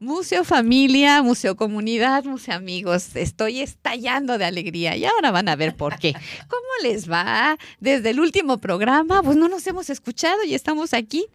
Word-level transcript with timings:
Museo 0.00 0.44
Familia, 0.44 1.24
Museo 1.24 1.56
Comunidad, 1.56 2.22
Museo 2.22 2.54
Amigos, 2.54 3.16
estoy 3.16 3.58
estallando 3.58 4.38
de 4.38 4.44
alegría 4.44 4.94
y 4.94 5.04
ahora 5.04 5.32
van 5.32 5.48
a 5.48 5.56
ver 5.56 5.74
por 5.74 5.98
qué. 5.98 6.12
¿Cómo 6.48 6.68
les 6.84 7.10
va? 7.10 7.58
Desde 7.80 8.10
el 8.10 8.20
último 8.20 8.58
programa, 8.58 9.24
pues 9.24 9.36
no 9.36 9.48
nos 9.48 9.66
hemos 9.66 9.90
escuchado 9.90 10.44
y 10.44 10.54
estamos 10.54 10.94
aquí. 10.94 11.26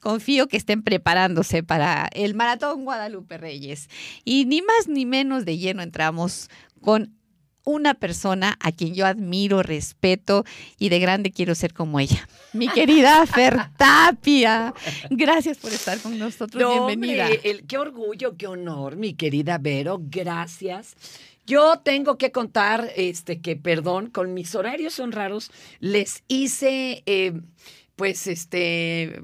Confío 0.00 0.48
que 0.48 0.56
estén 0.56 0.82
preparándose 0.82 1.62
para 1.62 2.08
el 2.12 2.34
Maratón 2.34 2.84
Guadalupe 2.84 3.38
Reyes. 3.38 3.88
Y 4.24 4.46
ni 4.46 4.62
más 4.62 4.88
ni 4.88 5.06
menos 5.06 5.44
de 5.44 5.56
lleno 5.56 5.82
entramos 5.82 6.50
con 6.80 7.17
una 7.64 7.94
persona 7.94 8.56
a 8.60 8.72
quien 8.72 8.94
yo 8.94 9.06
admiro, 9.06 9.62
respeto 9.62 10.44
y 10.78 10.88
de 10.88 10.98
grande 10.98 11.30
quiero 11.30 11.54
ser 11.54 11.74
como 11.74 12.00
ella. 12.00 12.28
Mi 12.52 12.68
querida 12.68 13.26
Fer 13.26 13.58
Tapia. 13.76 14.74
Gracias 15.10 15.58
por 15.58 15.72
estar 15.72 15.98
con 16.00 16.18
nosotros. 16.18 16.62
Bienvenida. 16.72 17.28
qué 17.66 17.78
orgullo, 17.78 18.36
qué 18.36 18.46
honor, 18.46 18.96
mi 18.96 19.14
querida 19.14 19.58
Vero. 19.58 20.00
Gracias. 20.00 20.96
Yo 21.48 21.78
tengo 21.78 22.18
que 22.18 22.30
contar 22.30 22.92
este 22.94 23.40
que, 23.40 23.56
perdón, 23.56 24.10
con 24.10 24.34
mis 24.34 24.54
horarios 24.54 24.92
son 24.92 25.12
raros, 25.12 25.50
les 25.80 26.22
hice 26.28 27.02
eh, 27.06 27.32
pues 27.98 28.26
este 28.28 29.20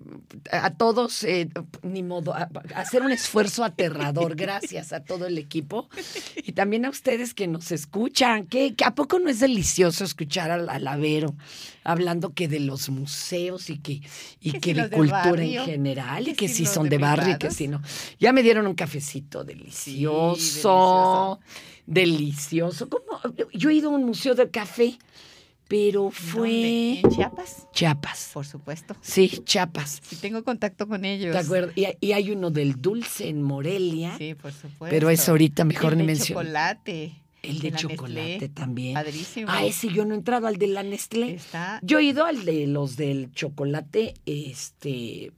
a 0.51 0.75
todos 0.75 1.23
eh, 1.23 1.49
ni 1.83 2.03
modo 2.03 2.35
hacer 2.75 3.03
un 3.03 3.13
esfuerzo 3.13 3.63
aterrador 3.63 4.35
gracias 4.45 4.93
a 4.93 5.05
todo 5.05 5.27
el 5.27 5.39
equipo 5.39 5.89
y 6.37 6.53
también 6.53 6.85
a 6.85 6.91
ustedes 6.91 7.35
que 7.35 7.47
nos 7.47 7.71
escuchan 7.71 8.49
que, 8.49 8.75
a 8.85 8.97
poco 8.97 9.21
no 9.21 9.31
es 9.31 9.39
delicioso 9.39 10.03
escuchar 10.03 10.51
al 10.51 10.69
alavero 10.69 11.37
hablando 11.85 12.35
que 12.35 12.49
de 12.49 12.59
los 12.59 12.89
museos 12.89 13.71
y 13.71 13.79
que 13.79 14.03
y 14.41 14.59
que, 14.59 14.75
de 14.75 14.91
cultura 14.91 15.45
en 15.45 15.65
general 15.65 16.27
y 16.27 16.35
que 16.35 16.49
si 16.49 16.67
son 16.67 16.89
de 16.89 16.99
barrio 16.99 17.37
y 17.37 17.39
que 17.39 17.53
si 17.53 17.69
no 17.69 17.81
ya 18.19 18.33
me 18.33 18.43
dieron 18.43 18.67
un 18.67 18.75
cafecito 18.75 19.45
delicioso 19.45 21.39
delicioso. 21.87 22.89
¿Cómo? 22.89 23.21
yo 23.53 23.71
he 23.71 23.75
ido 23.75 23.91
a 23.91 23.93
un 23.93 24.05
museo 24.05 24.35
de 24.35 24.51
café 24.51 24.99
pero 25.69 26.11
fue... 26.11 27.01
¿En 27.01 27.11
Chiapas? 27.11 27.69
Chiapas. 27.73 28.31
Por 28.35 28.47
supuesto. 28.47 28.97
Sí, 29.01 29.29
Chiapas. 29.45 30.01
Sí, 30.03 30.17
tengo 30.17 30.45
contacto 30.45 30.87
con 30.87 31.05
ellos. 31.05 31.33
¿Te 31.33 31.39
acuerdas? 31.39 31.75
Y, 31.77 32.13
hay 32.13 32.31
uno 32.31 32.51
del 32.51 32.81
dulce 32.81 33.29
en 33.29 33.43
Morelia. 33.43 34.17
Sí, 34.19 34.35
por 34.35 34.53
supuesto. 34.53 34.87
Pero 34.91 35.11
es 35.11 35.29
ahorita 35.29 35.65
mejor 35.65 35.97
ni 35.97 36.05
mencionar. 36.05 36.45
chocolate. 36.45 37.13
El 37.43 37.61
de, 37.61 37.73
chocolate 37.73 38.49
también. 38.49 38.95
Padrísimo. 38.95 39.49
Ah, 39.51 39.65
ese 39.65 39.89
yo 39.89 40.05
no 40.05 40.15
he 40.15 40.17
entrado 40.17 40.47
al 40.47 40.57
de 40.57 40.67
la 40.67 40.83
Nestlé. 40.83 41.35
Está. 41.35 41.79
Yo 41.83 41.99
he 41.99 42.05
ido 42.05 42.25
al 42.25 42.45
de 42.45 42.67
los 42.67 42.97
del 42.97 43.33
chocolate, 43.33 44.15
este, 44.25 45.33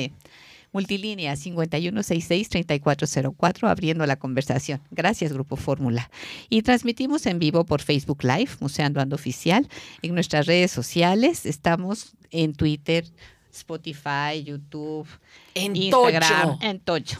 Multilínea 0.72 1.34
5166-3404, 1.34 3.68
abriendo 3.68 4.04
la 4.06 4.16
conversación. 4.16 4.80
Gracias, 4.90 5.32
Grupo 5.32 5.56
Fórmula. 5.56 6.10
Y 6.48 6.62
transmitimos 6.62 7.26
en 7.26 7.38
vivo 7.38 7.64
por 7.64 7.82
Facebook 7.82 8.24
Live, 8.24 8.50
Museando 8.60 9.00
Ando 9.00 9.16
Oficial. 9.16 9.68
En 10.00 10.14
nuestras 10.14 10.46
redes 10.46 10.70
sociales 10.70 11.44
estamos 11.46 12.14
en 12.30 12.54
Twitter, 12.54 13.04
Spotify, 13.52 14.42
YouTube, 14.44 15.06
en 15.54 15.76
Instagram, 15.76 16.58
en 16.62 16.80
Tocho, 16.80 17.18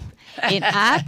en 0.51 0.65
app 0.65 1.07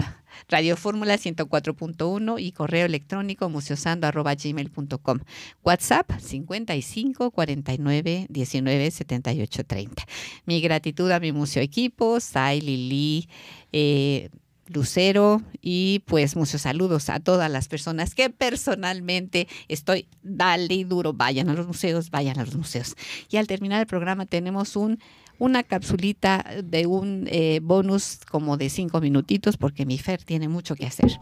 Radio 0.48 0.76
Fórmula 0.76 1.16
104.1 1.16 2.40
y 2.40 2.52
correo 2.52 2.86
electrónico 2.86 3.48
museosando.gmail.com. 3.48 5.18
WhatsApp 5.62 6.10
55 6.18 7.30
49 7.30 8.26
19 8.28 8.90
78 8.90 9.64
30. 9.64 10.06
Mi 10.46 10.60
gratitud 10.60 11.10
a 11.10 11.20
mi 11.20 11.32
museo 11.32 11.62
equipo, 11.62 12.20
Sai, 12.20 12.60
Lili, 12.60 13.28
eh, 13.72 14.30
Lucero 14.66 15.42
y 15.60 16.02
pues 16.06 16.36
muchos 16.36 16.62
saludos 16.62 17.10
a 17.10 17.20
todas 17.20 17.50
las 17.50 17.68
personas 17.68 18.14
que 18.14 18.30
personalmente 18.30 19.46
estoy 19.68 20.08
dale 20.22 20.74
y 20.74 20.84
duro, 20.84 21.12
vayan 21.12 21.50
a 21.50 21.54
los 21.54 21.66
museos, 21.66 22.10
vayan 22.10 22.38
a 22.38 22.44
los 22.44 22.56
museos. 22.56 22.96
Y 23.30 23.36
al 23.36 23.46
terminar 23.46 23.80
el 23.80 23.86
programa 23.86 24.24
tenemos 24.26 24.76
un 24.76 25.00
una 25.38 25.62
capsulita 25.62 26.44
de 26.62 26.86
un 26.86 27.26
eh, 27.30 27.60
bonus 27.62 28.20
como 28.30 28.56
de 28.56 28.70
cinco 28.70 29.00
minutitos 29.00 29.56
porque 29.56 29.86
mi 29.86 29.98
Fer 29.98 30.22
tiene 30.22 30.48
mucho 30.48 30.74
que 30.74 30.86
hacer. 30.86 31.18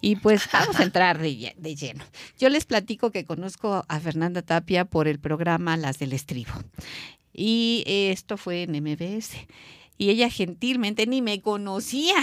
Y 0.00 0.16
pues 0.16 0.48
vamos 0.52 0.78
a 0.80 0.82
entrar 0.82 1.18
de, 1.18 1.54
de, 1.56 1.76
lleno. 1.76 2.04
Yo 2.38 2.48
les 2.48 2.64
platico 2.64 3.10
que 3.10 3.24
conozco 3.24 3.84
a 3.88 4.00
Fernanda 4.00 4.42
Tapia 4.42 4.84
por 4.84 5.08
el 5.08 5.18
programa 5.18 5.76
Las 5.76 5.98
del 5.98 6.12
Estribo. 6.12 6.52
Y 7.32 7.84
esto 7.86 8.36
fue 8.36 8.62
en 8.62 8.72
MBS. 8.82 9.36
Y 9.98 10.10
ella 10.10 10.28
gentilmente 10.30 11.06
ni 11.06 11.22
me 11.22 11.40
conocía. 11.40 12.16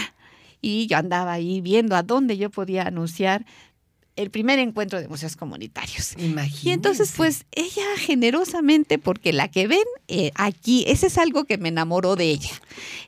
Y 0.62 0.88
yo 0.88 0.98
andaba 0.98 1.34
ahí 1.34 1.62
viendo 1.62 1.96
a 1.96 2.04
dónde 2.04 2.38
yo 2.38 2.50
podía 2.50 2.84
anunciar 2.84 3.46
el 4.16 4.30
primer 4.32 4.60
encuentro 4.60 5.00
de 5.00 5.08
museos 5.08 5.36
comunitarios. 5.36 6.14
Imagínate. 6.18 6.70
Y 6.70 6.72
entonces, 6.72 7.14
pues 7.16 7.46
ella 7.52 7.86
generosamente, 7.98 8.98
porque 8.98 9.32
la 9.32 9.48
que 9.48 9.68
ven 9.68 9.80
eh, 10.08 10.32
aquí, 10.36 10.84
ese 10.88 11.08
es 11.08 11.18
algo 11.18 11.46
que 11.46 11.58
me 11.58 11.70
enamoró 11.70 12.16
de 12.16 12.26
ella. 12.26 12.52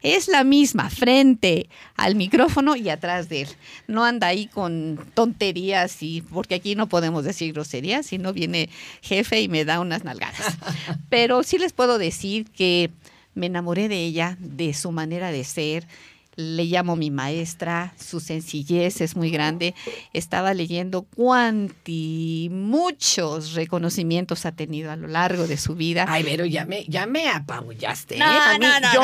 Es 0.03 0.27
la 0.27 0.43
misma, 0.43 0.89
frente 0.89 1.69
al 1.95 2.15
micrófono 2.15 2.75
y 2.75 2.89
atrás 2.89 3.27
de 3.27 3.41
él. 3.41 3.49
No 3.87 4.05
anda 4.05 4.27
ahí 4.27 4.47
con 4.47 4.99
tonterías 5.13 6.01
y 6.01 6.21
porque 6.21 6.55
aquí 6.55 6.75
no 6.75 6.87
podemos 6.87 7.25
decir 7.25 7.53
groserías, 7.53 8.05
si 8.05 8.17
no 8.17 8.31
viene 8.31 8.69
jefe 9.01 9.41
y 9.41 9.49
me 9.49 9.65
da 9.65 9.79
unas 9.79 10.03
nalgadas. 10.03 10.57
Pero 11.09 11.43
sí 11.43 11.57
les 11.57 11.73
puedo 11.73 11.97
decir 11.97 12.45
que 12.51 12.89
me 13.33 13.47
enamoré 13.47 13.87
de 13.87 14.03
ella, 14.03 14.37
de 14.39 14.73
su 14.73 14.91
manera 14.91 15.31
de 15.31 15.43
ser, 15.43 15.87
le 16.35 16.65
llamo 16.65 16.95
mi 16.95 17.11
maestra, 17.11 17.93
su 17.99 18.19
sencillez 18.19 19.01
es 19.01 19.15
muy 19.15 19.31
grande. 19.31 19.75
Estaba 20.13 20.53
leyendo 20.53 21.03
cuánti, 21.03 22.49
muchos 22.51 23.53
reconocimientos 23.53 24.45
ha 24.45 24.51
tenido 24.51 24.91
a 24.91 24.95
lo 24.95 25.07
largo 25.07 25.47
de 25.47 25.57
su 25.57 25.75
vida. 25.75 26.05
Ay, 26.07 26.23
pero 26.23 26.45
ya 26.45 26.65
me, 26.65 26.85
ya 26.85 27.05
me 27.05 27.29
apabullaste. 27.29 28.17
No, 28.17 28.25
¿eh? 28.25 28.59
no, 28.59 28.79
no, 28.79 28.93
yo, 28.93 29.01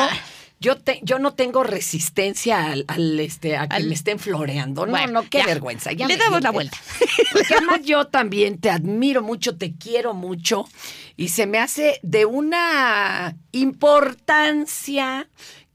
Yo, 0.60 0.74
yo 1.02 1.18
no 1.20 1.34
tengo 1.34 1.62
resistencia 1.62 2.72
al, 2.72 3.20
este, 3.20 3.56
a 3.56 3.68
que 3.68 3.84
me 3.84 3.94
estén 3.94 4.18
floreando. 4.18 4.86
No, 4.86 5.06
no, 5.06 5.22
qué 5.28 5.44
vergüenza. 5.44 5.92
Ya 5.92 6.08
Le 6.08 6.16
damos 6.16 6.42
la 6.42 6.50
vuelta. 6.50 6.76
Porque 7.32 7.54
además 7.54 7.82
yo 7.84 8.06
también 8.06 8.58
te 8.58 8.70
admiro 8.70 9.22
mucho, 9.22 9.56
te 9.56 9.74
quiero 9.76 10.14
mucho 10.14 10.66
y 11.16 11.28
se 11.28 11.46
me 11.46 11.58
hace 11.58 11.98
de 12.02 12.26
una 12.26 13.36
importancia 13.52 15.28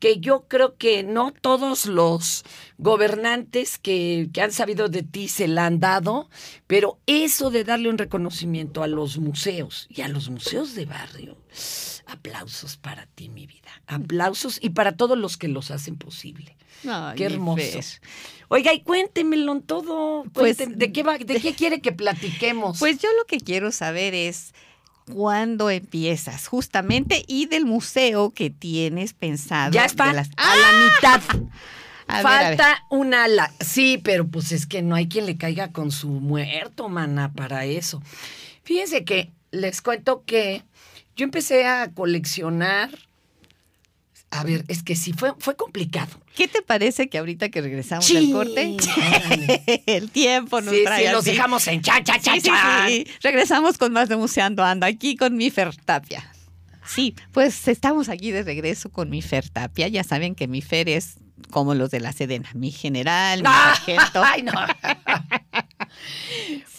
que 0.04 0.20
yo 0.20 0.50
creo 0.50 0.76
que 0.76 1.02
no 1.02 1.32
todos 1.32 1.86
los 1.86 2.44
gobernantes 2.78 3.78
que, 3.78 4.30
han 4.38 4.52
sabido 4.52 4.90
de 4.90 5.02
ti 5.02 5.30
se 5.30 5.48
la 5.48 5.66
han 5.66 5.80
dado, 5.80 6.30
pero 6.68 7.00
eso 7.06 7.52
de 7.52 7.64
darle 7.64 7.90
un 7.90 7.98
reconocimiento 7.98 8.84
a 8.84 8.88
los 8.88 9.18
museos 9.18 9.88
y 9.90 10.02
a 10.02 10.10
los 10.10 10.30
museos 10.30 10.76
de 10.76 10.84
barrio, 10.84 11.38
aplausos 12.06 12.76
para 12.76 13.06
ti, 13.06 13.30
mi 13.30 13.48
vida. 13.48 13.70
Aplausos 13.88 14.60
y 14.62 14.72
para 14.72 14.98
todos 14.98 15.18
los 15.18 15.38
que 15.38 15.48
los 15.48 15.72
hacen 15.72 15.96
posible. 15.96 16.58
qué 17.16 17.24
hermoso. 17.24 17.80
Oiga, 18.50 18.74
y 18.74 18.82
cuéntemelo 18.82 19.62
todo. 19.62 20.26
Pues, 20.34 20.58
¿de, 20.58 20.92
qué 20.92 21.04
¿De 21.04 21.40
qué 21.40 21.56
quiere 21.56 21.80
que 21.80 21.94
platiquemos? 21.94 22.78
Pues 22.84 23.00
yo 23.00 23.08
lo 23.18 23.24
que 23.24 23.38
quiero 23.38 23.72
saber 23.72 24.14
es 24.14 24.54
cuándo 25.12 25.70
empiezas, 25.70 26.48
justamente, 26.48 27.24
y 27.28 27.46
del 27.48 27.66
museo 27.66 28.32
que 28.32 28.50
tienes 28.50 29.14
pensado. 29.14 29.72
Ya 29.72 29.86
está, 29.86 30.10
a 30.10 30.14
la 30.14 30.26
¡Ah! 30.38 30.92
mitad. 30.96 31.22
Falta 32.08 32.86
un 32.90 33.14
ala. 33.14 33.52
Sí, 33.60 34.00
pero 34.04 34.28
pues 34.28 34.52
es 34.52 34.66
que 34.66 34.82
no 34.82 34.96
hay 34.96 35.08
quien 35.08 35.26
le 35.26 35.38
caiga 35.38 35.72
con 35.72 35.92
su 35.92 36.10
muerto, 36.10 36.90
mana, 36.90 37.32
para 37.32 37.66
eso. 37.66 38.02
Fíjense 38.64 39.04
que 39.04 39.32
les 39.52 39.82
cuento 39.82 40.24
que 40.26 40.64
yo 41.16 41.24
empecé 41.24 41.66
a 41.66 41.92
coleccionar 41.92 42.90
a 44.36 44.44
ver, 44.44 44.66
es 44.68 44.82
que 44.82 44.96
sí, 44.96 45.14
fue, 45.14 45.34
fue 45.38 45.56
complicado. 45.56 46.10
¿Qué 46.36 46.48
te 46.48 46.62
parece 46.64 47.08
que 47.08 47.20
ahorita 47.20 47.50
que 47.50 47.62
regresamos 47.62 48.12
del 48.12 48.32
corte, 48.32 48.76
el 49.86 50.10
tiempo 50.10 50.60
nos 50.60 50.74
sí, 50.74 50.82
trae 50.84 51.06
Sí, 51.08 51.12
los 51.12 51.24
dejamos 51.26 51.68
en 51.68 51.82
cha, 51.82 52.04
cha, 52.04 52.20
cha, 52.20 52.40
cha. 52.42 52.88
Regresamos 53.22 53.78
con 53.78 53.94
más 53.94 54.10
de 54.10 54.16
Museando 54.18 54.64
Ando, 54.64 54.88
aquí 54.88 55.16
con 55.16 55.36
mi 55.36 55.52
Fer 55.52 55.76
Tapia. 55.76 56.34
Sí, 56.86 57.16
pues 57.32 57.68
estamos 57.68 58.10
aquí 58.10 58.32
de 58.32 58.42
regreso 58.44 58.92
con 58.92 59.10
mi 59.10 59.22
Fer 59.22 59.48
Tapia. 59.50 59.88
Ya 59.88 60.04
saben 60.04 60.34
que 60.34 60.48
mi 60.48 60.62
Fer 60.62 60.90
es 60.90 61.16
como 61.52 61.76
los 61.76 61.92
de 61.92 62.00
la 62.00 62.12
Sedena, 62.12 62.50
mi 62.56 62.72
general, 62.72 63.42
mi 63.42 63.46
Ah, 63.48 63.76
sargento. 63.76 64.24
Ay, 64.26 64.42
no. 64.42 64.52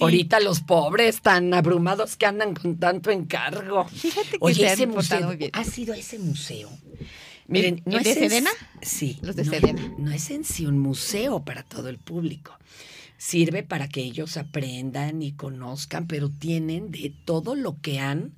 Ahorita 0.00 0.40
los 0.40 0.60
pobres 0.60 1.20
tan 1.22 1.54
abrumados 1.54 2.16
que 2.16 2.26
andan 2.26 2.54
con 2.54 2.78
tanto 2.78 3.10
encargo. 3.10 3.86
Fíjate 3.88 4.30
que 4.30 4.38
Oye, 4.40 4.54
se 4.56 4.66
han 4.66 4.72
ese 4.74 4.86
portado 4.88 5.20
museo, 5.20 5.26
muy 5.28 5.36
bien. 5.36 5.50
¿has 5.54 5.78
ido 5.78 5.94
a 5.94 5.96
ese 5.96 6.18
museo? 6.18 6.68
Miren, 7.46 7.82
no 7.85 7.99
el 7.99 8.05
de 8.05 8.12
en- 8.12 8.19
Sedena? 8.19 8.50
Sí. 8.82 9.19
Los 9.23 9.37
de 9.37 9.44
no, 9.44 9.50
Sedena. 9.52 9.94
No 9.99 10.11
es 10.12 10.31
en 10.31 10.44
sí 10.44 10.67
un 10.67 10.79
museo 10.79 11.44
para 11.44 11.62
todo 11.62 11.88
el 11.88 11.99
público. 11.99 12.56
Sirve 13.17 13.62
para 13.62 13.88
que 13.88 14.02
ellos 14.02 14.37
aprendan 14.37 15.23
y 15.23 15.32
conozcan, 15.32 16.06
pero 16.06 16.31
tienen 16.31 16.91
de 16.91 17.12
todo 17.25 17.55
lo 17.55 17.81
que 17.81 18.00
han 18.00 18.32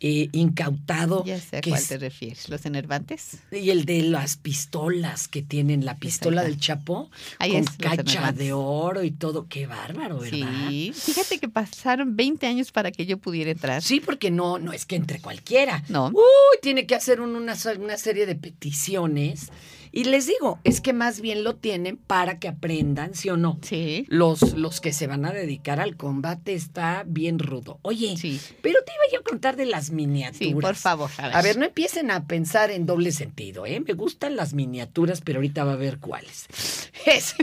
eh, 0.00 0.28
incautado. 0.32 1.24
Ya 1.24 1.40
sé 1.40 1.58
a 1.58 1.60
que 1.60 1.70
cuál 1.70 1.82
es- 1.82 1.88
te 1.88 1.98
refieres. 1.98 2.48
¿Los 2.48 2.64
enervantes? 2.66 3.38
y 3.50 3.70
el 3.70 3.84
de 3.84 4.02
las 4.02 4.36
pistolas 4.36 5.26
que 5.28 5.42
tienen, 5.42 5.84
la 5.84 5.96
pistola 5.96 6.42
del 6.42 6.58
Chapo, 6.58 7.10
Ahí 7.38 7.52
con 7.52 7.60
es, 7.62 7.70
cacha 7.70 8.32
de 8.32 8.52
oro 8.52 9.02
y 9.02 9.10
todo. 9.10 9.46
Qué 9.48 9.66
bárbaro, 9.66 10.18
¿verdad? 10.20 10.48
Sí. 10.68 10.92
Fíjate 10.94 11.38
que 11.38 11.48
pasaron 11.48 12.14
20 12.16 12.46
años 12.46 12.70
para 12.72 12.90
que 12.92 13.06
yo 13.06 13.18
pudiera 13.18 13.50
entrar. 13.50 13.82
Sí, 13.82 14.00
porque 14.00 14.30
no, 14.30 14.58
no 14.58 14.72
es 14.72 14.86
que 14.86 14.96
entre 14.96 15.20
cualquiera. 15.20 15.82
No. 15.88 16.08
Uy, 16.08 16.58
tiene 16.62 16.86
que 16.86 16.94
hacer 16.94 17.20
un- 17.20 17.34
una, 17.36 17.56
una 17.78 17.96
serie 17.96 18.26
de 18.26 18.34
peticiones. 18.36 19.48
Y 19.92 20.04
les 20.04 20.26
digo, 20.26 20.58
es 20.64 20.80
que 20.80 20.92
más 20.92 21.20
bien 21.20 21.44
lo 21.44 21.56
tienen 21.56 21.96
para 21.96 22.38
que 22.38 22.48
aprendan, 22.48 23.14
¿sí 23.14 23.28
o 23.30 23.36
no? 23.36 23.58
Sí. 23.62 24.04
Los, 24.08 24.54
los 24.56 24.80
que 24.80 24.92
se 24.92 25.06
van 25.06 25.24
a 25.24 25.32
dedicar 25.32 25.80
al 25.80 25.96
combate 25.96 26.54
está 26.54 27.04
bien 27.06 27.38
rudo. 27.38 27.78
Oye, 27.82 28.16
Sí. 28.16 28.40
pero 28.62 28.78
te 28.84 28.92
iba 28.92 29.12
yo 29.12 29.20
a 29.20 29.22
contar 29.24 29.56
de 29.56 29.66
las 29.66 29.90
miniaturas. 29.90 30.36
Sí, 30.38 30.54
por 30.54 30.74
favor. 30.76 31.10
A 31.18 31.28
ver, 31.28 31.36
A 31.36 31.42
ver, 31.42 31.56
no 31.58 31.64
empiecen 31.64 32.10
a 32.10 32.26
pensar 32.26 32.70
en 32.70 32.86
doble 32.86 33.12
sentido, 33.12 33.66
¿eh? 33.66 33.80
Me 33.80 33.94
gustan 33.94 34.36
las 34.36 34.54
miniaturas, 34.54 35.20
pero 35.22 35.38
ahorita 35.38 35.64
va 35.64 35.72
a 35.72 35.76
ver 35.76 35.98
cuáles. 35.98 36.46
Ese. 37.06 37.34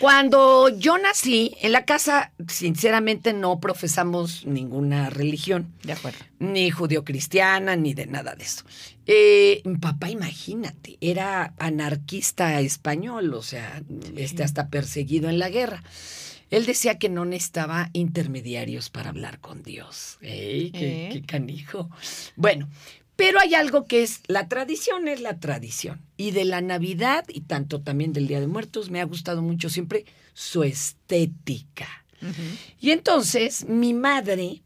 Cuando 0.00 0.68
yo 0.68 0.96
nací, 0.98 1.56
en 1.60 1.72
la 1.72 1.84
casa, 1.84 2.32
sinceramente, 2.48 3.32
no 3.32 3.58
profesamos 3.58 4.46
ninguna 4.46 5.10
religión, 5.10 5.72
De 5.82 5.92
acuerdo. 5.92 6.18
ni 6.38 6.70
judio-cristiana, 6.70 7.74
ni 7.76 7.94
de 7.94 8.06
nada 8.06 8.34
de 8.36 8.44
eso. 8.44 8.64
Eh, 9.06 9.60
mi 9.64 9.76
papá, 9.76 10.08
imagínate, 10.10 10.98
era 11.00 11.54
anarquista 11.58 12.60
español, 12.60 13.34
o 13.34 13.42
sea, 13.42 13.82
este, 14.16 14.44
hasta 14.44 14.68
perseguido 14.68 15.28
en 15.28 15.38
la 15.38 15.48
guerra. 15.48 15.82
Él 16.50 16.64
decía 16.64 16.98
que 16.98 17.08
no 17.08 17.24
necesitaba 17.24 17.90
intermediarios 17.92 18.88
para 18.90 19.10
hablar 19.10 19.38
con 19.40 19.62
Dios. 19.62 20.18
¡Ey, 20.22 20.70
qué, 20.70 21.06
¿Eh? 21.06 21.10
qué 21.12 21.22
canijo! 21.22 21.90
Bueno, 22.36 22.68
pero 23.18 23.40
hay 23.40 23.54
algo 23.56 23.84
que 23.84 24.04
es, 24.04 24.20
la 24.28 24.46
tradición 24.48 25.08
es 25.08 25.20
la 25.20 25.40
tradición. 25.40 26.00
Y 26.16 26.30
de 26.30 26.44
la 26.44 26.60
Navidad 26.60 27.24
y 27.28 27.40
tanto 27.40 27.80
también 27.80 28.12
del 28.12 28.28
Día 28.28 28.38
de 28.38 28.46
Muertos 28.46 28.90
me 28.90 29.00
ha 29.00 29.04
gustado 29.04 29.42
mucho 29.42 29.68
siempre 29.68 30.04
su 30.34 30.62
estética. 30.62 31.88
Y 32.80 32.92
entonces 32.92 33.66
mi 33.68 33.92
madre 33.92 34.62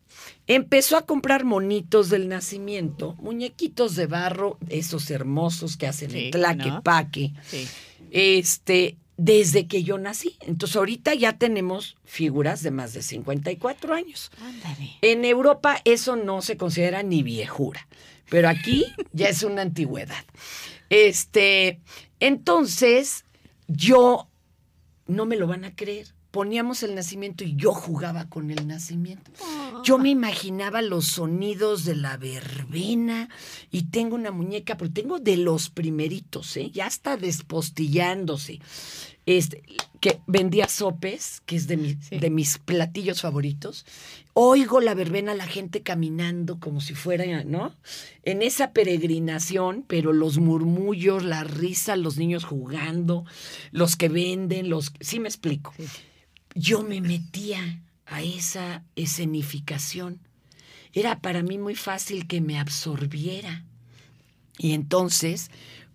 empezó 0.46 0.99
a 0.99 1.06
comprar 1.06 1.44
monitos 1.44 2.10
del 2.10 2.28
nacimiento, 2.28 3.14
muñequitos 3.20 3.96
de 3.96 4.06
barro, 4.06 4.58
esos 4.69 5.10
hermosos 5.10 5.78
que 5.78 5.87
hacen 5.87 6.10
Sí, 6.10 6.26
el 6.26 6.31
tlaque, 6.31 6.69
¿no? 6.69 6.82
paque, 6.82 7.32
Sí. 7.46 7.66
este, 8.10 8.96
desde 9.16 9.66
que 9.66 9.82
yo 9.82 9.96
nací. 9.96 10.37
Entonces 10.40 10.76
ahorita 10.76 11.14
ya 11.14 11.38
tenemos 11.38 11.96
figuras 12.04 12.62
de 12.62 12.70
más 12.70 12.93
de 12.93 13.02
54 13.02 13.94
años. 13.94 14.31
Ándale. 14.43 14.90
En 15.00 15.25
Europa 15.25 15.81
eso 15.87 16.16
no 16.16 16.43
se 16.43 16.58
considera 16.58 17.02
ni 17.02 17.22
viejura, 17.22 17.87
pero 18.32 18.49
aquí 18.49 18.87
ya 19.12 19.29
es 19.29 19.43
una 19.43 19.61
antigüedad. 19.61 20.25
Este, 20.88 21.82
entonces 22.19 23.26
yo 23.69 24.26
no 25.06 25.26
me 25.26 25.37
lo 25.37 25.46
van 25.46 25.67
a 25.67 25.76
creer. 25.76 26.06
Poníamos 26.31 26.82
el 26.82 26.94
nacimiento 26.94 27.44
y 27.44 27.56
yo 27.56 27.75
jugaba 27.75 28.31
con 28.31 28.50
el 28.50 28.67
nacimiento. 28.67 29.31
Yo 29.84 29.99
me 29.99 30.08
imaginaba 30.08 30.81
los 30.81 31.08
sonidos 31.08 31.84
de 31.84 31.94
la 31.94 32.17
verbena 32.17 33.29
y 33.70 33.90
tengo 33.90 34.14
una 34.14 34.31
muñeca, 34.31 34.78
pero 34.78 34.90
tengo 34.90 35.19
de 35.19 35.37
los 35.37 35.69
primeritos, 35.69 36.56
¿eh? 36.56 36.70
ya 36.70 36.87
está 36.87 37.19
despostillándose. 37.19 38.61
Este, 39.24 39.62
que 40.00 40.20
vendía 40.26 40.66
sopes, 40.69 41.42
que 41.46 41.54
es 41.54 41.69
de, 41.69 41.76
mi- 41.76 41.96
Sí. 42.00 42.19
de 42.19 42.28
mis 42.28 42.58
platillos 42.58 43.20
favoritos. 43.20 43.86
Oigo 44.34 44.80
la 44.80 44.94
verbena, 44.94 45.32
la 45.34 45.46
gente 45.46 45.82
caminando 45.82 46.58
como 46.58 46.80
si 46.80 46.94
fuera, 46.94 47.44
¿no? 47.44 47.76
En 48.24 48.42
esa 48.42 48.72
peregrinación, 48.72 49.84
pero 49.86 50.12
los 50.12 50.38
murmullos, 50.38 51.22
la 51.22 51.44
risa, 51.44 51.94
los 51.94 52.16
niños 52.16 52.44
jugando, 52.44 53.24
los 53.70 53.94
que 53.94 54.08
venden, 54.08 54.69
los... 54.69 54.92
Sí 55.00 55.20
me 55.20 55.28
explico 55.28 55.72
Sí. 55.76 55.84
yo 56.56 56.82
me 56.82 57.00
metía 57.00 57.80
a 58.06 58.22
esa 58.22 58.82
escenificación. 58.96 60.18
Era 60.92 61.20
para 61.20 61.42
mí 61.44 61.58
muy 61.58 61.76
fácil 61.76 62.26
que 62.26 62.40
me 62.40 62.58
absorbiera. 62.58 63.64
Y 64.58 64.72
entonces, 64.72 65.50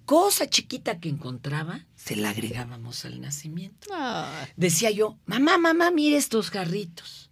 cosa 0.06 0.50
chiquita 0.50 1.00
que 1.00 1.10
encontraba, 1.10 1.86
se 2.08 2.16
la 2.16 2.30
agregábamos 2.30 3.04
al 3.04 3.20
nacimiento. 3.20 3.90
Ah, 3.92 4.48
Decía 4.56 4.92
yo, 4.92 5.18
mamá, 5.26 5.58
mamá, 5.58 5.92
mira 5.92 6.18
estos 6.18 6.52
jarritos. 6.52 7.30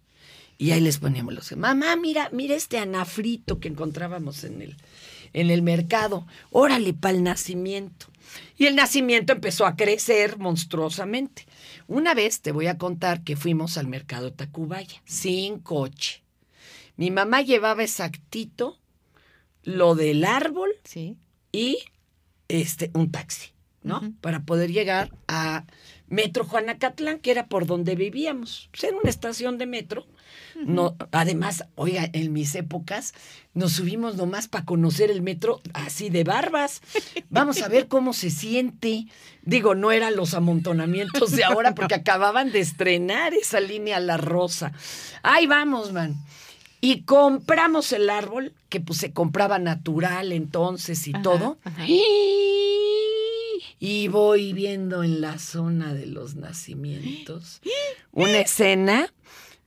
Y 0.58 0.72
ahí 0.72 0.80
les 0.80 0.98
poníamos 0.98 1.32
los, 1.32 1.56
mamá, 1.56 1.96
mira, 1.96 2.28
mira 2.32 2.54
este 2.54 2.78
anafrito 2.78 3.58
que 3.58 3.68
encontrábamos 3.68 4.44
en 4.44 4.60
el, 4.60 4.76
en 5.32 5.50
el 5.50 5.62
mercado. 5.62 6.26
Órale, 6.50 6.92
para 6.92 7.16
el 7.16 7.22
nacimiento. 7.22 8.06
Y 8.58 8.66
el 8.66 8.76
nacimiento 8.76 9.32
empezó 9.32 9.64
a 9.64 9.76
crecer 9.76 10.36
monstruosamente. 10.36 11.46
Una 11.86 12.12
vez 12.12 12.42
te 12.42 12.52
voy 12.52 12.66
a 12.66 12.76
contar 12.76 13.24
que 13.24 13.36
fuimos 13.36 13.78
al 13.78 13.86
mercado 13.86 14.34
Tacubaya, 14.34 15.00
sin 15.06 15.58
coche. 15.58 16.22
Mi 16.96 17.10
mamá 17.10 17.40
llevaba 17.40 17.82
exactito 17.82 18.78
lo 19.62 19.94
del 19.94 20.24
árbol 20.24 20.70
sí. 20.84 21.16
y 21.50 21.78
este, 22.48 22.90
un 22.94 23.10
taxi, 23.10 23.50
¿no? 23.86 24.12
Para 24.20 24.40
poder 24.40 24.72
llegar 24.72 25.12
a 25.28 25.64
Metro 26.08 26.44
Juanacatlán, 26.44 27.20
que 27.20 27.30
era 27.30 27.46
por 27.46 27.66
donde 27.66 27.94
vivíamos. 27.94 28.68
Pues 28.72 28.82
era 28.84 28.96
una 28.96 29.08
estación 29.08 29.58
de 29.58 29.66
metro. 29.66 30.06
No, 30.56 30.96
además, 31.12 31.64
oiga, 31.76 32.08
en 32.12 32.32
mis 32.32 32.54
épocas 32.56 33.14
nos 33.54 33.72
subimos 33.74 34.16
nomás 34.16 34.48
para 34.48 34.64
conocer 34.64 35.10
el 35.10 35.22
metro 35.22 35.60
así 35.72 36.10
de 36.10 36.24
barbas. 36.24 36.80
Vamos 37.30 37.62
a 37.62 37.68
ver 37.68 37.86
cómo 37.86 38.12
se 38.12 38.30
siente. 38.30 39.06
Digo, 39.42 39.76
no 39.76 39.92
eran 39.92 40.16
los 40.16 40.34
amontonamientos 40.34 41.30
de 41.30 41.44
ahora 41.44 41.74
porque 41.76 41.94
acababan 42.02 42.50
de 42.50 42.60
estrenar 42.60 43.34
esa 43.34 43.60
línea 43.60 44.00
La 44.00 44.16
Rosa. 44.16 44.72
Ahí 45.22 45.46
vamos, 45.46 45.92
man. 45.92 46.16
Y 46.80 47.02
compramos 47.02 47.92
el 47.92 48.10
árbol, 48.10 48.52
que 48.68 48.80
pues 48.80 48.98
se 48.98 49.12
compraba 49.12 49.58
natural 49.58 50.32
entonces 50.32 51.06
y 51.06 51.12
Ajá, 51.14 51.22
todo. 51.22 51.58
ajá. 51.64 51.84
Y 51.86 52.02
voy 54.08 54.52
viendo 54.52 55.02
en 55.02 55.20
la 55.20 55.38
zona 55.38 55.92
de 55.94 56.06
los 56.06 56.34
nacimientos 56.36 57.60
una 58.12 58.40
escena 58.40 59.12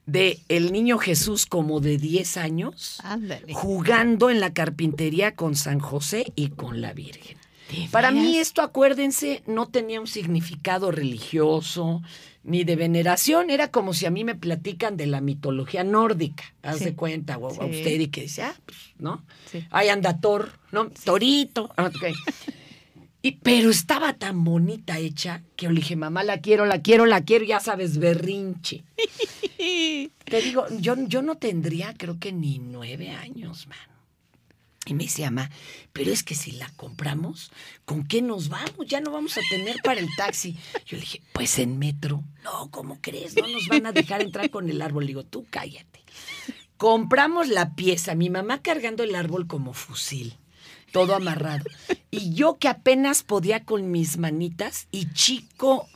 de 0.05 0.39
el 0.49 0.71
niño 0.71 0.97
Jesús 0.97 1.45
como 1.45 1.79
de 1.79 1.97
10 1.97 2.37
años 2.37 2.97
Ándale. 3.03 3.53
jugando 3.53 4.29
en 4.31 4.39
la 4.39 4.53
carpintería 4.53 5.35
con 5.35 5.55
San 5.55 5.79
José 5.79 6.33
y 6.35 6.49
con 6.49 6.81
la 6.81 6.93
Virgen. 6.93 7.37
¿De 7.69 7.87
Para 7.91 8.09
mí 8.09 8.37
esto, 8.37 8.63
acuérdense, 8.63 9.43
no 9.45 9.67
tenía 9.67 10.01
un 10.01 10.07
significado 10.07 10.89
religioso 10.89 12.01
ni 12.43 12.63
de 12.63 12.75
veneración. 12.75 13.51
Era 13.51 13.69
como 13.69 13.93
si 13.93 14.07
a 14.07 14.09
mí 14.09 14.23
me 14.23 14.33
platican 14.33 14.97
de 14.97 15.05
la 15.05 15.21
mitología 15.21 15.83
nórdica. 15.83 16.45
Haz 16.63 16.79
Sí. 16.79 16.85
de 16.85 16.95
cuenta, 16.95 17.37
o 17.37 17.47
a 17.47 17.51
Sí. 17.53 17.59
usted 17.59 17.99
y 17.99 18.07
que 18.07 18.21
dice, 18.21 18.41
ah, 18.41 18.55
pues, 18.65 18.77
¿no? 18.97 19.23
Sí. 19.51 19.63
Ahí 19.69 19.89
anda 19.89 20.19
Thor, 20.19 20.53
¿no? 20.71 20.89
Torito. 20.89 21.69
Ah, 21.77 21.91
ok. 21.95 22.05
Y, 23.21 23.33
pero 23.33 23.69
estaba 23.69 24.13
tan 24.13 24.43
bonita 24.43 24.97
hecha 24.97 25.43
que 25.55 25.65
yo 25.65 25.71
le 25.71 25.81
dije, 25.81 25.95
mamá, 25.95 26.23
la 26.23 26.39
quiero, 26.39 26.65
la 26.65 26.81
quiero, 26.81 27.05
la 27.05 27.21
quiero, 27.21 27.43
ya 27.43 27.59
sabes, 27.59 27.97
berrinche. 27.97 28.83
Te 29.57 30.41
digo, 30.41 30.65
yo, 30.79 30.95
yo 31.07 31.21
no 31.21 31.35
tendría, 31.35 31.93
creo 31.95 32.17
que 32.17 32.31
ni 32.31 32.59
nueve 32.59 33.09
años, 33.09 33.67
man. 33.67 33.77
Y 34.85 34.93
me 34.93 35.03
decía, 35.03 35.29
mamá, 35.29 35.51
pero 35.91 36.11
es 36.11 36.23
que 36.23 36.33
si 36.33 36.51
la 36.51 36.69
compramos, 36.75 37.51
¿con 37.85 38.07
qué 38.07 38.21
nos 38.21 38.49
vamos? 38.49 38.87
Ya 38.87 39.01
no 39.01 39.11
vamos 39.11 39.37
a 39.37 39.41
tener 39.49 39.75
para 39.83 39.99
el 39.99 40.07
taxi. 40.17 40.55
Yo 40.85 40.97
le 40.97 41.01
dije, 41.01 41.21
pues 41.33 41.59
en 41.59 41.77
metro. 41.77 42.23
No, 42.43 42.71
¿cómo 42.71 42.99
crees? 43.01 43.35
No 43.35 43.47
nos 43.47 43.67
van 43.67 43.85
a 43.85 43.91
dejar 43.91 44.21
entrar 44.21 44.49
con 44.49 44.69
el 44.69 44.81
árbol. 44.81 45.03
Le 45.03 45.09
digo, 45.09 45.25
tú 45.25 45.45
cállate. 45.49 45.99
Compramos 46.77 47.49
la 47.49 47.75
pieza, 47.75 48.15
mi 48.15 48.29
mamá 48.29 48.61
cargando 48.61 49.03
el 49.03 49.13
árbol 49.13 49.47
como 49.47 49.73
fusil, 49.73 50.37
todo 50.91 51.15
amarrado. 51.15 51.65
Y 52.11 52.33
yo 52.33 52.57
que 52.57 52.67
apenas 52.67 53.23
podía 53.23 53.63
con 53.63 53.91
mis 53.91 54.17
manitas 54.17 54.87
y 54.91 55.11
chico 55.13 55.87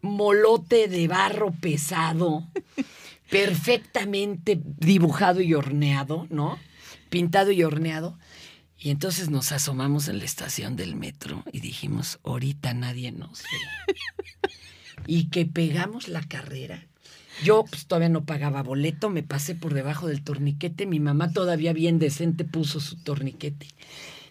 molote 0.00 0.88
de 0.88 1.08
barro 1.08 1.52
pesado, 1.52 2.44
perfectamente 3.30 4.60
dibujado 4.64 5.40
y 5.40 5.54
horneado, 5.54 6.26
¿no? 6.30 6.58
Pintado 7.10 7.50
y 7.50 7.62
horneado. 7.62 8.18
Y 8.78 8.90
entonces 8.90 9.30
nos 9.30 9.52
asomamos 9.52 10.08
en 10.08 10.18
la 10.18 10.24
estación 10.24 10.76
del 10.76 10.96
metro 10.96 11.42
y 11.50 11.60
dijimos, 11.60 12.18
ahorita 12.24 12.74
nadie 12.74 13.10
nos 13.10 13.42
ve. 13.42 13.94
y 15.06 15.28
que 15.28 15.46
pegamos 15.46 16.08
la 16.08 16.22
carrera. 16.22 16.86
Yo 17.44 17.64
pues 17.64 17.86
todavía 17.86 18.08
no 18.08 18.24
pagaba 18.24 18.62
boleto, 18.62 19.10
me 19.10 19.22
pasé 19.22 19.54
por 19.54 19.74
debajo 19.74 20.06
del 20.06 20.22
torniquete, 20.22 20.86
mi 20.86 21.00
mamá 21.00 21.32
todavía 21.32 21.72
bien 21.72 21.98
decente 21.98 22.44
puso 22.44 22.80
su 22.80 22.96
torniquete. 22.96 23.66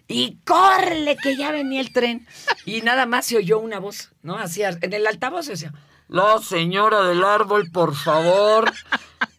Y 0.08 0.38
córrele 0.44 1.16
que 1.16 1.36
ya 1.36 1.50
venía 1.50 1.80
el 1.80 1.92
tren. 1.92 2.26
Y 2.64 2.82
nada 2.82 3.06
más 3.06 3.26
se 3.26 3.36
oyó 3.36 3.58
una 3.58 3.80
voz, 3.80 4.10
¿no? 4.22 4.36
Hacía, 4.38 4.76
en 4.80 4.92
el 4.92 5.06
altavoz 5.06 5.46
decía, 5.46 5.72
la 6.08 6.38
señora 6.38 7.02
del 7.08 7.24
árbol, 7.24 7.70
por 7.72 7.96
favor, 7.96 8.72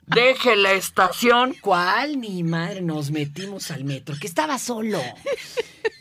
deje 0.06 0.58
la 0.58 0.74
estación. 0.74 1.56
¿Cuál? 1.62 2.20
Ni 2.20 2.44
madre, 2.44 2.82
nos 2.82 3.12
metimos 3.12 3.72
al 3.72 3.86
metro, 3.86 4.16
que 4.20 4.28
estaba 4.28 4.60
solo. 4.60 5.02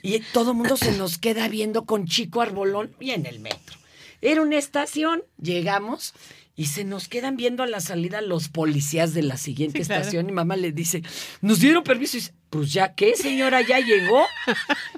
Y 0.02 0.18
todo 0.32 0.50
el 0.50 0.56
mundo 0.56 0.76
se 0.76 0.92
nos 0.92 1.18
queda 1.18 1.46
viendo 1.48 1.84
con 1.84 2.06
Chico 2.06 2.40
Arbolón 2.40 2.94
y 2.98 3.12
en 3.12 3.26
el 3.26 3.38
metro. 3.38 3.78
Era 4.20 4.42
una 4.42 4.56
estación, 4.56 5.22
llegamos 5.40 6.14
y 6.56 6.66
se 6.66 6.84
nos 6.84 7.08
quedan 7.08 7.36
viendo 7.36 7.62
a 7.62 7.66
la 7.66 7.80
salida 7.80 8.22
los 8.22 8.48
policías 8.48 9.12
de 9.12 9.22
la 9.22 9.36
siguiente 9.36 9.82
estación 9.82 10.30
y 10.30 10.32
mamá 10.32 10.56
le 10.56 10.72
dice, 10.72 11.02
¿nos 11.42 11.60
dieron 11.60 11.84
permiso? 11.84 12.16
Y 12.16 12.20
dice, 12.20 12.34
pues 12.48 12.72
ya 12.72 12.94
que 12.94 13.14
señora, 13.14 13.60
ya 13.60 13.78
llegó. 13.78 14.24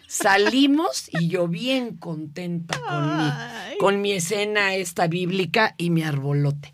Salimos 0.07 1.11
y 1.19 1.29
yo 1.29 1.49
bien 1.49 1.97
contenta 1.97 2.79
con 2.81 3.17
mi, 3.17 3.79
con 3.79 4.01
mi 4.01 4.13
escena 4.13 4.77
esta 4.77 5.09
bíblica 5.09 5.75
y 5.77 5.91
mi 5.91 6.05
arbolote. 6.05 6.73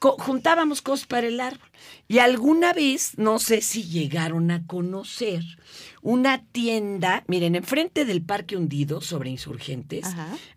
juntábamos 0.00 0.80
cosas 0.80 1.06
para 1.06 1.26
el 1.26 1.38
árbol. 1.38 1.68
Y 2.08 2.18
alguna 2.18 2.72
vez, 2.72 3.18
no 3.18 3.38
sé 3.38 3.60
si 3.60 3.84
llegaron 3.84 4.50
a 4.50 4.66
conocer, 4.66 5.42
una 6.00 6.42
tienda, 6.44 7.22
miren, 7.26 7.54
enfrente 7.54 8.04
del 8.04 8.22
Parque 8.22 8.56
Hundido 8.56 9.00
sobre 9.00 9.30
Insurgentes, 9.30 10.06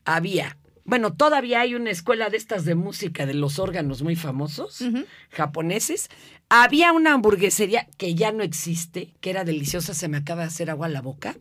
había 0.05 0.57
bueno, 0.85 1.13
todavía 1.13 1.61
hay 1.61 1.73
una 1.73 1.89
escuela 1.89 2.29
de 2.29 2.37
estas 2.37 2.63
de 2.63 2.75
música 2.75 3.25
de 3.25 3.33
los 3.33 3.57
órganos 3.57 4.03
muy 4.03 4.15
famosos, 4.15 4.83
japoneses. 5.31 6.09
Había 6.47 6.91
una 6.91 7.13
hamburguesería 7.13 7.87
que 7.97 8.13
ya 8.13 8.31
no 8.31 8.43
existe, 8.43 9.15
que 9.19 9.31
era 9.31 9.43
deliciosa, 9.43 9.95
se 9.95 10.07
me 10.07 10.17
acaba 10.17 10.43
de 10.43 10.49
hacer 10.49 10.69
agua 10.69 10.85
a 10.85 10.89
la 10.89 11.01
boca. 11.01 11.35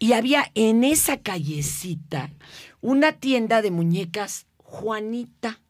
Y 0.00 0.14
había 0.14 0.50
en 0.56 0.82
esa 0.82 1.18
callecita 1.18 2.32
una 2.80 3.12
tienda 3.12 3.62
de 3.62 3.70
muñecas 3.70 4.48
Juanita. 4.56 5.60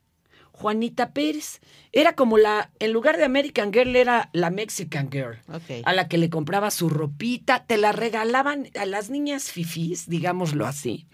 Juanita 0.51 1.13
Pérez. 1.13 1.61
Era 1.93 2.15
como 2.15 2.39
la, 2.39 2.71
en 2.79 2.93
lugar 2.93 3.19
de 3.19 3.25
American 3.25 3.71
Girl, 3.71 3.95
era 3.97 4.31
la 4.33 4.49
Mexican 4.49 5.11
Girl. 5.11 5.43
A 5.85 5.93
la 5.93 6.09
que 6.09 6.17
le 6.17 6.31
compraba 6.31 6.71
su 6.71 6.89
ropita, 6.89 7.67
te 7.67 7.77
la 7.77 7.93
regalaban 7.93 8.71
a 8.81 8.87
las 8.87 9.11
niñas 9.11 9.51
fifís, 9.51 10.09
digámoslo 10.09 10.65
así 10.65 11.07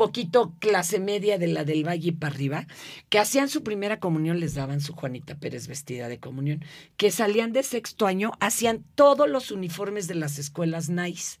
poquito 0.00 0.54
clase 0.60 0.98
media 0.98 1.36
de 1.36 1.46
la 1.46 1.62
del 1.62 1.86
Valle 1.86 2.14
para 2.14 2.34
arriba, 2.34 2.66
que 3.10 3.18
hacían 3.18 3.50
su 3.50 3.62
primera 3.62 4.00
comunión, 4.00 4.40
les 4.40 4.54
daban 4.54 4.80
su 4.80 4.94
Juanita 4.94 5.34
Pérez 5.34 5.66
vestida 5.66 6.08
de 6.08 6.18
comunión, 6.18 6.64
que 6.96 7.10
salían 7.10 7.52
de 7.52 7.62
sexto 7.62 8.06
año, 8.06 8.32
hacían 8.40 8.82
todos 8.94 9.28
los 9.28 9.50
uniformes 9.50 10.08
de 10.08 10.14
las 10.14 10.38
escuelas 10.38 10.88
nice. 10.88 11.38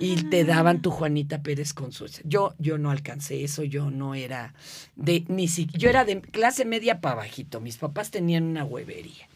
Y 0.00 0.16
te 0.24 0.44
daban 0.44 0.82
tu 0.82 0.90
Juanita 0.90 1.44
Pérez 1.44 1.72
con 1.72 1.92
su... 1.92 2.06
Yo, 2.24 2.54
yo 2.58 2.76
no 2.76 2.90
alcancé 2.90 3.44
eso, 3.44 3.62
yo 3.62 3.88
no 3.92 4.16
era 4.16 4.52
de... 4.96 5.24
Ni 5.28 5.46
si, 5.46 5.66
yo 5.66 5.88
era 5.88 6.04
de 6.04 6.20
clase 6.20 6.64
media 6.64 7.00
para 7.00 7.14
bajito. 7.14 7.60
Mis 7.60 7.76
papás 7.76 8.10
tenían 8.10 8.42
una 8.42 8.64
huevería. 8.64 9.28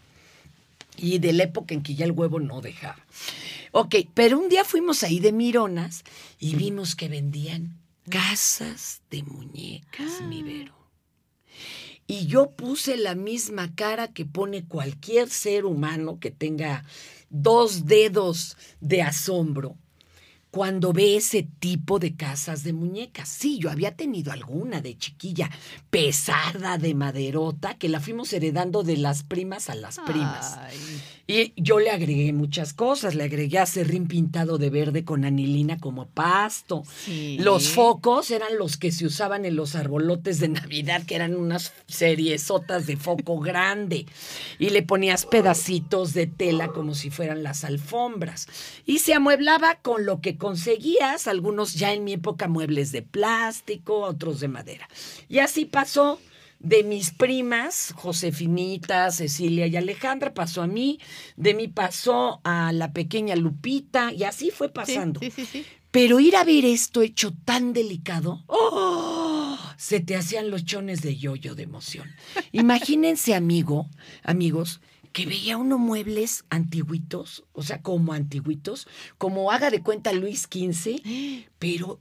Y 0.96 1.20
de 1.20 1.32
la 1.32 1.44
época 1.44 1.73
en 1.73 1.85
que 1.85 1.94
ya 1.94 2.04
el 2.04 2.12
huevo 2.12 2.40
no 2.40 2.61
dejaba. 2.61 2.99
Ok, 3.70 3.94
pero 4.12 4.38
un 4.38 4.49
día 4.49 4.64
fuimos 4.64 5.04
ahí 5.04 5.20
de 5.20 5.32
Mironas 5.32 6.02
y 6.40 6.56
vimos 6.56 6.96
que 6.96 7.08
vendían 7.08 7.86
casas 8.10 9.02
de 9.10 9.22
muñecas, 9.22 10.22
mi 10.22 10.40
ah. 10.40 10.44
Vero. 10.44 10.76
Y 12.06 12.26
yo 12.26 12.50
puse 12.50 12.96
la 12.96 13.14
misma 13.14 13.75
cara 13.75 14.08
que 14.08 14.25
pone 14.25 14.66
cualquier 14.66 15.28
ser 15.28 15.64
humano 15.64 16.20
que 16.20 16.30
tenga 16.30 16.84
dos 17.30 17.86
dedos 17.86 18.56
de 18.80 19.02
asombro 19.02 19.76
cuando 20.50 20.93
ve 20.93 21.17
ese 21.17 21.47
tipo 21.59 21.99
de 21.99 22.17
casas 22.17 22.62
de 22.62 22.73
muñecas. 22.73 23.29
Sí, 23.29 23.59
yo 23.59 23.71
había 23.71 23.95
tenido 23.95 24.33
alguna 24.33 24.81
de 24.81 24.97
chiquilla, 24.97 25.50
pesada 25.91 26.79
de 26.79 26.95
maderota, 26.95 27.75
que 27.75 27.88
la 27.88 28.00
fuimos 28.00 28.33
heredando 28.33 28.83
de 28.83 28.97
las 28.97 29.23
primas 29.23 29.69
a 29.69 29.75
las 29.75 29.99
primas. 29.99 30.59
Y 31.29 31.53
yo 31.57 31.81
le 31.81 31.91
agregué 31.91 32.33
muchas 32.33 32.73
cosas, 32.73 33.17
le 33.17 33.25
agregué 33.25 33.59
acerrín 33.59 34.07
pintado 34.07 34.59
de 34.59 34.71
verde 34.71 35.05
con 35.05 35.25
anilina 35.25 35.79
como 35.79 36.07
pasto. 36.07 36.85
Los 37.38 37.69
focos 37.69 38.31
eran 38.31 38.57
los 38.59 38.76
que 38.76 38.93
se 38.93 39.07
usaban 39.07 39.45
en 39.45 39.57
los 39.57 39.75
arbolotes 39.75 40.38
de 40.38 40.49
Navidad, 40.49 41.03
que 41.05 41.17
eran 41.17 41.35
unas 41.35 41.73
seriesotas 41.88 42.87
de 42.87 42.97
foco 42.97 43.41
grande. 43.41 44.07
Y 44.59 44.71
le 44.71 44.83
ponías 44.83 45.26
pedacitos 45.26 46.15
de 46.15 46.29
tela 46.29 46.69
como 46.69 46.95
si 46.95 47.11
fueran 47.11 47.43
las 47.43 47.65
alfombras. 47.65 48.47
Y 48.87 49.00
se 49.00 49.15
amueblaba 49.15 49.81
con 49.83 50.07
lo 50.07 50.21
que 50.21 50.37
conseguías, 50.47 51.26
algunos 51.26 51.75
ya 51.75 51.93
en 51.93 52.05
mi 52.05 52.12
época 52.12 52.47
muebles 52.47 52.93
de 52.93 53.03
plástico, 53.03 54.03
otros 54.03 54.38
de 54.38 54.47
madera. 54.47 54.88
Y 55.29 55.41
así 55.41 55.65
pasó 55.65 56.21
de 56.61 56.85
mis 56.85 57.11
primas, 57.11 57.93
Josefinita, 57.97 59.11
Cecilia 59.11 59.67
y 59.67 59.75
Alejandra, 59.75 60.35
pasó 60.35 60.62
a 60.62 60.69
mí, 60.69 61.00
de 61.35 61.53
mí 61.53 61.67
pasó 61.67 62.41
a 62.45 62.71
la 62.73 62.93
pequeña 62.93 63.35
Lupita, 63.35 64.12
y 64.12 64.23
así 64.23 64.53
fue 64.53 64.69
pasando. 64.69 65.19
Pero 65.91 66.21
ir 66.21 66.37
a 66.37 66.45
ver 66.45 66.65
esto 66.65 67.03
hecho 67.03 67.35
tan 67.45 67.73
delicado, 67.73 68.45
¡oh! 68.47 69.59
se 69.76 69.99
te 69.99 70.15
hacían 70.15 70.53
los 70.53 70.65
chones 70.65 71.03
de 71.03 71.17
yoyo 71.17 71.57
de 71.57 71.65
emoción. 71.65 72.09
Imagínense, 72.53 73.35
amigo, 73.35 73.88
amigos, 74.23 74.81
que 75.16 75.25
veía 75.25 75.56
unos 75.56 75.78
muebles 75.78 76.44
antiguitos, 76.50 77.44
o 77.54 77.62
sea, 77.62 77.80
como 77.80 78.12
antiguitos, 78.12 78.87
como 79.16 79.50
haga 79.50 79.70
de 79.70 79.80
cuenta 79.82 80.12
Luis 80.12 80.42
XV, 80.42 81.00
pero 81.58 82.00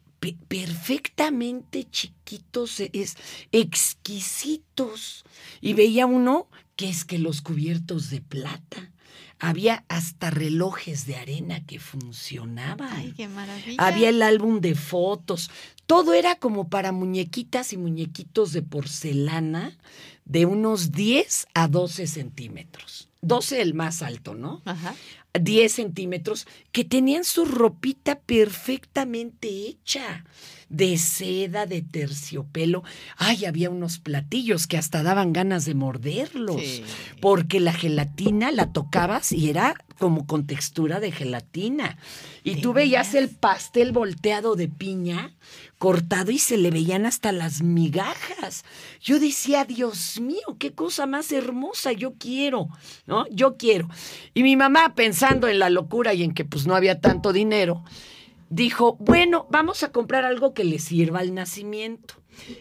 perfectamente 0.49 1.85
chiquitos, 1.89 2.81
es, 2.81 3.15
exquisitos. 3.53 5.23
Y 5.61 5.71
veía 5.75 6.05
uno 6.05 6.49
que 6.75 6.89
es 6.89 7.05
que 7.05 7.17
los 7.17 7.41
cubiertos 7.41 8.09
de 8.09 8.19
plata. 8.19 8.91
Había 9.39 9.85
hasta 9.87 10.29
relojes 10.29 11.05
de 11.05 11.15
arena 11.15 11.65
que 11.65 11.79
funcionaban. 11.79 12.89
Ay, 12.91 13.13
qué 13.15 13.29
maravilla. 13.29 13.77
Había 13.85 14.09
el 14.09 14.21
álbum 14.23 14.59
de 14.59 14.75
fotos. 14.75 15.49
Todo 15.85 16.13
era 16.13 16.35
como 16.35 16.67
para 16.67 16.91
muñequitas 16.91 17.71
y 17.71 17.77
muñequitos 17.77 18.51
de 18.51 18.61
porcelana 18.61 19.77
de 20.25 20.45
unos 20.45 20.91
10 20.91 21.47
a 21.53 21.67
12 21.67 22.07
centímetros. 22.07 23.09
12 23.21 23.61
el 23.61 23.73
más 23.73 24.01
alto, 24.01 24.35
¿no? 24.35 24.61
Ajá. 24.65 24.95
10 25.39 25.71
centímetros, 25.71 26.47
que 26.71 26.83
tenían 26.83 27.23
su 27.23 27.45
ropita 27.45 28.19
perfectamente 28.19 29.49
hecha, 29.49 30.23
de 30.69 30.97
seda, 30.97 31.65
de 31.65 31.81
terciopelo. 31.81 32.83
Ay, 33.17 33.45
había 33.45 33.69
unos 33.69 33.99
platillos 33.99 34.67
que 34.67 34.77
hasta 34.77 35.03
daban 35.03 35.33
ganas 35.33 35.65
de 35.65 35.75
morderlos, 35.75 36.81
porque 37.21 37.59
la 37.59 37.73
gelatina 37.73 38.51
la 38.51 38.71
tocabas 38.73 39.31
y 39.31 39.49
era 39.49 39.75
como 39.99 40.25
con 40.25 40.47
textura 40.47 40.99
de 40.99 41.11
gelatina. 41.11 41.97
Y 42.43 42.61
tú 42.61 42.73
veías 42.73 43.13
el 43.13 43.29
pastel 43.29 43.91
volteado 43.91 44.55
de 44.55 44.67
piña 44.67 45.33
cortado 45.77 46.31
y 46.31 46.39
se 46.39 46.57
le 46.57 46.71
veían 46.71 47.05
hasta 47.05 47.31
las 47.31 47.61
migajas. 47.61 48.63
Yo 49.01 49.19
decía, 49.19 49.65
Dios 49.65 50.19
mío, 50.19 50.57
qué 50.59 50.73
cosa 50.73 51.05
más 51.05 51.31
hermosa, 51.31 51.91
yo 51.91 52.13
quiero, 52.13 52.69
¿no? 53.05 53.27
Yo 53.29 53.57
quiero. 53.57 53.89
Y 54.33 54.43
mi 54.43 54.55
mamá, 54.55 54.95
pensando 54.95 55.47
en 55.47 55.59
la 55.59 55.69
locura 55.69 56.13
y 56.13 56.23
en 56.23 56.33
que 56.33 56.45
pues 56.45 56.65
no 56.65 56.75
había 56.75 56.99
tanto 57.01 57.33
dinero, 57.33 57.83
dijo, 58.49 58.97
bueno, 58.99 59.47
vamos 59.49 59.83
a 59.83 59.91
comprar 59.91 60.25
algo 60.25 60.53
que 60.53 60.63
le 60.63 60.79
sirva 60.79 61.19
al 61.19 61.33
nacimiento. 61.33 62.15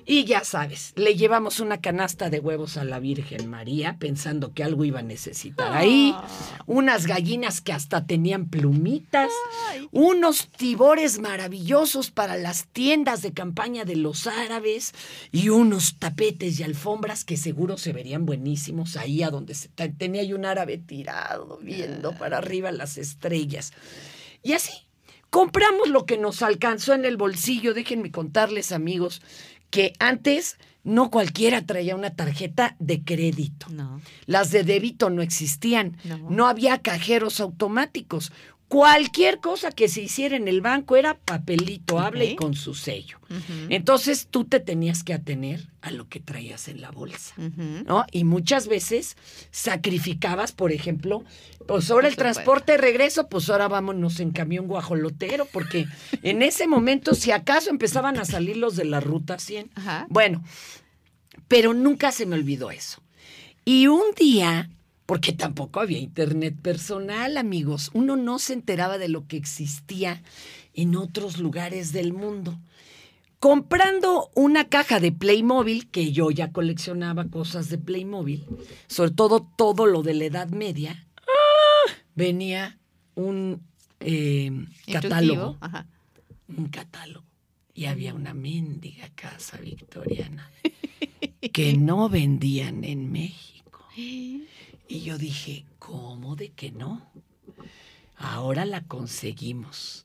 Y 0.07 0.25
ya 0.25 0.45
sabes, 0.45 0.93
le 0.97 1.17
llevamos 1.17 1.61
una 1.61 1.81
canasta 1.81 2.31
de 2.31 2.41
huevos 2.41 2.77
a 2.77 2.85
la 2.85 2.99
Virgen 2.99 3.49
María, 3.49 3.97
pensando 3.99 4.53
que 4.53 4.65
algo 4.65 4.85
iba 4.85 5.01
a 5.01 5.03
necesitar 5.03 5.73
ahí, 5.73 6.13
ah. 6.15 6.27
unas 6.67 7.07
gallinas 7.07 7.61
que 7.61 7.73
hasta 7.73 8.07
tenían 8.07 8.49
plumitas, 8.49 9.31
unos 9.91 10.49
tibores 10.49 11.19
maravillosos 11.19 12.11
para 12.11 12.37
las 12.37 12.67
tiendas 12.67 13.23
de 13.23 13.33
campaña 13.33 13.85
de 13.85 13.97
los 13.97 14.27
árabes 14.27 14.93
y 15.33 15.49
unos 15.49 15.99
tapetes 15.99 16.61
y 16.61 16.63
alfombras 16.63 17.25
que 17.25 17.37
seguro 17.37 17.77
se 17.79 17.93
verían 17.93 18.27
buenísimos 18.27 18.97
ahí 18.97 19.23
a 19.23 19.31
donde 19.31 19.55
se, 19.55 19.69
tenía 19.69 20.23
yo 20.23 20.37
un 20.37 20.45
árabe 20.45 20.79
tirado, 20.79 21.59
viendo 21.63 22.13
para 22.13 22.39
arriba 22.39 22.73
las 22.73 22.99
estrellas. 22.99 23.73
Y 24.43 24.53
así, 24.53 24.73
Compramos 25.35 25.89
lo 25.89 26.07
que 26.07 26.17
nos 26.17 26.43
alcanzó 26.43 26.95
en 26.95 27.05
el 27.05 27.17
bolsillo. 27.17 27.75
Déjenme 27.75 28.13
contarles, 28.13 28.71
amigos, 28.71 29.21
que 29.75 29.93
antes 29.99 30.57
no 30.85 31.11
cualquiera 31.11 31.67
traía 31.67 31.97
una 31.97 32.15
tarjeta 32.15 32.77
de 32.79 33.03
crédito. 33.03 33.67
No. 33.71 34.01
Las 34.27 34.53
de 34.53 34.63
débito 34.63 35.11
no 35.11 35.21
existían. 35.21 35.97
No. 36.05 36.31
no 36.31 36.47
había 36.47 36.79
cajeros 36.79 37.41
automáticos. 37.41 38.31
Cualquier 38.75 39.39
cosa 39.39 39.71
que 39.71 39.87
se 39.87 40.03
hiciera 40.03 40.35
en 40.35 40.49
el 40.49 40.61
banco 40.61 40.97
era 40.97 41.17
papelito, 41.17 42.01
habla 42.01 42.25
y 42.25 42.35
con 42.35 42.55
su 42.55 42.75
sello. 42.75 43.21
Entonces 43.69 44.27
tú 44.29 44.47
te 44.47 44.59
tenías 44.59 45.05
que 45.05 45.15
atener 45.15 45.69
a 45.81 45.93
lo 45.93 46.09
que 46.09 46.19
traías 46.19 46.67
en 46.67 46.81
la 46.81 46.91
bolsa. 46.91 47.37
¿no? 47.87 48.05
Y 48.11 48.25
muchas 48.25 48.67
veces 48.67 49.17
sacrificabas, 49.53 50.51
por 50.51 50.73
ejemplo, 50.73 51.23
pues 51.69 51.89
ahora 51.89 52.09
el 52.09 52.17
transporte 52.17 52.73
de 52.73 52.79
regreso, 52.79 53.29
pues 53.29 53.49
ahora 53.49 53.69
vámonos 53.69 54.19
en 54.19 54.33
camión 54.33 54.67
guajolotero, 54.67 55.47
porque 55.53 55.87
en 56.25 56.43
ese 56.43 56.67
momento, 56.67 57.15
si 57.15 57.31
acaso 57.31 57.71
empezaban 57.71 58.19
a 58.19 58.25
salir 58.25 58.57
los 58.57 58.75
de 58.75 58.87
la 58.87 58.99
ruta 58.99 59.39
100. 59.39 59.71
Ajá. 59.77 60.07
Bueno, 60.11 60.43
pero 61.47 61.75
nunca 61.75 62.11
se 62.11 62.27
me 62.27 62.35
olvidó 62.35 62.73
eso. 62.73 63.01
Y 63.65 63.87
un 63.87 64.03
día, 64.19 64.69
porque 65.07 65.33
tampoco 65.33 65.81
había 65.81 65.99
internet 65.99 66.57
personal, 66.61 67.37
amigos, 67.37 67.91
uno 67.93 68.17
no 68.17 68.39
se 68.39 68.55
enteraba 68.55 68.99
de 68.99 69.09
lo 69.09 69.27
que 69.27 69.37
existía 69.37 70.23
en 70.73 70.97
otros 70.97 71.39
lugares 71.39 71.93
del 71.93 72.13
mundo. 72.13 72.59
Comprando 73.39 74.31
una 74.35 74.69
caja 74.71 75.01
de 75.01 75.13
Playmobil, 75.13 75.91
que 75.91 76.13
yo 76.13 76.31
ya 76.31 76.51
coleccionaba 76.53 77.27
cosas 77.27 77.69
de 77.69 77.77
Playmobil, 77.77 78.47
sobre 78.87 79.11
todo 79.11 79.47
todo 79.57 79.85
lo 79.85 80.03
de 80.03 80.15
la 80.15 80.25
Edad 80.25 80.49
Media, 80.49 81.07
¡ah! 81.19 81.93
venía 82.15 82.79
un 83.15 83.61
eh, 84.01 84.51
catálogo 84.91 85.57
Ajá. 85.61 85.87
un 86.49 86.69
catálogo 86.69 87.25
y 87.75 87.87
había 87.87 88.15
una 88.15 88.35
mendiga 88.35 89.09
casa 89.15 89.59
victoriana 89.59 90.51
que 91.53 91.77
no 91.77 92.09
vendían 92.09 92.85
en 92.85 93.13
México. 93.13 93.87
Y 94.89 95.01
yo 95.01 95.19
dije, 95.19 95.65
¿cómo 95.79 96.37
de 96.37 96.51
que 96.51 96.71
no? 96.71 97.11
Ahora 98.17 98.65
la 98.65 98.83
conseguimos. 98.83 100.05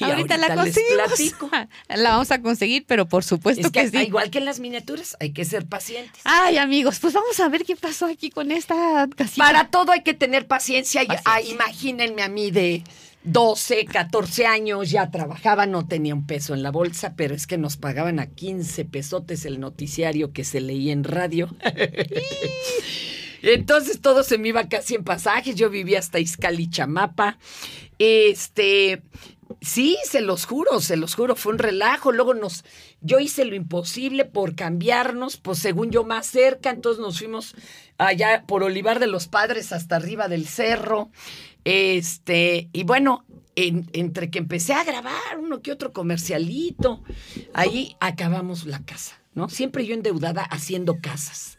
Y 0.00 0.04
ahorita, 0.04 0.38
la 0.38 0.48
les 0.48 0.56
conseguimos. 0.56 1.68
La 1.88 2.10
vamos 2.10 2.30
a 2.30 2.40
conseguir, 2.40 2.84
pero 2.86 3.06
por 3.06 3.24
supuesto 3.24 3.66
Es 3.66 3.72
que, 3.72 3.82
que, 3.82 3.90
sí. 3.90 4.06
igual 4.06 4.30
que 4.30 4.38
en 4.38 4.46
las 4.46 4.58
miniaturas, 4.58 5.16
hay 5.20 5.32
que 5.32 5.44
ser 5.44 5.66
pacientes. 5.66 6.22
Ay, 6.24 6.56
amigos, 6.56 6.98
pues 6.98 7.12
vamos 7.12 7.38
a 7.40 7.48
ver 7.48 7.64
qué 7.64 7.76
pasó 7.76 8.06
aquí 8.06 8.30
con 8.30 8.50
esta 8.50 9.06
casita. 9.14 9.44
Para 9.44 9.68
todo 9.68 9.92
hay 9.92 10.02
que 10.02 10.14
tener 10.14 10.46
paciencia. 10.46 11.02
Paciencia. 11.04 11.30
ah, 11.30 11.42
imagínense 11.42 12.22
a 12.22 12.28
mí 12.28 12.50
de 12.50 12.84
12, 13.24 13.84
14 13.84 14.46
años, 14.46 14.90
ya 14.90 15.10
trabajaba, 15.10 15.66
no 15.66 15.86
tenía 15.86 16.14
un 16.14 16.26
peso 16.26 16.54
en 16.54 16.62
la 16.62 16.70
bolsa, 16.70 17.14
pero 17.16 17.34
es 17.34 17.46
que 17.46 17.58
nos 17.58 17.76
pagaban 17.76 18.18
a 18.18 18.28
15 18.28 18.84
pesotes 18.86 19.44
el 19.44 19.60
noticiario 19.60 20.32
que 20.32 20.44
se 20.44 20.60
leía 20.60 20.92
en 20.92 21.04
radio. 21.04 21.54
Entonces 23.42 24.00
todo 24.00 24.22
se 24.22 24.38
me 24.38 24.48
iba 24.48 24.68
casi 24.68 24.94
en 24.94 25.04
pasajes. 25.04 25.54
Yo 25.56 25.70
vivía 25.70 25.98
hasta 25.98 26.18
Izcali, 26.18 26.68
Chamapa. 26.70 27.38
Este, 27.98 29.02
sí, 29.60 29.96
se 30.04 30.20
los 30.20 30.44
juro, 30.46 30.80
se 30.80 30.96
los 30.96 31.14
juro, 31.14 31.36
fue 31.36 31.52
un 31.52 31.58
relajo. 31.58 32.12
Luego 32.12 32.34
nos, 32.34 32.64
yo 33.00 33.18
hice 33.20 33.44
lo 33.44 33.54
imposible 33.54 34.24
por 34.24 34.54
cambiarnos, 34.54 35.36
pues 35.36 35.58
según 35.58 35.90
yo 35.90 36.04
más 36.04 36.26
cerca, 36.26 36.70
entonces 36.70 37.00
nos 37.00 37.18
fuimos 37.18 37.54
allá 37.98 38.44
por 38.46 38.62
Olivar 38.62 38.98
de 38.98 39.06
los 39.06 39.28
Padres 39.28 39.72
hasta 39.72 39.96
arriba 39.96 40.28
del 40.28 40.46
cerro. 40.46 41.10
Este, 41.64 42.68
y 42.72 42.84
bueno, 42.84 43.24
en- 43.56 43.88
entre 43.92 44.30
que 44.30 44.38
empecé 44.38 44.74
a 44.74 44.84
grabar 44.84 45.38
uno 45.38 45.62
que 45.62 45.72
otro 45.72 45.92
comercialito, 45.92 47.02
ahí 47.54 47.96
acabamos 48.00 48.66
la 48.66 48.84
casa, 48.84 49.18
¿no? 49.34 49.48
Siempre 49.48 49.86
yo 49.86 49.94
endeudada 49.94 50.42
haciendo 50.42 51.00
casas. 51.00 51.58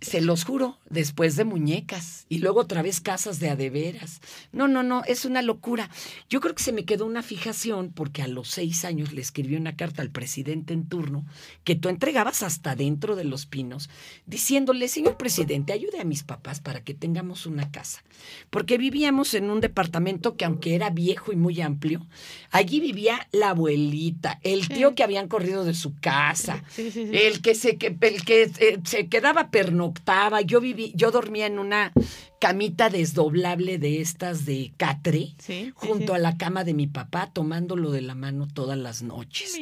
Se 0.00 0.20
los 0.20 0.44
juro, 0.44 0.78
después 0.88 1.36
de 1.36 1.44
muñecas 1.44 2.24
y 2.28 2.38
luego 2.38 2.60
otra 2.60 2.82
vez 2.82 3.00
casas 3.00 3.38
de 3.38 3.50
adeveras. 3.50 4.20
No, 4.50 4.66
no, 4.66 4.82
no, 4.82 5.02
es 5.04 5.24
una 5.24 5.42
locura. 5.42 5.90
Yo 6.28 6.40
creo 6.40 6.54
que 6.54 6.62
se 6.62 6.72
me 6.72 6.84
quedó 6.84 7.04
una 7.04 7.22
fijación 7.22 7.92
porque 7.94 8.22
a 8.22 8.28
los 8.28 8.48
seis 8.48 8.84
años 8.84 9.12
le 9.12 9.20
escribí 9.20 9.56
una 9.56 9.76
carta 9.76 10.02
al 10.02 10.10
presidente 10.10 10.72
en 10.72 10.86
turno 10.88 11.26
que 11.64 11.74
tú 11.74 11.88
entregabas 11.88 12.42
hasta 12.42 12.74
dentro 12.74 13.14
de 13.14 13.24
los 13.24 13.46
pinos, 13.46 13.90
diciéndole, 14.26 14.88
señor 14.88 15.16
presidente, 15.16 15.72
ayude 15.72 16.00
a 16.00 16.04
mis 16.04 16.22
papás 16.22 16.60
para 16.60 16.82
que 16.82 16.94
tengamos 16.94 17.46
una 17.46 17.70
casa. 17.70 18.02
Porque 18.50 18.78
vivíamos 18.78 19.34
en 19.34 19.50
un 19.50 19.60
departamento 19.60 20.36
que 20.36 20.44
aunque 20.44 20.74
era 20.74 20.90
viejo 20.90 21.32
y 21.32 21.36
muy 21.36 21.60
amplio, 21.60 22.06
allí 22.50 22.80
vivía 22.80 23.28
la 23.32 23.50
abuelita, 23.50 24.40
el 24.42 24.68
tío 24.68 24.94
que 24.94 25.02
habían 25.02 25.28
corrido 25.28 25.64
de 25.64 25.74
su 25.74 25.94
casa, 26.00 26.64
el 26.76 27.42
que 27.42 27.54
se 27.54 27.76
que 27.76 27.96
el 28.00 28.24
que 28.24 28.50
eh, 28.58 28.78
se 28.84 29.08
quedaba 29.08 29.50
pernoctaba, 29.90 30.40
yo 30.40 30.60
viví, 30.60 30.92
yo 30.94 31.10
dormía 31.10 31.46
en 31.46 31.58
una 31.58 31.92
camita 32.40 32.88
desdoblable 32.90 33.78
de 33.78 34.00
estas 34.00 34.46
de 34.46 34.72
catre, 34.78 35.34
Sí, 35.38 35.70
junto 35.74 36.06
sí. 36.06 36.12
a 36.12 36.18
la 36.18 36.36
cama 36.38 36.64
de 36.64 36.72
mi 36.74 36.86
papá, 36.86 37.30
tomándolo 37.32 37.90
de 37.92 38.00
la 38.00 38.14
mano 38.14 38.48
todas 38.48 38.78
las 38.78 39.02
noches. 39.02 39.56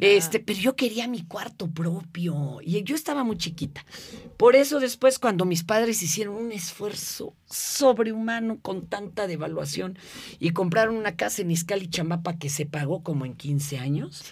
Este, 0.00 0.38
pero 0.38 0.58
yo 0.60 0.76
quería 0.76 1.08
mi 1.08 1.22
cuarto 1.24 1.68
propio 1.70 2.58
y 2.62 2.82
yo 2.84 2.94
estaba 2.94 3.24
muy 3.24 3.38
chiquita. 3.38 3.84
Por 4.36 4.54
eso 4.54 4.80
después 4.80 5.18
cuando 5.18 5.46
mis 5.46 5.64
padres 5.64 6.02
hicieron 6.02 6.34
un 6.36 6.52
esfuerzo 6.52 7.34
sobrehumano 7.46 8.58
con 8.60 8.86
tanta 8.86 9.26
devaluación 9.26 9.98
y 10.38 10.50
compraron 10.50 10.96
una 10.96 11.16
casa 11.16 11.42
en 11.42 11.50
Izcali 11.50 11.88
Chamapa 11.88 12.36
que 12.36 12.48
se 12.50 12.66
pagó 12.66 13.02
como 13.02 13.24
en 13.24 13.34
15 13.34 13.78
años, 13.78 14.22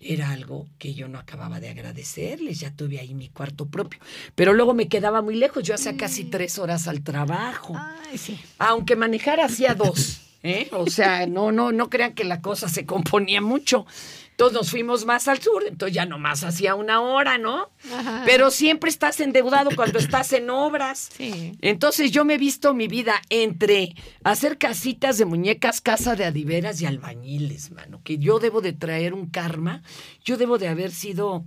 era 0.00 0.30
algo 0.32 0.68
que 0.78 0.92
yo 0.94 1.08
no 1.08 1.18
acababa 1.18 1.60
de 1.60 1.70
agradecerles, 1.70 2.60
ya 2.60 2.70
tuve 2.76 3.00
ahí 3.00 3.14
mi 3.14 3.30
cuarto 3.30 3.66
propio. 3.66 3.98
Pero 4.34 4.52
luego 4.52 4.74
me 4.74 4.88
quedaba 4.88 5.22
muy 5.22 5.34
lejos, 5.34 5.62
yo 5.64 5.74
hacía 5.74 5.96
casi 5.96 6.24
tres 6.24 6.58
horas 6.58 6.86
al 6.86 7.02
trabajo, 7.02 7.37
Ay, 7.76 8.18
sí. 8.18 8.40
aunque 8.58 8.96
manejar 8.96 9.40
hacía 9.40 9.74
dos. 9.74 10.20
¿eh? 10.42 10.68
O 10.72 10.86
sea, 10.88 11.26
no, 11.26 11.52
no, 11.52 11.72
no 11.72 11.90
crean 11.90 12.14
que 12.14 12.24
la 12.24 12.40
cosa 12.40 12.68
se 12.68 12.86
componía 12.86 13.40
mucho. 13.40 13.86
Entonces 14.30 14.56
nos 14.56 14.70
fuimos 14.70 15.04
más 15.04 15.26
al 15.26 15.42
sur, 15.42 15.64
entonces 15.66 15.96
ya 15.96 16.06
nomás 16.06 16.44
hacía 16.44 16.76
una 16.76 17.00
hora, 17.00 17.38
¿no? 17.38 17.70
Ajá. 17.92 18.22
Pero 18.24 18.52
siempre 18.52 18.88
estás 18.88 19.18
endeudado 19.18 19.70
cuando 19.74 19.98
estás 19.98 20.32
en 20.32 20.48
obras. 20.48 21.08
Sí. 21.16 21.58
Entonces 21.60 22.12
yo 22.12 22.24
me 22.24 22.34
he 22.34 22.38
visto 22.38 22.72
mi 22.72 22.86
vida 22.86 23.20
entre 23.30 23.96
hacer 24.22 24.56
casitas 24.56 25.18
de 25.18 25.24
muñecas, 25.24 25.80
casa 25.80 26.14
de 26.14 26.24
adiveras 26.24 26.80
y 26.80 26.86
albañiles, 26.86 27.72
mano, 27.72 28.00
que 28.04 28.18
yo 28.18 28.38
debo 28.38 28.60
de 28.60 28.72
traer 28.72 29.12
un 29.12 29.26
karma, 29.28 29.82
yo 30.24 30.36
debo 30.36 30.56
de 30.56 30.68
haber 30.68 30.92
sido 30.92 31.44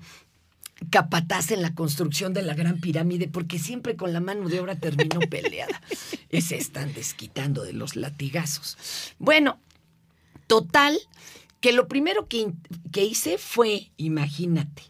capataz 0.89 1.51
en 1.51 1.61
la 1.61 1.73
construcción 1.75 2.33
de 2.33 2.41
la 2.41 2.53
gran 2.53 2.79
pirámide, 2.79 3.27
porque 3.27 3.59
siempre 3.59 3.95
con 3.95 4.13
la 4.13 4.19
mano 4.19 4.49
de 4.49 4.59
obra 4.59 4.75
termino 4.75 5.19
peleada. 5.29 5.81
Y 6.29 6.41
se 6.41 6.57
están 6.57 6.93
desquitando 6.93 7.63
de 7.63 7.73
los 7.73 7.95
latigazos. 7.95 8.77
Bueno, 9.19 9.59
total, 10.47 10.97
que 11.59 11.71
lo 11.73 11.87
primero 11.87 12.27
que, 12.27 12.51
que 12.91 13.05
hice 13.05 13.37
fue, 13.37 13.91
imagínate, 13.97 14.83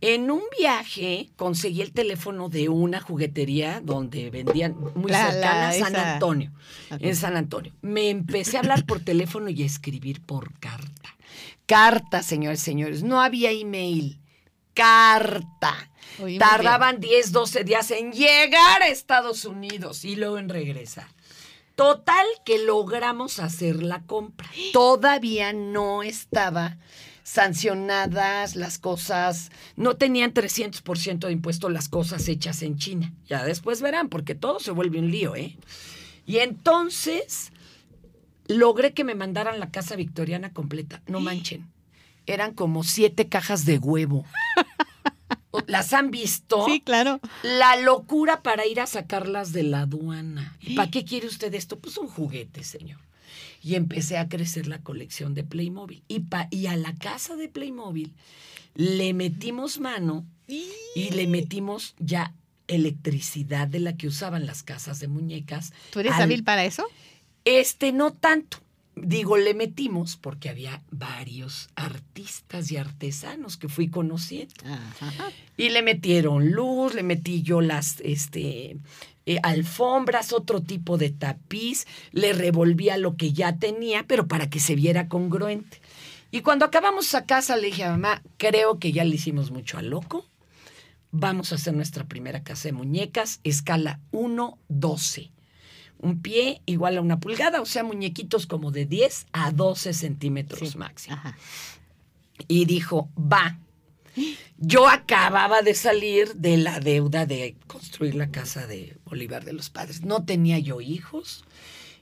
en 0.00 0.30
un 0.30 0.42
viaje 0.56 1.30
conseguí 1.36 1.82
el 1.82 1.92
teléfono 1.92 2.48
de 2.48 2.68
una 2.68 3.00
juguetería 3.00 3.80
donde 3.82 4.30
vendían 4.30 4.76
muy 4.94 5.10
La- 5.10 5.30
cercana 5.32 5.68
a 5.70 5.72
San 5.72 5.92
esa- 5.94 6.14
Antonio. 6.14 6.52
En 6.90 7.16
San 7.16 7.36
Antonio. 7.36 7.72
Me 7.82 8.10
empecé 8.10 8.56
a 8.56 8.60
hablar 8.60 8.86
por 8.86 9.00
teléfono 9.00 9.48
y 9.50 9.62
a 9.62 9.66
escribir 9.66 10.20
por 10.20 10.52
carta. 10.60 11.16
Carta, 11.66 12.22
señores, 12.22 12.60
señores. 12.60 13.02
No 13.02 13.20
había 13.20 13.50
email. 13.50 14.17
Carta. 14.78 15.90
Tardaban 16.38 17.00
10, 17.00 17.32
12 17.32 17.64
días 17.64 17.90
en 17.90 18.12
llegar 18.12 18.80
a 18.80 18.86
Estados 18.86 19.44
Unidos 19.44 20.04
y 20.04 20.14
luego 20.14 20.38
en 20.38 20.48
regresar. 20.48 21.08
Total 21.74 22.24
que 22.44 22.58
logramos 22.64 23.40
hacer 23.40 23.82
la 23.82 24.02
compra. 24.02 24.48
Todavía 24.72 25.52
no 25.52 26.04
estaba 26.04 26.76
sancionadas 27.24 28.54
las 28.54 28.78
cosas, 28.78 29.50
no 29.74 29.96
tenían 29.96 30.32
300% 30.32 31.26
de 31.26 31.32
impuesto 31.32 31.68
las 31.70 31.88
cosas 31.88 32.28
hechas 32.28 32.62
en 32.62 32.78
China. 32.78 33.12
Ya 33.26 33.44
después 33.44 33.82
verán, 33.82 34.08
porque 34.08 34.36
todo 34.36 34.60
se 34.60 34.70
vuelve 34.70 35.00
un 35.00 35.10
lío, 35.10 35.34
¿eh? 35.34 35.56
Y 36.24 36.38
entonces 36.38 37.50
logré 38.46 38.92
que 38.92 39.02
me 39.02 39.16
mandaran 39.16 39.58
la 39.58 39.72
casa 39.72 39.96
victoriana 39.96 40.52
completa. 40.52 41.02
No 41.08 41.18
manchen. 41.20 41.66
Eran 42.28 42.52
como 42.54 42.84
siete 42.84 43.28
cajas 43.28 43.64
de 43.64 43.78
huevo. 43.78 44.24
¿Las 45.66 45.92
han 45.92 46.10
visto? 46.10 46.64
Sí, 46.66 46.80
claro. 46.80 47.20
La 47.42 47.76
locura 47.76 48.42
para 48.42 48.66
ir 48.66 48.80
a 48.80 48.86
sacarlas 48.86 49.52
de 49.52 49.62
la 49.64 49.80
aduana. 49.82 50.56
¿Y 50.60 50.74
para 50.76 50.90
qué 50.90 51.04
quiere 51.04 51.26
usted 51.26 51.52
esto? 51.54 51.78
Pues 51.78 51.96
un 51.96 52.06
juguete, 52.08 52.62
señor. 52.64 53.00
Y 53.62 53.74
empecé 53.74 54.18
a 54.18 54.28
crecer 54.28 54.66
la 54.68 54.78
colección 54.82 55.34
de 55.34 55.42
Playmobil. 55.44 56.02
Y, 56.06 56.20
pa- 56.20 56.48
y 56.50 56.66
a 56.66 56.76
la 56.76 56.94
casa 56.94 57.34
de 57.34 57.48
Playmobil 57.48 58.14
le 58.74 59.14
metimos 59.14 59.80
mano 59.80 60.24
y 60.94 61.10
le 61.10 61.26
metimos 61.26 61.94
ya 61.98 62.34
electricidad 62.68 63.66
de 63.66 63.80
la 63.80 63.96
que 63.96 64.06
usaban 64.06 64.46
las 64.46 64.62
casas 64.62 65.00
de 65.00 65.08
muñecas. 65.08 65.72
¿Tú 65.90 66.00
eres 66.00 66.12
al- 66.12 66.22
hábil 66.24 66.44
para 66.44 66.64
eso? 66.66 66.84
Este 67.44 67.92
no 67.92 68.12
tanto. 68.12 68.58
Digo, 69.02 69.36
le 69.36 69.54
metimos 69.54 70.16
porque 70.16 70.48
había 70.48 70.82
varios 70.90 71.68
artistas 71.74 72.70
y 72.70 72.76
artesanos 72.76 73.56
que 73.56 73.68
fui 73.68 73.88
conociendo. 73.88 74.54
Ajá. 74.64 75.30
Y 75.56 75.70
le 75.70 75.82
metieron 75.82 76.52
luz, 76.52 76.94
le 76.94 77.02
metí 77.02 77.42
yo 77.42 77.60
las, 77.60 78.00
este, 78.00 78.76
eh, 79.26 79.38
alfombras, 79.42 80.32
otro 80.32 80.62
tipo 80.62 80.96
de 80.96 81.10
tapiz, 81.10 81.86
le 82.12 82.32
revolvía 82.32 82.96
lo 82.96 83.16
que 83.16 83.34
ya 83.34 83.58
tenía, 83.58 84.06
pero 84.06 84.26
para 84.26 84.48
que 84.48 84.58
se 84.58 84.74
viera 84.74 85.08
congruente. 85.08 85.82
Y 86.30 86.40
cuando 86.40 86.64
acabamos 86.64 87.14
a 87.14 87.26
casa 87.26 87.56
le 87.56 87.66
dije 87.66 87.84
a 87.84 87.90
mamá, 87.90 88.22
creo 88.36 88.78
que 88.78 88.90
ya 88.90 89.04
le 89.04 89.16
hicimos 89.16 89.50
mucho 89.50 89.76
al 89.76 89.90
loco. 89.90 90.26
Vamos 91.10 91.52
a 91.52 91.56
hacer 91.56 91.74
nuestra 91.74 92.04
primera 92.04 92.42
casa 92.42 92.68
de 92.68 92.72
muñecas, 92.72 93.40
escala 93.44 94.00
1-12. 94.12 95.30
Un 96.00 96.22
pie 96.22 96.62
igual 96.66 96.96
a 96.96 97.00
una 97.00 97.18
pulgada, 97.20 97.60
o 97.60 97.66
sea, 97.66 97.82
muñequitos 97.82 98.46
como 98.46 98.70
de 98.70 98.86
10 98.86 99.26
a 99.32 99.50
12 99.50 99.92
centímetros 99.94 100.70
Sí. 100.70 100.78
máximo. 100.78 101.16
Ajá. 101.16 101.36
Y 102.46 102.64
dijo, 102.66 103.10
va. 103.16 103.58
Yo 104.56 104.88
acababa 104.88 105.62
de 105.62 105.74
salir 105.74 106.34
de 106.34 106.56
la 106.56 106.80
deuda 106.80 107.26
de 107.26 107.56
construir 107.66 108.14
la 108.16 108.30
casa 108.30 108.66
de 108.66 108.96
Bolívar 109.04 109.44
de 109.44 109.52
los 109.52 109.70
Padres. 109.70 110.02
No 110.04 110.24
tenía 110.24 110.58
yo 110.58 110.80
hijos. 110.80 111.44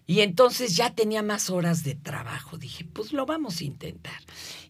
Y 0.06 0.20
entonces 0.20 0.76
ya 0.76 0.94
tenía 0.94 1.22
más 1.22 1.50
horas 1.50 1.82
de 1.82 1.94
trabajo. 1.94 2.59
Dije, 2.59 2.85
pues 2.85 3.12
lo 3.12 3.26
vamos 3.26 3.61
a 3.61 3.64
intentar. 3.64 4.20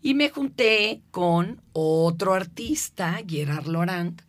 Y 0.02 0.14
me 0.14 0.30
junté 0.30 1.02
con 1.10 1.60
otro 1.72 2.32
artista, 2.32 3.20
Gerard 3.28 3.66
Laurent, 3.66 4.22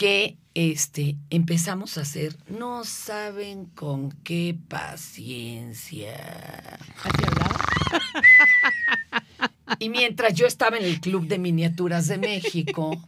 que 0.00 0.38
este, 0.54 1.18
empezamos 1.28 1.98
a 1.98 2.00
hacer, 2.00 2.34
no 2.48 2.84
saben 2.84 3.66
con 3.66 4.10
qué 4.24 4.56
paciencia. 4.66 6.16
¿Así 7.04 7.22
hablaba? 7.26 7.60
Y 9.78 9.90
mientras 9.90 10.32
yo 10.32 10.46
estaba 10.46 10.78
en 10.78 10.84
el 10.86 11.02
Club 11.02 11.26
de 11.26 11.38
Miniaturas 11.38 12.08
de 12.08 12.16
México, 12.16 12.98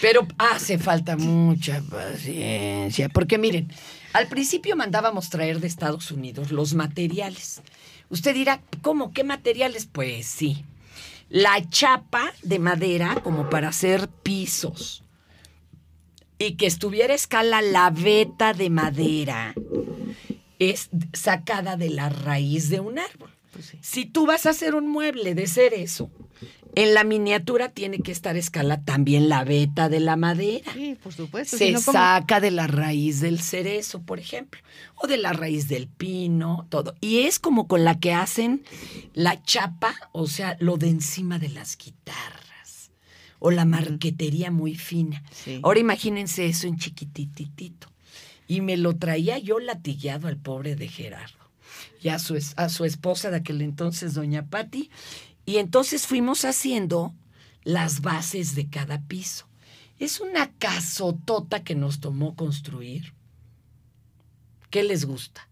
pero 0.00 0.24
hace 0.38 0.78
falta 0.78 1.16
mucha 1.16 1.82
paciencia, 1.90 3.08
porque 3.08 3.36
miren, 3.36 3.72
al 4.12 4.28
principio 4.28 4.76
mandábamos 4.76 5.30
traer 5.30 5.58
de 5.58 5.66
Estados 5.66 6.12
Unidos 6.12 6.52
los 6.52 6.74
materiales. 6.74 7.60
Usted 8.08 8.34
dirá, 8.34 8.62
¿cómo? 8.82 9.12
¿Qué 9.12 9.24
materiales? 9.24 9.86
Pues 9.90 10.26
sí, 10.26 10.64
la 11.28 11.68
chapa 11.70 12.32
de 12.44 12.60
madera 12.60 13.16
como 13.24 13.50
para 13.50 13.70
hacer 13.70 14.06
pisos 14.22 15.02
y 16.40 16.56
que 16.56 16.66
estuviera 16.66 17.12
a 17.12 17.16
escala 17.16 17.60
la 17.60 17.90
veta 17.90 18.54
de 18.54 18.70
madera 18.70 19.54
es 20.58 20.88
sacada 21.12 21.76
de 21.76 21.90
la 21.90 22.08
raíz 22.08 22.70
de 22.70 22.80
un 22.80 22.98
árbol. 22.98 23.30
Pues 23.52 23.66
sí. 23.66 23.78
Si 23.82 24.04
tú 24.06 24.26
vas 24.26 24.46
a 24.46 24.50
hacer 24.50 24.74
un 24.74 24.88
mueble 24.88 25.34
de 25.34 25.46
cerezo, 25.46 26.10
en 26.74 26.94
la 26.94 27.04
miniatura 27.04 27.70
tiene 27.70 27.98
que 27.98 28.12
estar 28.12 28.36
a 28.36 28.38
escala 28.38 28.82
también 28.82 29.28
la 29.28 29.44
veta 29.44 29.88
de 29.88 30.00
la 30.00 30.16
madera. 30.16 30.72
Sí, 30.72 30.96
por 31.02 31.12
supuesto. 31.12 31.58
Se 31.58 31.76
saca 31.76 32.40
de 32.40 32.50
la 32.50 32.66
raíz 32.66 33.20
del 33.20 33.40
cerezo, 33.40 34.02
por 34.02 34.18
ejemplo, 34.18 34.60
o 34.94 35.06
de 35.06 35.18
la 35.18 35.32
raíz 35.32 35.68
del 35.68 35.88
pino, 35.88 36.66
todo. 36.70 36.94
Y 37.00 37.20
es 37.20 37.38
como 37.38 37.66
con 37.66 37.84
la 37.84 37.98
que 37.98 38.14
hacen 38.14 38.62
la 39.12 39.42
chapa, 39.42 39.94
o 40.12 40.26
sea, 40.26 40.56
lo 40.60 40.78
de 40.78 40.88
encima 40.88 41.38
de 41.38 41.50
las 41.50 41.76
guitarras, 41.76 42.39
o 43.40 43.50
la 43.50 43.64
marquetería 43.64 44.52
muy 44.52 44.76
fina. 44.76 45.24
Sí. 45.32 45.58
Ahora 45.64 45.80
imagínense 45.80 46.46
eso 46.46 46.68
en 46.68 46.76
chiquititito. 46.76 47.88
Y 48.46 48.60
me 48.60 48.76
lo 48.76 48.96
traía 48.96 49.38
yo 49.38 49.58
latillado 49.58 50.28
al 50.28 50.36
pobre 50.36 50.76
de 50.76 50.86
Gerardo 50.86 51.40
y 52.02 52.08
a 52.08 52.18
su, 52.18 52.38
a 52.56 52.68
su 52.68 52.84
esposa 52.84 53.30
de 53.30 53.38
aquel 53.38 53.62
entonces, 53.62 54.14
doña 54.14 54.46
Patti. 54.46 54.90
Y 55.46 55.56
entonces 55.56 56.06
fuimos 56.06 56.44
haciendo 56.44 57.14
las 57.64 58.00
bases 58.00 58.54
de 58.54 58.68
cada 58.68 59.02
piso. 59.02 59.46
Es 59.98 60.20
una 60.20 60.52
casotota 60.52 61.62
que 61.62 61.74
nos 61.74 62.00
tomó 62.00 62.34
construir. 62.34 63.14
¿Qué 64.70 64.82
les 64.82 65.04
gusta? 65.04 65.48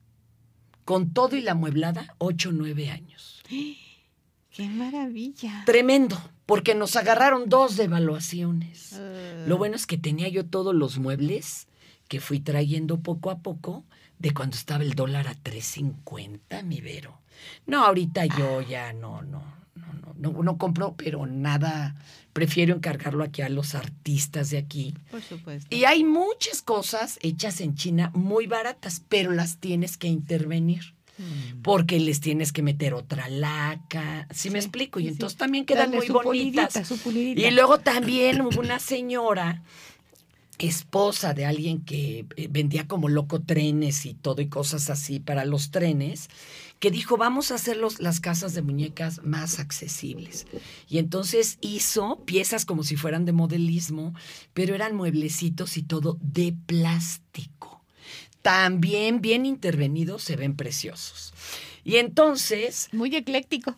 Con 0.85 1.12
todo 1.12 1.37
y 1.37 1.42
la 1.42 1.55
mueblada, 1.55 2.14
ocho 2.18 2.48
o 2.51 2.53
nueve 2.53 2.90
años. 2.90 3.42
¡Qué 4.51 4.68
maravilla! 4.68 5.64
Tremendo, 5.66 6.18
porque 6.48 6.74
nos 6.74 6.96
agarraron 6.96 7.50
dos 7.50 7.76
devaluaciones. 7.76 8.94
Ah. 8.94 9.44
Lo 9.46 9.58
bueno 9.58 9.76
es 9.76 9.87
que 9.87 9.98
tenía 9.98 10.28
yo 10.28 10.46
todos 10.46 10.74
los 10.74 10.98
muebles 10.98 11.68
que 12.08 12.20
fui 12.20 12.40
trayendo 12.40 13.00
poco 13.00 13.30
a 13.30 13.40
poco 13.40 13.84
de 14.18 14.32
cuando 14.32 14.56
estaba 14.56 14.82
el 14.82 14.94
dólar 14.94 15.28
a 15.28 15.34
3.50, 15.34 16.64
mi 16.64 16.80
Vero. 16.80 17.20
No, 17.66 17.84
ahorita 17.84 18.24
yo 18.24 18.62
ya 18.62 18.94
no, 18.94 19.20
no, 19.20 19.42
no, 19.74 19.92
no, 19.92 20.14
no, 20.16 20.42
no 20.42 20.56
compro, 20.56 20.94
pero 20.96 21.26
nada. 21.26 21.94
Prefiero 22.32 22.74
encargarlo 22.74 23.24
aquí 23.24 23.42
a 23.42 23.50
los 23.50 23.74
artistas 23.74 24.48
de 24.48 24.56
aquí. 24.56 24.94
Por 25.11 25.20
supuesto. 25.20 25.68
Y 25.68 25.84
hay 25.84 26.02
muchas 26.02 26.62
cosas 26.62 27.18
hechas 27.20 27.61
en 27.61 27.74
China 27.74 28.11
muy 28.14 28.46
baratas, 28.46 29.02
pero 29.11 29.32
las 29.32 29.58
tienes 29.58 29.98
que 29.98 30.08
intervenir. 30.08 30.94
Mm. 31.18 31.62
Porque 31.62 31.98
les 32.00 32.20
tienes 32.20 32.52
que 32.52 32.62
meter 32.62 32.94
otra 32.94 33.28
laca. 33.28 34.26
¿Sí, 34.33 34.50
me 34.50 34.61
Sí, 34.61 34.66
explico? 34.66 35.00
Y 35.00 35.04
sí, 35.04 35.09
entonces 35.11 35.37
también 35.37 35.64
quedan 35.66 35.90
muy 35.90 36.07
bonitas. 36.09 36.24
pulidita, 36.24 36.85
su 36.85 36.98
pulidita. 36.98 37.40
Y 37.46 37.50
luego 37.50 37.78
también 37.81 38.40
hubo 38.40 38.61
una 38.61 38.78
señora, 38.78 39.62
esposa 40.59 41.35
de 41.35 41.46
alguien 41.46 41.85
que 41.85 42.26
eh, 42.37 42.48
vendía 42.50 42.88
como 42.88 43.09
loco 43.09 43.40
trenes 43.40 44.04
y 44.07 44.14
todo 44.14 44.42
y 44.42 44.48
cosas 44.48 44.90
así 44.90 45.20
para 45.20 45.44
los 45.44 45.70
trenes, 45.70 46.28
que 46.81 46.90
dijo, 46.90 47.16
vamos 47.16 47.50
a 47.52 47.57
hacer 47.57 47.76
los- 47.76 48.00
las 48.00 48.18
casas 48.20 48.54
de 48.54 48.62
muñecas 48.62 49.22
más 49.24 49.59
accesibles. 49.61 50.46
Y 50.88 50.98
entonces 50.98 51.59
hizo 51.61 52.22
piezas 52.24 52.64
como 52.64 52.83
si 52.83 52.96
fueran 52.96 53.24
de 53.24 53.33
modelismo, 53.33 54.14
pero 54.52 54.74
eran 54.74 54.96
mueblecitos 54.96 55.76
y 55.76 55.83
todo 55.83 56.18
de 56.20 56.54
plástico. 56.66 57.77
También 58.42 59.20
bien 59.20 59.44
intervenidos, 59.46 60.22
se 60.22 60.37
ven 60.37 60.55
preciosos. 60.57 61.33
Y 61.85 61.96
entonces 61.96 62.88
Muy 62.92 63.14
ecléctico. 63.14 63.77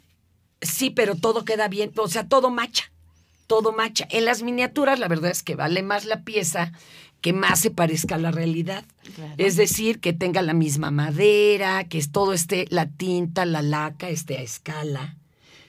Sí, 0.61 0.91
pero 0.91 1.15
todo 1.15 1.45
queda 1.45 1.69
bien, 1.69 1.91
o 1.97 2.09
sea, 2.09 2.29
todo 2.29 2.51
macha, 2.51 2.91
todo 3.47 3.73
macha. 3.73 4.07
En 4.11 4.27
las 4.27 4.43
miniaturas 4.43 4.99
la 4.99 5.09
verdad 5.09 5.31
es 5.31 5.43
que 5.43 5.55
vale 5.55 5.83
más 5.83 6.05
la 6.05 6.23
pieza 6.23 6.73
que 7.23 7.33
más 7.33 7.61
se 7.61 7.71
parezca 7.71 8.15
a 8.17 8.19
la 8.19 8.31
realidad. 8.31 8.85
Claro. 9.15 9.35
Es 9.39 9.57
decir, 9.57 10.01
que 10.01 10.13
tenga 10.13 10.41
la 10.43 10.53
misma 10.55 10.91
madera, 10.91 11.85
que 11.85 11.99
es- 11.99 12.11
todo 12.13 12.33
esté, 12.33 12.67
la 12.71 12.87
tinta, 12.87 13.45
la 13.47 13.61
laca 13.63 14.09
esté 14.11 14.39
a 14.39 14.43
escala. 14.43 15.17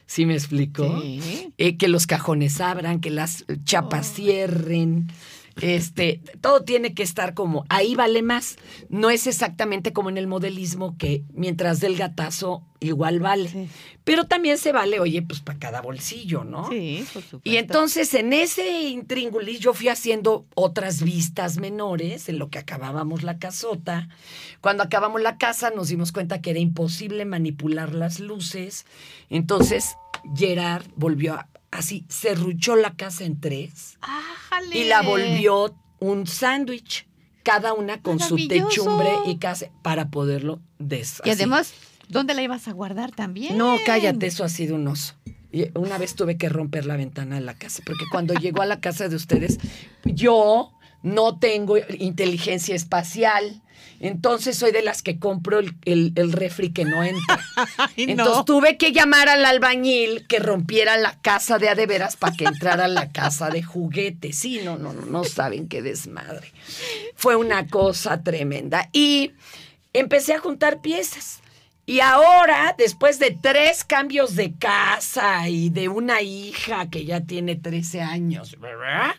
¿Sí 0.08 0.26
me 0.26 0.34
explico? 0.34 1.02
Sí. 1.02 1.54
Eh, 1.58 1.78
que 1.78 1.88
los 1.88 2.06
cajones 2.08 2.60
abran, 2.60 3.00
que 3.00 3.10
las 3.12 3.46
chapas 3.64 4.10
Oh. 4.12 4.16
cierren. 4.16 5.10
Este, 5.60 6.22
todo 6.40 6.64
tiene 6.64 6.94
que 6.94 7.04
estar 7.04 7.34
como, 7.34 7.66
ahí 7.70 7.96
vale 7.96 8.22
más. 8.22 8.58
No 8.90 9.10
es 9.10 9.28
exactamente 9.28 9.94
como 9.94 10.10
en 10.10 10.18
el 10.18 10.28
modelismo 10.28 10.98
que 10.98 11.24
mientras 11.34 11.80
del 11.80 11.98
gatazo 11.98 12.64
igual 12.80 13.20
vale. 13.20 13.50
Sí. 13.50 13.68
Pero 14.04 14.26
también 14.26 14.58
se 14.58 14.72
vale, 14.72 15.00
oye, 15.00 15.22
pues 15.22 15.42
para 15.42 15.60
cada 15.60 15.82
bolsillo, 15.82 16.44
¿no? 16.44 16.68
Sí, 16.70 17.06
por 17.14 17.22
supuesto. 17.22 17.42
Y 17.44 17.58
entonces 17.58 18.14
en 18.16 18.34
ese 18.34 18.82
intríngulis 18.90 19.60
yo 19.60 19.74
fui 19.74 19.90
haciendo 19.90 20.48
otras 20.56 21.04
vistas 21.04 21.58
menores 21.58 22.28
en 22.28 22.40
lo 22.40 22.50
que 22.50 22.58
acabábamos 22.58 23.22
la 23.22 23.38
casota. 23.38 24.10
Cuando 24.62 24.84
acabamos 24.84 25.22
la 25.22 25.38
casa 25.38 25.70
nos 25.70 25.90
dimos 25.90 26.12
cuenta 26.12 26.42
que 26.42 26.52
era 26.52 26.60
imposible 26.60 27.26
manipular 27.26 27.94
las 27.94 28.20
luces. 28.20 28.86
Entonces 29.30 29.96
Gerard 30.36 30.86
volvió 30.96 31.36
a, 31.36 31.48
así, 31.72 32.06
serruchó 32.10 32.76
la 32.76 32.96
casa 32.96 33.24
en 33.24 33.40
tres 33.40 33.98
y 34.74 34.84
la 34.84 35.02
volvió 35.02 35.76
un 36.00 36.28
sándwich. 36.28 37.08
Cada 37.44 37.74
una 37.74 38.04
con 38.04 38.20
su 38.20 38.36
techumbre 38.36 39.10
y 39.26 39.38
casa 39.38 39.72
para 39.82 40.12
poderlo 40.12 40.62
des 40.78 41.24
Y 41.26 41.32
además, 41.32 41.74
¿dónde 42.08 42.36
la 42.36 42.44
ibas 42.44 42.68
a 42.68 42.72
guardar 42.72 43.12
también? 43.12 43.58
No, 43.58 43.78
cállate, 43.84 44.28
eso 44.28 44.44
ha 44.44 44.50
sido 44.50 44.76
un 44.76 44.88
oso. 44.88 45.16
Y 45.52 45.66
una 45.78 45.98
vez 45.98 46.14
tuve 46.16 46.38
que 46.38 46.50
romper 46.50 46.86
la 46.86 46.98
ventana 46.98 47.36
de 47.36 47.42
la 47.42 47.56
casa, 47.56 47.82
porque 47.84 48.06
cuando 48.12 48.36
llegó 48.36 48.62
a 48.62 48.68
la 48.68 48.80
casa 48.80 49.10
de 49.10 49.16
ustedes, 49.16 49.58
yo 50.06 50.72
no 51.02 51.40
tengo 51.40 51.78
inteligencia 51.98 52.76
espacial. 52.76 53.64
Entonces 54.04 54.58
soy 54.58 54.72
de 54.72 54.82
las 54.82 55.02
que 55.04 55.20
compro 55.20 55.60
el, 55.60 55.76
el- 55.86 56.12
el 56.16 56.32
refri 56.34 56.72
que 56.74 56.84
no 56.86 57.04
entra. 57.04 57.40
Ay, 57.78 58.08
no. 58.08 58.12
Entonces 58.14 58.46
tuve 58.46 58.76
que 58.78 58.92
llamar 58.92 59.30
al 59.30 59.46
albañil 59.46 60.26
que 60.28 60.40
rompiera 60.40 60.98
la 60.98 61.20
casa 61.22 61.60
de 61.60 61.70
adeveras 61.70 62.16
para 62.18 62.36
que 62.36 62.46
entrara 62.46 62.88
la 62.88 63.12
casa 63.12 63.50
de 63.50 63.62
juguetes. 63.64 64.38
Sí, 64.38 64.60
no, 64.66 64.78
no, 64.78 64.92
no, 64.94 65.06
no 65.06 65.24
saben 65.24 65.68
qué 65.68 65.82
desmadre. 65.82 66.52
Fue 67.16 67.36
una 67.36 67.68
cosa 67.68 68.24
tremenda. 68.24 68.90
Y 68.92 69.32
empecé 69.94 70.34
a 70.34 70.40
juntar 70.40 70.82
piezas. 70.82 71.40
Y 71.86 72.00
ahora, 72.00 72.74
después 72.78 73.20
de 73.20 73.38
tres 73.42 73.84
cambios 73.84 74.36
de 74.36 74.54
casa 74.54 75.50
y 75.50 75.70
de 75.70 75.90
una 75.90 76.22
hija 76.22 76.90
que 76.90 77.06
ya 77.06 77.22
tiene 77.22 77.56
13 77.56 78.02
años, 78.02 78.60
¿verdad? 78.60 79.12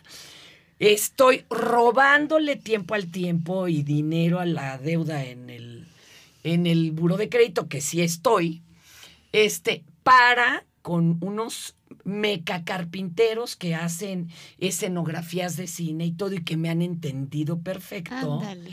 Estoy 0.83 1.45
robándole 1.49 2.57
tiempo 2.57 2.93
al 2.93 3.09
tiempo 3.09 3.69
y 3.69 3.83
dinero 3.83 4.41
a 4.41 4.45
la 4.45 4.77
deuda 4.77 5.23
en 5.23 5.49
el, 5.49 5.87
en 6.43 6.67
el 6.67 6.91
buro 6.91 7.15
de 7.15 7.29
crédito, 7.29 7.69
que 7.69 7.79
sí 7.79 8.01
estoy, 8.01 8.63
este, 9.31 9.85
para 10.03 10.65
con 10.81 11.19
unos 11.21 11.75
mecacarpinteros 12.03 13.55
que 13.55 13.75
hacen 13.75 14.29
escenografías 14.57 15.55
de 15.55 15.67
cine 15.67 16.05
y 16.05 16.11
todo 16.11 16.33
y 16.33 16.43
que 16.43 16.57
me 16.57 16.69
han 16.69 16.81
entendido 16.81 17.61
perfecto 17.61 18.41
Ándale. 18.41 18.71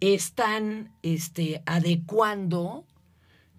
están 0.00 0.92
este, 1.02 1.62
adecuando 1.64 2.84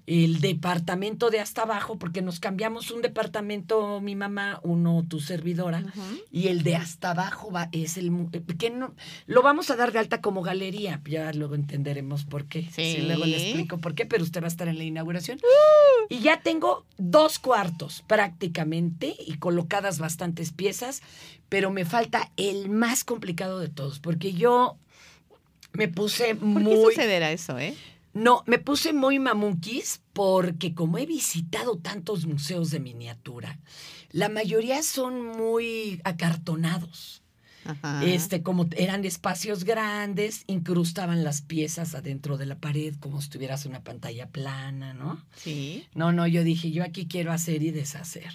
el 0.07 0.39
departamento 0.39 1.29
de 1.31 1.39
hasta 1.39 1.63
abajo, 1.63 1.97
porque 1.97 2.21
nos 2.21 2.39
cambiamos 2.39 2.91
un 2.91 3.01
departamento, 3.01 3.99
mi 4.01 4.15
mamá, 4.15 4.59
uno 4.63 5.03
tu 5.07 5.19
servidora, 5.19 5.83
y 6.31 6.47
el 6.47 6.63
de 6.63 6.75
hasta 6.75 7.11
abajo 7.11 7.51
va, 7.51 7.69
es 7.71 7.97
el 7.97 8.11
que 8.59 8.69
no, 8.69 8.93
lo 9.25 9.41
vamos 9.41 9.71
a 9.71 9.75
dar 9.75 9.91
de 9.91 9.99
alta 9.99 10.21
como 10.21 10.41
galería, 10.41 11.01
ya 11.05 11.31
luego 11.33 11.55
entenderemos 11.55 12.23
por 12.23 12.45
qué. 12.45 12.67
Sí. 12.71 12.97
luego 13.05 13.25
le 13.25 13.37
explico 13.37 13.79
por 13.79 13.95
qué, 13.95 14.05
pero 14.05 14.23
usted 14.23 14.41
va 14.41 14.45
a 14.45 14.49
estar 14.49 14.67
en 14.67 14.77
la 14.77 14.83
inauguración. 14.83 15.39
¡Uh! 15.39 16.05
Y 16.09 16.19
ya 16.19 16.41
tengo 16.41 16.85
dos 16.97 17.39
cuartos 17.39 18.03
prácticamente 18.07 19.15
y 19.25 19.37
colocadas 19.37 19.97
bastantes 19.97 20.51
piezas, 20.51 21.01
pero 21.49 21.71
me 21.71 21.85
falta 21.85 22.31
el 22.37 22.69
más 22.69 23.03
complicado 23.03 23.59
de 23.59 23.69
todos, 23.69 23.99
porque 23.99 24.33
yo 24.33 24.77
me 25.73 25.87
puse 25.87 26.35
muy. 26.35 26.63
¿Por 26.63 26.73
qué 26.73 26.95
sucederá 26.95 27.31
eso, 27.31 27.57
eh? 27.57 27.75
No, 28.15 28.43
me 28.47 28.59
puse 28.59 28.93
muy 28.93 29.19
mamunquis 29.19 30.01
porque 30.13 30.73
como 30.73 30.97
he 30.97 31.05
visitado 31.05 31.77
tantos 31.77 32.25
museos 32.25 32.71
de 32.71 32.79
miniatura, 32.79 33.59
la 34.11 34.29
mayoría 34.29 34.81
son 34.83 35.21
muy 35.21 35.99
acartonados. 36.05 37.21
Este, 38.03 38.41
como 38.41 38.67
eran 38.77 39.03
espacios 39.03 39.65
grandes, 39.65 40.45
incrustaban 40.47 41.25
las 41.25 41.41
piezas 41.41 41.93
adentro 41.93 42.37
de 42.37 42.45
la 42.45 42.59
pared 42.59 42.95
como 43.01 43.21
si 43.21 43.29
tuvieras 43.29 43.65
una 43.65 43.83
pantalla 43.83 44.29
plana, 44.29 44.93
¿no? 44.93 45.21
Sí. 45.35 45.85
No, 45.93 46.13
no, 46.13 46.25
yo 46.25 46.45
dije, 46.45 46.71
yo 46.71 46.85
aquí 46.85 47.07
quiero 47.07 47.33
hacer 47.33 47.63
y 47.63 47.71
deshacer. 47.71 48.31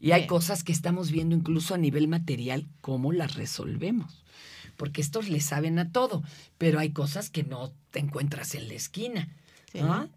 Y 0.00 0.10
hay 0.10 0.26
cosas 0.26 0.64
que 0.64 0.72
estamos 0.72 1.12
viendo 1.12 1.36
incluso 1.36 1.74
a 1.74 1.78
nivel 1.78 2.08
material, 2.08 2.66
cómo 2.80 3.12
las 3.12 3.34
resolvemos 3.34 4.21
porque 4.82 5.00
estos 5.00 5.28
le 5.28 5.40
saben 5.40 5.78
a 5.78 5.92
todo, 5.92 6.24
pero 6.58 6.80
hay 6.80 6.90
cosas 6.90 7.30
que 7.30 7.44
no 7.44 7.70
te 7.92 8.00
encuentras 8.00 8.56
en 8.56 8.66
la 8.66 8.74
esquina. 8.74 9.28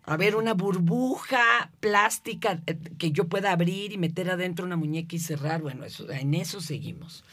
A 0.06 0.18
ver, 0.18 0.36
una 0.36 0.56
burbuja 0.56 1.70
plástica 1.80 2.64
eh, 2.66 2.76
que 2.98 3.12
yo 3.12 3.28
pueda 3.28 3.52
abrir 3.52 3.92
y 3.92 4.00
meter 4.00 4.28
adentro 4.28 4.66
una 4.66 4.76
muñeca 4.76 5.16
y 5.16 5.20
cerrar, 5.20 5.62
bueno, 5.62 5.86
eso, 5.86 6.10
en 6.10 6.34
eso 6.34 6.62
seguimos. 6.62 7.24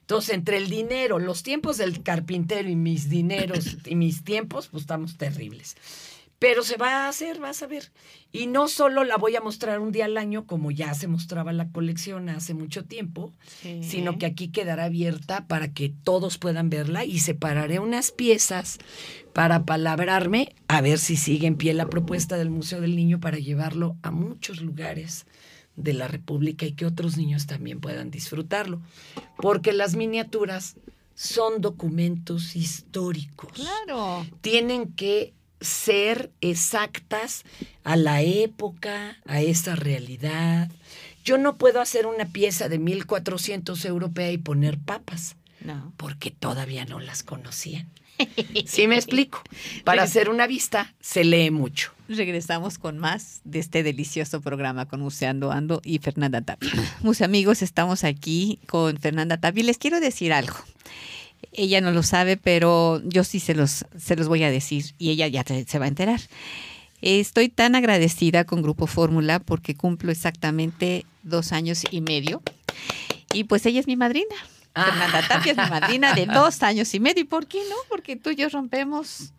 Entonces, 0.00 0.34
entre 0.34 0.58
el 0.58 0.68
dinero, 0.68 1.18
los 1.18 1.42
tiempos 1.42 1.78
del 1.78 2.02
carpintero 2.02 2.68
y 2.68 2.76
mis 2.76 3.08
dineros 3.08 3.78
y 3.86 3.94
mis 3.94 4.22
tiempos, 4.22 4.68
pues 4.68 4.82
estamos 4.82 5.16
terribles. 5.16 5.78
Pero 6.38 6.62
se 6.62 6.76
va 6.76 7.04
a 7.04 7.08
hacer, 7.08 7.38
vas 7.38 7.62
a 7.62 7.66
ver. 7.66 7.92
Y 8.32 8.46
no 8.46 8.68
solo 8.68 9.04
la 9.04 9.16
voy 9.16 9.36
a 9.36 9.40
mostrar 9.40 9.80
un 9.80 9.92
día 9.92 10.04
al 10.06 10.18
año, 10.18 10.46
como 10.46 10.70
ya 10.70 10.92
se 10.94 11.06
mostraba 11.06 11.52
la 11.52 11.68
colección 11.68 12.28
hace 12.28 12.54
mucho 12.54 12.84
tiempo, 12.84 13.32
sino 13.80 14.18
que 14.18 14.26
aquí 14.26 14.48
quedará 14.48 14.84
abierta 14.84 15.46
para 15.46 15.72
que 15.72 15.92
todos 16.02 16.38
puedan 16.38 16.70
verla 16.70 17.04
y 17.04 17.20
separaré 17.20 17.78
unas 17.78 18.10
piezas 18.10 18.78
para 19.32 19.64
palabrarme, 19.64 20.54
a 20.68 20.80
ver 20.80 20.98
si 20.98 21.16
sigue 21.16 21.46
en 21.46 21.56
pie 21.56 21.74
la 21.74 21.88
propuesta 21.88 22.36
del 22.36 22.50
Museo 22.50 22.80
del 22.80 22.96
Niño 22.96 23.20
para 23.20 23.38
llevarlo 23.38 23.96
a 24.02 24.10
muchos 24.10 24.60
lugares 24.60 25.26
de 25.76 25.92
la 25.92 26.08
República 26.08 26.66
y 26.66 26.72
que 26.72 26.86
otros 26.86 27.16
niños 27.16 27.46
también 27.46 27.80
puedan 27.80 28.10
disfrutarlo. 28.10 28.80
Porque 29.36 29.72
las 29.72 29.96
miniaturas 29.96 30.76
son 31.14 31.60
documentos 31.60 32.56
históricos. 32.56 33.52
Claro. 33.52 34.26
Tienen 34.40 34.92
que 34.92 35.32
ser 35.64 36.30
exactas 36.40 37.44
a 37.82 37.96
la 37.96 38.22
época, 38.22 39.18
a 39.26 39.40
esa 39.40 39.76
realidad. 39.76 40.70
Yo 41.24 41.38
no 41.38 41.56
puedo 41.56 41.80
hacer 41.80 42.06
una 42.06 42.26
pieza 42.26 42.68
de 42.68 42.78
1400 42.78 43.84
europea 43.84 44.30
y 44.30 44.38
poner 44.38 44.78
papas. 44.78 45.36
No. 45.60 45.92
Porque 45.96 46.30
todavía 46.30 46.84
no 46.84 47.00
las 47.00 47.22
conocían. 47.22 47.88
¿Sí 48.66 48.86
me 48.86 48.96
explico? 48.96 49.42
Para 49.84 50.02
hacer 50.02 50.28
una 50.28 50.46
vista 50.46 50.94
se 51.00 51.24
lee 51.24 51.50
mucho. 51.50 51.92
Regresamos 52.08 52.78
con 52.78 52.98
más 52.98 53.40
de 53.44 53.58
este 53.58 53.82
delicioso 53.82 54.40
programa 54.40 54.86
con 54.86 55.00
Museando 55.00 55.50
Ando 55.50 55.80
y 55.84 55.98
Fernanda 55.98 56.42
Tapia. 56.42 56.70
Mis 57.02 57.22
amigos, 57.22 57.62
estamos 57.62 58.04
aquí 58.04 58.60
con 58.66 58.98
Fernanda 58.98 59.38
Tapia. 59.38 59.64
Les 59.64 59.78
quiero 59.78 60.00
decir 60.00 60.32
algo. 60.32 60.56
Ella 61.54 61.80
no 61.80 61.92
lo 61.92 62.02
sabe, 62.02 62.36
pero 62.36 63.00
yo 63.04 63.24
sí 63.24 63.40
se 63.40 63.54
los, 63.54 63.86
se 63.96 64.16
los 64.16 64.28
voy 64.28 64.42
a 64.42 64.50
decir 64.50 64.94
y 64.98 65.10
ella 65.10 65.28
ya 65.28 65.44
se 65.44 65.78
va 65.78 65.84
a 65.84 65.88
enterar. 65.88 66.20
Estoy 67.00 67.48
tan 67.48 67.74
agradecida 67.74 68.44
con 68.44 68.62
Grupo 68.62 68.86
Fórmula 68.86 69.38
porque 69.38 69.74
cumplo 69.74 70.10
exactamente 70.10 71.04
dos 71.22 71.52
años 71.52 71.84
y 71.90 72.00
medio. 72.00 72.42
Y 73.32 73.44
pues 73.44 73.66
ella 73.66 73.80
es 73.80 73.86
mi 73.86 73.96
madrina. 73.96 74.34
Ah. 74.74 74.86
Fernanda 74.86 75.28
Tapia 75.28 75.52
es 75.52 75.58
mi 75.58 75.68
madrina 75.68 76.14
de 76.14 76.26
dos 76.26 76.62
años 76.62 76.92
y 76.94 77.00
medio. 77.00 77.22
¿Y 77.22 77.26
por 77.26 77.46
qué 77.46 77.58
no? 77.68 77.76
Porque 77.88 78.16
tú 78.16 78.30
y 78.30 78.36
yo 78.36 78.48
rompemos 78.48 79.32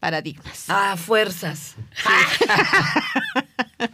paradigmas. 0.00 0.64
Ah, 0.68 0.96
fuerzas. 0.98 1.76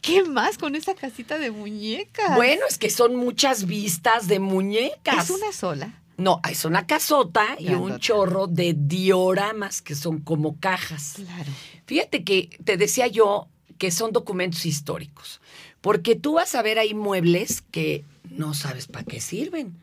¿Qué 0.00 0.22
más 0.22 0.56
con 0.56 0.74
esa 0.74 0.94
casita 0.94 1.38
de 1.38 1.50
muñecas? 1.50 2.36
Bueno, 2.36 2.62
es 2.68 2.78
que 2.78 2.88
son 2.88 3.16
muchas 3.16 3.66
vistas 3.66 4.28
de 4.28 4.38
muñecas. 4.38 5.24
Es 5.24 5.30
una 5.30 5.52
sola. 5.52 6.03
No, 6.16 6.40
es 6.48 6.64
una 6.64 6.86
casota 6.86 7.56
y 7.58 7.74
un 7.74 7.98
chorro 7.98 8.46
de 8.46 8.74
dioramas 8.76 9.82
que 9.82 9.94
son 9.94 10.20
como 10.20 10.58
cajas. 10.58 11.14
Claro. 11.16 11.50
Fíjate 11.86 12.24
que 12.24 12.50
te 12.64 12.76
decía 12.76 13.06
yo 13.06 13.48
que 13.78 13.90
son 13.90 14.12
documentos 14.12 14.66
históricos, 14.66 15.40
porque 15.80 16.14
tú 16.14 16.34
vas 16.34 16.54
a 16.54 16.62
ver 16.62 16.78
ahí 16.78 16.94
muebles 16.94 17.62
que 17.62 18.04
no 18.30 18.54
sabes 18.54 18.86
para 18.86 19.04
qué 19.04 19.20
sirven 19.20 19.76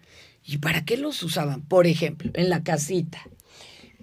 y 0.46 0.60
para 0.60 0.86
qué 0.86 0.98
los 0.98 1.22
usaban. 1.24 1.62
Por 1.62 1.86
ejemplo, 1.86 2.32
en 2.34 2.50
la 2.50 2.64
casita, 2.64 3.22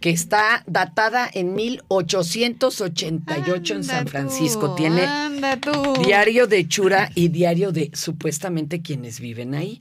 que 0.00 0.10
está 0.10 0.62
datada 0.66 1.30
en 1.32 1.54
1888 1.54 3.74
en 3.74 3.84
San 3.84 4.06
Francisco. 4.06 4.74
Tiene 4.74 5.06
diario 6.04 6.46
de 6.46 6.68
Chura 6.68 7.10
y 7.14 7.28
diario 7.28 7.72
de 7.72 7.90
supuestamente 7.94 8.82
quienes 8.82 9.20
viven 9.20 9.54
ahí. 9.54 9.80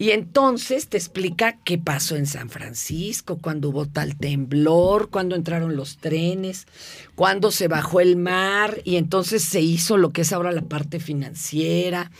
Y 0.00 0.12
entonces 0.12 0.88
te 0.88 0.96
explica 0.96 1.58
qué 1.62 1.76
pasó 1.76 2.16
en 2.16 2.24
San 2.24 2.48
Francisco, 2.48 3.36
cuando 3.36 3.68
hubo 3.68 3.84
tal 3.84 4.16
temblor, 4.16 5.10
cuando 5.10 5.36
entraron 5.36 5.76
los 5.76 5.98
trenes, 5.98 6.66
cuando 7.14 7.50
se 7.50 7.68
bajó 7.68 8.00
el 8.00 8.16
mar 8.16 8.80
y 8.84 8.96
entonces 8.96 9.44
se 9.44 9.60
hizo 9.60 9.98
lo 9.98 10.08
que 10.10 10.22
es 10.22 10.32
ahora 10.32 10.52
la 10.52 10.62
parte 10.62 11.00
financiera. 11.00 12.10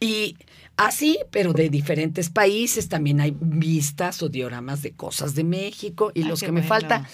Y 0.00 0.38
así, 0.78 1.18
pero 1.30 1.52
de 1.52 1.68
diferentes 1.68 2.30
países, 2.30 2.88
también 2.88 3.20
hay 3.20 3.36
vistas 3.38 4.22
o 4.22 4.30
dioramas 4.30 4.80
de 4.80 4.92
cosas 4.92 5.34
de 5.34 5.44
México 5.44 6.10
y 6.14 6.22
los 6.22 6.40
que 6.40 6.52
me 6.52 6.62
falta 6.62 7.06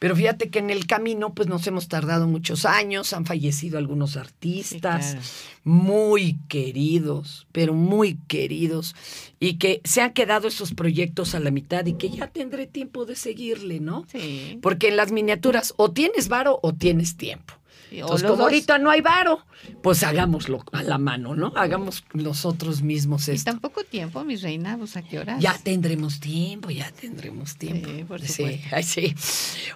pero 0.00 0.16
fíjate 0.16 0.48
que 0.48 0.58
en 0.58 0.70
el 0.70 0.86
camino, 0.86 1.34
pues 1.34 1.46
nos 1.46 1.66
hemos 1.66 1.86
tardado 1.86 2.26
muchos 2.26 2.64
años, 2.64 3.12
han 3.12 3.26
fallecido 3.26 3.76
algunos 3.76 4.16
artistas 4.16 5.18
muy 5.62 6.38
queridos, 6.48 7.46
pero 7.52 7.74
muy 7.74 8.16
queridos, 8.26 8.96
y 9.38 9.58
que 9.58 9.82
se 9.84 10.00
han 10.00 10.14
quedado 10.14 10.48
esos 10.48 10.72
proyectos 10.72 11.34
a 11.34 11.40
la 11.40 11.50
mitad 11.50 11.84
y 11.84 11.92
que 11.92 12.08
ya 12.08 12.28
tendré 12.28 12.66
tiempo 12.66 13.04
de 13.04 13.14
seguirle, 13.14 13.78
¿no? 13.78 14.06
Sí. 14.10 14.58
Porque 14.62 14.88
en 14.88 14.96
las 14.96 15.12
miniaturas 15.12 15.74
o 15.76 15.90
tienes 15.90 16.28
varo 16.28 16.58
o 16.62 16.72
tienes 16.72 17.18
tiempo. 17.18 17.59
Entonces, 17.90 18.28
como 18.28 18.44
ahorita 18.44 18.78
no 18.78 18.90
hay 18.90 19.00
varo, 19.00 19.44
pues 19.82 20.02
hagámoslo 20.02 20.64
a 20.72 20.82
la 20.82 20.98
mano, 20.98 21.34
¿no? 21.34 21.52
Hagamos 21.56 22.04
nosotros 22.14 22.82
mismos 22.82 23.28
esto. 23.28 23.50
Y 23.50 23.52
tan 23.52 23.60
poco 23.60 23.84
tiempo, 23.84 24.24
mi 24.24 24.36
reina, 24.36 24.76
pues 24.78 24.96
a 24.96 25.02
qué 25.02 25.18
horas. 25.18 25.40
Ya 25.40 25.58
tendremos 25.58 26.20
tiempo, 26.20 26.70
ya 26.70 26.90
tendremos 26.92 27.56
tiempo. 27.56 27.88
Sí, 27.88 28.04
por 28.04 28.20
supuesto. 28.20 28.76
Sí, 28.82 29.14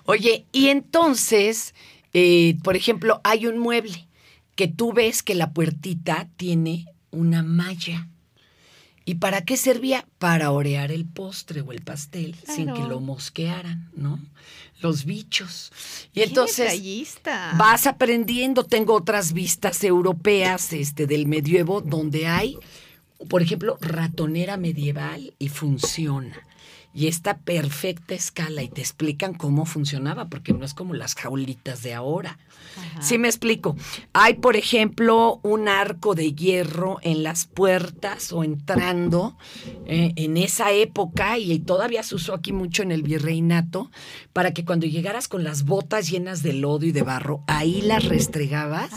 Oye, 0.04 0.46
y 0.52 0.68
entonces, 0.68 1.74
eh, 2.12 2.56
por 2.62 2.76
ejemplo, 2.76 3.20
hay 3.24 3.46
un 3.46 3.58
mueble 3.58 4.06
que 4.54 4.68
tú 4.68 4.92
ves 4.92 5.22
que 5.22 5.34
la 5.34 5.52
puertita 5.52 6.28
tiene 6.36 6.86
una 7.10 7.42
malla. 7.42 8.08
¿Y 9.04 9.16
para 9.16 9.44
qué 9.44 9.56
servía? 9.56 10.06
Para 10.18 10.50
orear 10.50 10.90
el 10.90 11.04
postre 11.04 11.60
o 11.60 11.72
el 11.72 11.82
pastel 11.82 12.34
sin 12.46 12.72
que 12.72 12.82
lo 12.82 13.00
mosquearan, 13.00 13.90
¿no? 13.94 14.18
Los 14.80 15.04
bichos. 15.04 15.72
Y 16.14 16.22
entonces 16.22 16.80
vas 17.56 17.86
aprendiendo. 17.86 18.64
Tengo 18.64 18.94
otras 18.94 19.32
vistas 19.32 19.84
europeas 19.84 20.72
este, 20.72 21.06
del 21.06 21.26
medievo 21.26 21.80
donde 21.80 22.26
hay, 22.26 22.58
por 23.28 23.42
ejemplo, 23.42 23.76
ratonera 23.80 24.56
medieval 24.56 25.34
y 25.38 25.48
funciona 25.48 26.34
y 26.94 27.08
esta 27.08 27.38
perfecta 27.38 28.14
escala 28.14 28.62
y 28.62 28.68
te 28.68 28.80
explican 28.80 29.34
cómo 29.34 29.66
funcionaba, 29.66 30.28
porque 30.28 30.52
no 30.52 30.64
es 30.64 30.74
como 30.74 30.94
las 30.94 31.16
jaulitas 31.16 31.82
de 31.82 31.92
ahora. 31.92 32.38
Sí 33.00 33.18
me 33.18 33.28
explico. 33.28 33.76
Hay, 34.12 34.34
por 34.34 34.56
ejemplo, 34.56 35.40
un 35.42 35.68
arco 35.68 36.14
de 36.14 36.32
hierro 36.32 36.98
en 37.02 37.24
las 37.24 37.46
puertas 37.46 38.32
o 38.32 38.44
entrando 38.44 39.36
eh, 39.86 40.12
en 40.16 40.36
esa 40.36 40.70
época, 40.70 41.36
y 41.38 41.58
todavía 41.58 42.02
se 42.04 42.14
usó 42.14 42.34
aquí 42.34 42.52
mucho 42.52 42.82
en 42.82 42.92
el 42.92 43.02
virreinato, 43.02 43.90
para 44.32 44.52
que 44.54 44.64
cuando 44.64 44.86
llegaras 44.86 45.26
con 45.26 45.42
las 45.42 45.64
botas 45.64 46.08
llenas 46.08 46.42
de 46.42 46.52
lodo 46.52 46.86
y 46.86 46.92
de 46.92 47.02
barro, 47.02 47.42
ahí 47.48 47.82
las 47.82 48.04
restregabas 48.04 48.92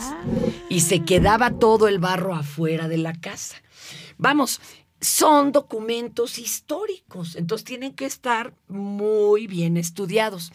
y 0.68 0.80
se 0.80 1.00
quedaba 1.04 1.58
todo 1.58 1.88
el 1.88 1.98
barro 1.98 2.34
afuera 2.34 2.86
de 2.86 2.98
la 2.98 3.12
casa. 3.14 3.56
Vamos, 4.18 4.60
son 5.00 5.52
documentos 5.52 6.38
históricos, 6.38 7.36
entonces 7.36 7.64
tienen 7.64 7.92
que 7.92 8.06
estar 8.06 8.52
muy 8.68 9.46
bien 9.46 9.76
estudiados. 9.76 10.52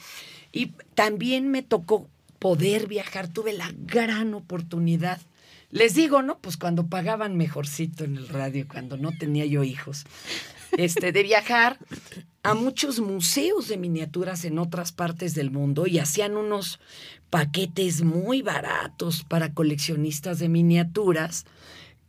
Y 0.51 0.67
también 0.95 1.49
me 1.49 1.63
tocó 1.63 2.07
poder 2.39 2.87
viajar, 2.87 3.27
tuve 3.29 3.53
la 3.53 3.71
gran 3.75 4.33
oportunidad. 4.33 5.21
Les 5.71 5.95
digo, 5.95 6.21
¿no? 6.21 6.37
Pues 6.39 6.57
cuando 6.57 6.87
pagaban 6.87 7.37
mejorcito 7.37 8.03
en 8.03 8.17
el 8.17 8.27
radio, 8.27 8.67
cuando 8.67 8.97
no 8.97 9.11
tenía 9.17 9.45
yo 9.45 9.63
hijos, 9.63 10.05
este, 10.77 11.11
de 11.11 11.23
viajar 11.23 11.79
a 12.43 12.53
muchos 12.53 12.99
museos 12.99 13.67
de 13.69 13.77
miniaturas 13.77 14.43
en 14.45 14.59
otras 14.59 14.91
partes 14.91 15.33
del 15.33 15.51
mundo 15.51 15.87
y 15.87 15.99
hacían 15.99 16.35
unos 16.35 16.79
paquetes 17.29 18.03
muy 18.03 18.41
baratos 18.41 19.23
para 19.23 19.53
coleccionistas 19.53 20.39
de 20.39 20.49
miniaturas 20.49 21.45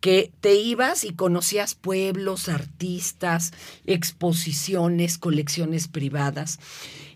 que 0.04 0.30
te 0.42 0.54
ibas 0.56 1.02
y 1.04 1.14
conocías 1.14 1.74
pueblos, 1.74 2.50
artistas, 2.50 3.52
exposiciones, 3.86 5.16
colecciones 5.16 5.88
privadas. 5.88 6.58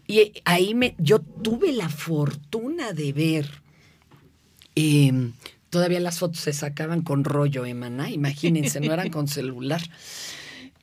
Y 0.06 0.32
ahí 0.46 0.74
me, 0.74 0.94
yo 0.96 1.18
tuve 1.18 1.72
la 1.72 1.90
fortuna 1.90 2.94
de 2.94 3.12
ver, 3.12 3.62
em, 4.74 5.34
todavía 5.68 6.00
las 6.00 6.18
fotos 6.18 6.40
se 6.40 6.54
sacaban 6.54 7.02
con 7.02 7.24
rollo, 7.24 7.66
Emana, 7.66 8.10
imagínense, 8.10 8.80
no 8.80 8.94
eran 8.94 9.10
con 9.10 9.28
celular. 9.28 9.82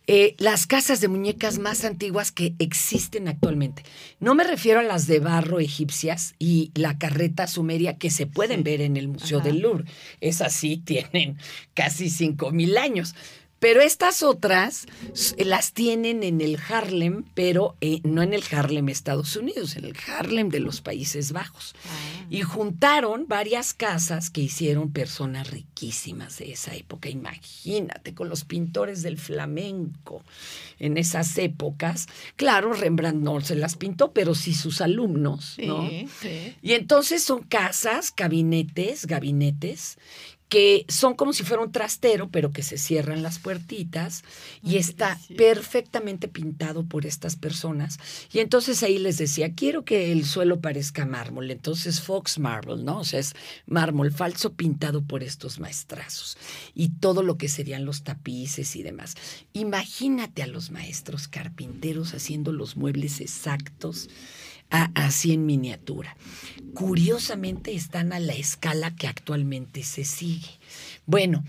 Eh, 0.08 0.36
las 0.38 0.68
casas 0.68 1.02
de 1.02 1.08
muñecas 1.08 1.58
más 1.58 1.84
antiguas 1.84 2.32
que 2.32 2.54
existen 2.60 3.28
actualmente. 3.28 3.84
No 4.20 4.36
me 4.36 4.44
refiero 4.44 4.80
a 4.80 4.84
las 4.84 5.08
de 5.08 5.20
barro 5.20 5.60
egipcias 5.60 6.36
y 6.38 6.72
la 6.76 6.98
carreta 6.98 7.48
sumeria 7.48 7.98
que 7.98 8.12
se 8.12 8.28
pueden 8.28 8.64
ver 8.64 8.82
en 8.82 8.98
el 8.98 9.08
Museo 9.08 9.40
del 9.40 9.60
Louvre. 9.60 9.86
Esas 10.22 10.54
sí 10.54 10.78
tienen 10.78 11.38
casi 11.74 12.06
5.000 12.06 12.78
años. 12.78 13.16
Pero 13.60 13.82
estas 13.82 14.22
otras 14.22 14.86
las 15.38 15.74
tienen 15.74 16.24
en 16.24 16.42
el 16.42 16.60
Harlem, 16.70 17.24
pero 17.34 17.76
eh, 17.82 18.02
no 18.04 18.22
en 18.22 18.34
el 18.34 18.44
Harlem 18.52 18.90
Estados 18.90 19.36
Unidos, 19.36 19.76
en 19.76 19.86
el 19.86 19.96
Harlem 20.08 20.50
de 20.50 20.60
los 20.60 20.82
Países 20.82 21.32
Bajos. 21.32 21.74
Ah. 21.86 22.26
Y 22.30 22.42
juntaron 22.42 23.28
varias 23.28 23.74
casas 23.74 24.30
que 24.30 24.42
hicieron 24.42 24.92
personas 24.92 25.52
riquísimas 25.52 26.38
de 26.38 26.52
esa 26.52 26.76
época. 26.76 27.10
Imagínate, 27.10 28.14
con 28.14 28.30
los 28.30 28.44
pintores 28.44 29.02
del 29.04 29.18
flamenco 29.18 30.24
en 30.80 30.98
esas 30.98 31.38
épocas. 31.38 32.08
Claro, 32.36 32.74
Rembrandt 32.74 33.24
no 33.24 33.40
se 33.42 33.56
las 33.56 33.76
pintó, 33.76 34.12
pero 34.12 34.36
sí 34.36 34.54
sus 34.54 34.82
alumnos, 34.82 35.58
¿no? 35.60 35.90
Y 36.62 36.74
entonces 36.74 37.24
son 37.24 37.44
casas, 37.44 38.14
gabinetes, 38.16 39.06
gabinetes 39.06 39.98
que 40.56 40.86
son 40.88 41.16
como 41.16 41.34
si 41.34 41.44
fuera 41.44 41.64
un 41.64 41.74
trastero, 41.74 42.30
pero 42.30 42.54
que 42.54 42.64
se 42.64 42.78
cierran 42.78 43.22
las 43.22 43.40
puertitas 43.40 44.24
y 44.64 44.78
está 44.78 45.20
perfectamente 45.36 46.30
pintado 46.30 46.86
por 46.86 47.06
estas 47.06 47.36
personas. 47.36 48.00
Y 48.32 48.40
entonces 48.40 48.82
ahí 48.82 48.98
les 48.98 49.18
decía, 49.18 49.54
quiero 49.54 49.84
que 49.84 50.14
el 50.14 50.24
suelo 50.24 50.62
parezca 50.62 51.06
mármol. 51.06 51.52
Entonces 51.52 52.00
Fox 52.00 52.40
Marble, 52.40 52.82
¿no? 52.82 53.00
O 53.00 53.04
sea, 53.04 53.20
es 53.20 53.36
mármol 53.66 54.14
falso 54.14 54.54
pintado 54.54 55.04
por 55.04 55.24
estos 55.24 55.60
maestrazos. 55.60 56.38
Y 56.74 56.88
todo 57.02 57.22
lo 57.22 57.38
que 57.38 57.50
serían 57.50 57.84
los 57.84 58.06
tapices 58.06 58.78
y 58.78 58.84
demás. 58.84 59.16
Imagínate 59.52 60.42
a 60.42 60.48
los 60.48 60.72
maestros 60.72 61.28
carpinteros 61.28 62.14
haciendo 62.14 62.54
los 62.54 62.78
muebles 62.78 63.20
exactos 63.20 64.08
así 64.70 65.34
en 65.34 65.46
miniatura. 65.46 66.16
Curiosamente 66.74 67.74
están 67.74 68.14
a 68.14 68.20
la 68.20 68.34
escala 68.34 68.96
que 68.96 69.08
actualmente 69.08 69.84
se 69.84 70.04
sigue. 70.06 70.60
Bueno, 71.06 71.44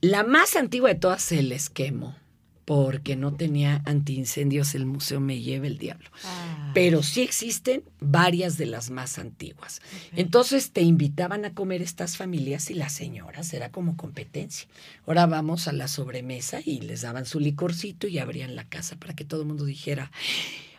la 0.00 0.24
más 0.24 0.56
antigua 0.56 0.90
de 0.90 0.96
todas 0.96 1.22
se 1.22 1.42
les 1.42 1.68
quemó 1.70 2.16
porque 2.64 3.16
no 3.16 3.34
tenía 3.34 3.82
antiincendios 3.86 4.74
el 4.74 4.86
museo 4.86 5.20
me 5.20 5.40
lleva 5.40 5.66
el 5.66 5.78
diablo. 5.78 6.08
Ah. 6.24 6.70
Pero 6.74 7.02
sí 7.02 7.20
existen 7.20 7.82
varias 8.00 8.56
de 8.56 8.66
las 8.66 8.90
más 8.90 9.18
antiguas. 9.18 9.82
Entonces 10.14 10.70
te 10.70 10.82
invitaban 10.82 11.44
a 11.44 11.54
comer 11.54 11.82
estas 11.82 12.16
familias 12.16 12.70
y 12.70 12.74
las 12.74 12.92
señoras 12.92 13.52
era 13.52 13.70
como 13.70 13.96
competencia. 13.96 14.68
Ahora 15.06 15.26
vamos 15.26 15.68
a 15.68 15.72
la 15.72 15.88
sobremesa 15.88 16.60
y 16.64 16.80
les 16.80 17.02
daban 17.02 17.26
su 17.26 17.40
licorcito 17.40 18.06
y 18.06 18.18
abrían 18.18 18.54
la 18.54 18.64
casa 18.64 18.96
para 18.96 19.14
que 19.14 19.24
todo 19.24 19.42
el 19.42 19.48
mundo 19.48 19.64
dijera, 19.64 20.12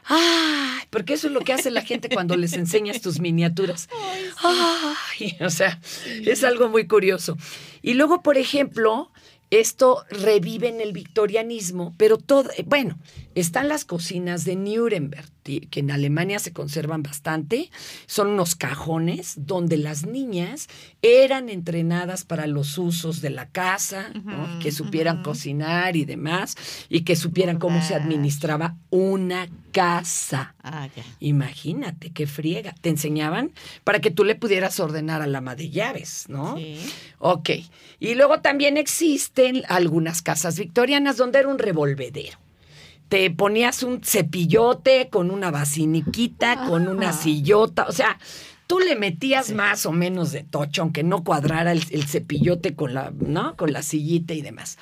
¡ay! 0.05 0.81
Porque 0.89 1.13
eso 1.13 1.27
es 1.27 1.33
lo 1.33 1.41
que 1.41 1.53
hace 1.53 1.71
la 1.71 1.81
gente 1.81 2.09
cuando 2.09 2.35
les 2.35 2.53
enseñas 2.53 3.01
tus 3.01 3.19
miniaturas. 3.19 3.89
¡Ay! 4.43 5.37
O 5.41 5.49
sea, 5.49 5.79
es 6.25 6.43
algo 6.43 6.69
muy 6.69 6.87
curioso. 6.87 7.37
Y 7.81 7.93
luego, 7.95 8.21
por 8.21 8.37
ejemplo, 8.37 9.11
esto 9.49 10.03
revive 10.09 10.67
en 10.67 10.81
el 10.81 10.93
victorianismo, 10.93 11.93
pero 11.97 12.17
todo, 12.17 12.49
bueno, 12.65 12.97
están 13.35 13.67
las 13.67 13.85
cocinas 13.85 14.45
de 14.45 14.55
Nuremberg, 14.55 15.29
que 15.43 15.79
en 15.79 15.91
Alemania 15.91 16.39
se 16.39 16.53
conservan 16.53 17.03
bastante. 17.03 17.69
Son 18.05 18.29
unos 18.29 18.55
cajones 18.55 19.33
donde 19.37 19.77
las 19.77 20.05
niñas 20.05 20.67
eran 21.01 21.49
entrenadas 21.49 22.23
para 22.23 22.47
los 22.47 22.77
usos 22.77 23.21
de 23.21 23.29
la 23.29 23.49
casa, 23.49 24.11
que 24.61 24.71
supieran 24.71 25.23
cocinar 25.23 25.95
y 25.95 26.05
demás, 26.05 26.55
y 26.89 27.01
que 27.01 27.15
supieran 27.15 27.59
cómo 27.59 27.81
se 27.81 27.95
administraba 27.95 28.77
una 28.89 29.47
casa. 29.71 30.55
Ah, 30.63 30.87
Imagínate 31.19 32.11
qué 32.11 32.27
friega. 32.27 32.75
Te 32.79 32.89
enseñaban 32.89 33.51
para 33.83 33.99
que 33.99 34.11
tú 34.11 34.23
le 34.23 34.35
pudieras 34.35 34.79
ordenar 34.79 35.21
a 35.21 35.27
la 35.27 35.39
ama 35.39 35.55
de 35.55 35.69
llaves, 35.69 36.25
¿no? 36.29 36.57
Sí. 36.57 36.79
Ok. 37.19 37.49
Y 37.99 38.15
luego 38.15 38.41
también 38.41 38.77
existen 38.77 39.63
algunas 39.67 40.21
casas 40.21 40.57
victorianas 40.57 41.17
donde 41.17 41.39
era 41.39 41.49
un 41.49 41.59
revolvedero 41.59 42.42
te 43.13 43.29
ponías 43.29 43.83
un 43.83 44.01
cepillote 44.03 45.07
con 45.09 45.29
una 45.29 45.51
basiniquita, 45.51 46.65
con 46.67 46.87
una 46.87 47.13
sillota, 47.13 47.85
o 47.85 47.91
sea, 47.91 48.17
tú 48.65 48.79
le 48.79 48.95
metías 48.95 49.51
más 49.51 49.85
o 49.85 49.91
menos 49.91 50.31
de 50.31 50.41
tocho, 50.41 50.81
aunque 50.81 51.03
no 51.03 51.23
cuadrara 51.23 51.73
el, 51.73 52.07
cepillote 52.07 52.73
con 52.73 52.95
la, 52.95 53.13
¿no? 53.15 53.55
Con 53.55 53.71
la 53.71 53.83
sillita 53.83 54.33
y 54.33 54.41
demás. 54.41 54.79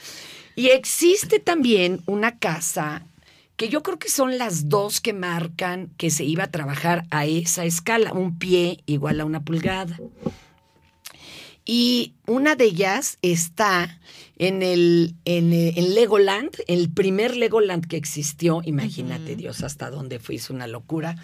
Y 0.56 0.68
existe 0.68 1.40
también 1.40 2.04
una 2.06 2.38
casa 2.38 3.06
que 3.58 3.68
yo 3.68 3.84
creo 3.84 4.00
que 4.00 4.08
son 4.08 4.38
las 4.38 4.70
dos 4.70 5.02
que 5.02 5.12
marcan 5.12 5.90
que 5.98 6.10
se 6.10 6.24
iba 6.24 6.46
a 6.46 6.52
trabajar 6.52 7.04
a 7.12 7.26
esa 7.26 7.66
escala, 7.66 8.14
un 8.14 8.40
pie 8.40 8.80
igual 8.86 9.20
a 9.20 9.26
una 9.26 9.44
pulgada. 9.44 10.00
Y 11.66 12.14
una 12.28 12.56
de 12.56 12.64
ellas 12.64 13.18
está 13.22 14.00
en 14.42 14.64
el 14.64 15.14
en, 15.24 15.52
Legoland, 15.94 16.50
el 16.66 16.90
primer 16.90 17.38
Legoland 17.38 17.86
que 17.86 17.96
existió, 17.96 18.62
imagínate 18.66 19.36
Dios 19.36 19.62
hasta 19.62 19.92
dónde 19.92 20.18
fue, 20.18 20.36
es 20.36 20.50
una 20.50 20.66
locura, 20.66 21.16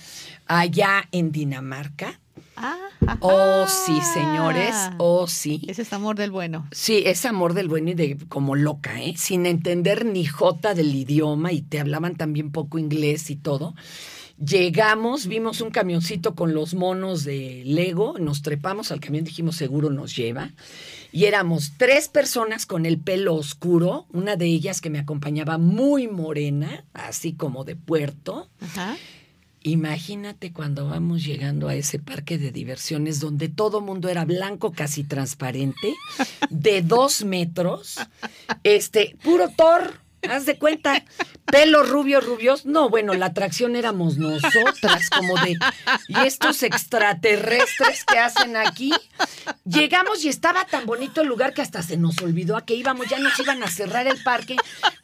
allá 0.46 1.10
en 1.12 1.32
Dinamarca. 1.32 2.20
Ah, 2.56 2.78
oh, 3.22 3.66
sí, 3.68 4.00
señores, 4.14 4.76
oh, 5.00 5.28
sí. 5.28 5.64
Ese 5.68 5.82
es 5.82 5.94
amor 5.94 6.16
del 6.16 6.30
bueno. 6.30 6.68
Sí, 6.72 7.02
es 7.06 7.26
amor 7.26 7.56
del 7.56 7.68
bueno 7.68 7.90
y 7.90 7.94
de 7.96 8.18
como 8.30 8.56
loca, 8.56 9.02
¿eh? 9.02 9.16
Sin 9.18 9.48
entender 9.48 10.06
ni 10.06 10.26
jota 10.26 10.76
del 10.76 10.94
idioma 10.94 11.52
y 11.52 11.64
te 11.64 11.80
hablaban 11.80 12.18
también 12.18 12.52
poco 12.52 12.78
inglés 12.78 13.32
y 13.32 13.36
todo. 13.36 13.74
Llegamos, 14.38 15.26
vimos 15.26 15.62
un 15.62 15.72
camioncito 15.72 16.36
con 16.36 16.54
los 16.54 16.76
monos 16.76 17.24
de 17.24 17.64
Lego, 17.66 18.20
nos 18.20 18.44
trepamos 18.44 18.92
al 18.92 19.00
camión, 19.00 19.24
dijimos 19.24 19.56
seguro 19.56 19.90
nos 19.90 20.16
lleva. 20.16 20.52
Y 21.12 21.26
éramos 21.26 21.74
tres 21.78 22.08
personas 22.08 22.66
con 22.66 22.86
el 22.86 22.98
pelo 22.98 23.36
oscuro, 23.36 24.06
una 24.12 24.36
de 24.36 24.46
ellas 24.46 24.82
que 24.82 24.90
me 24.90 25.00
acompañaba 25.00 25.58
muy 25.58 26.08
morena, 26.08 26.86
así 26.94 27.34
como 27.34 27.64
de 27.64 27.76
puerto. 27.76 28.50
Imagínate 29.64 30.54
cuando 30.54 30.88
vamos 30.88 31.26
llegando 31.26 31.68
a 31.68 31.76
ese 31.76 32.00
parque 32.00 32.38
de 32.38 32.52
diversiones 32.52 33.20
donde 33.20 33.50
todo 33.50 33.82
mundo 33.82 34.08
era 34.08 34.24
blanco, 34.24 34.72
casi 34.72 35.04
transparente, 35.04 35.94
de 36.50 36.82
dos 36.82 37.26
metros, 37.26 37.98
este, 38.64 39.18
puro 39.24 39.50
Thor 39.50 40.07
Haz 40.30 40.46
de 40.46 40.58
cuenta, 40.58 41.04
pelo 41.46 41.84
rubio, 41.84 42.22
rubios. 42.22 42.66
No, 42.66 42.90
bueno, 42.90 43.14
la 43.14 43.28
atracción 43.28 43.76
éramos 43.76 44.18
nosotras, 44.18 45.10
como 45.10 45.36
de. 45.36 45.58
¿Y 46.08 46.20
estos 46.26 46.64
extraterrestres 46.64 48.04
que 48.06 48.20
hacen 48.20 48.58
aquí? 48.58 48.92
Llegamos 49.66 50.24
y 50.26 50.30
estaba 50.30 50.66
tan 50.66 50.86
bonito 50.86 51.22
el 51.22 51.28
lugar 51.28 51.54
que 51.54 51.62
hasta 51.62 51.82
se 51.82 51.98
nos 51.98 52.22
olvidó 52.22 52.58
a 52.58 52.66
que 52.66 52.76
íbamos. 52.76 53.08
Ya 53.08 53.20
nos 53.20 53.40
iban 53.40 53.64
a 53.64 53.68
cerrar 53.68 54.08
el 54.08 54.22
parque 54.24 54.56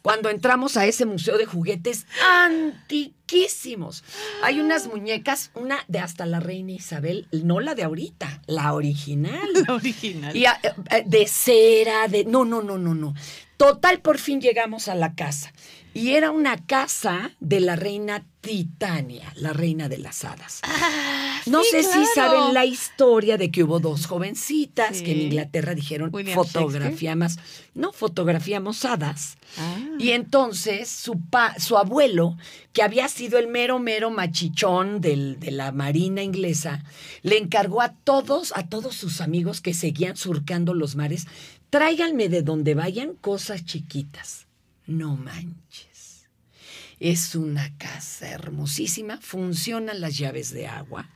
cuando 0.02 0.28
entramos 0.28 0.76
a 0.76 0.86
ese 0.86 1.06
museo 1.06 1.38
de 1.38 1.46
juguetes 1.46 2.06
antiquísimos. 2.30 4.04
Hay 4.42 4.60
unas 4.60 4.86
muñecas, 4.86 5.50
una 5.54 5.78
de 5.88 5.98
hasta 5.98 6.26
la 6.26 6.40
reina 6.40 6.72
Isabel, 6.72 7.26
no 7.32 7.60
la 7.60 7.74
de 7.74 7.84
ahorita, 7.84 8.42
la 8.46 8.72
original. 8.74 9.48
La 9.66 9.74
original. 9.74 10.36
Y, 10.36 10.44
eh, 10.44 10.50
eh, 10.90 11.04
de 11.06 11.26
cera, 11.26 12.08
de. 12.08 12.24
No, 12.24 12.44
no, 12.44 12.62
no, 12.62 12.78
no, 12.78 12.94
no 12.94 13.14
Total, 13.56 14.00
por 14.00 14.18
fin 14.18 14.40
llegamos 14.40 14.88
a 14.88 14.94
la 14.94 15.14
casa. 15.14 15.52
Y 15.96 16.10
era 16.16 16.32
una 16.32 16.56
casa 16.66 17.30
de 17.38 17.60
la 17.60 17.76
reina 17.76 18.24
Titania, 18.40 19.32
la 19.36 19.52
reina 19.52 19.88
de 19.88 19.98
las 19.98 20.24
hadas. 20.24 20.58
Ah, 20.64 21.40
No 21.46 21.62
sí, 21.62 21.68
sé 21.70 21.82
si 21.84 22.04
saben 22.16 22.52
la 22.52 22.64
historia 22.64 23.36
de 23.38 23.52
que 23.52 23.62
hubo 23.62 23.78
dos 23.78 24.06
jovencitas 24.06 25.02
que 25.02 25.12
en. 25.12 25.20
Inglaterra 25.20 25.72
dijeron 25.74 26.10
William 26.12 26.34
fotografiamos, 26.34 27.36
no 27.74 27.92
fotografiamos 27.92 28.84
hadas. 28.84 29.36
Ah. 29.56 29.76
Y 30.00 30.10
entonces 30.10 30.88
su, 30.88 31.20
pa- 31.20 31.54
su 31.60 31.78
abuelo, 31.78 32.36
que 32.72 32.82
había 32.82 33.06
sido 33.08 33.38
el 33.38 33.46
mero, 33.46 33.78
mero 33.78 34.10
machichón 34.10 35.00
del- 35.00 35.38
de 35.38 35.52
la 35.52 35.70
marina 35.70 36.22
inglesa, 36.22 36.82
le 37.22 37.38
encargó 37.38 37.82
a 37.82 37.90
todos, 37.92 38.52
a 38.56 38.66
todos 38.68 38.96
sus 38.96 39.20
amigos 39.20 39.60
que 39.60 39.74
seguían 39.74 40.16
surcando 40.16 40.74
los 40.74 40.96
mares, 40.96 41.26
tráiganme 41.74 42.28
de 42.28 42.42
donde 42.42 42.76
vayan 42.76 43.14
cosas 43.14 43.64
chiquitas. 43.64 44.46
No 44.86 45.16
manches. 45.16 46.28
Es 47.00 47.34
una 47.34 47.76
casa 47.78 48.28
hermosísima, 48.28 49.18
funcionan 49.20 50.00
las 50.00 50.16
llaves 50.16 50.52
de 50.54 50.68
agua. 50.68 51.10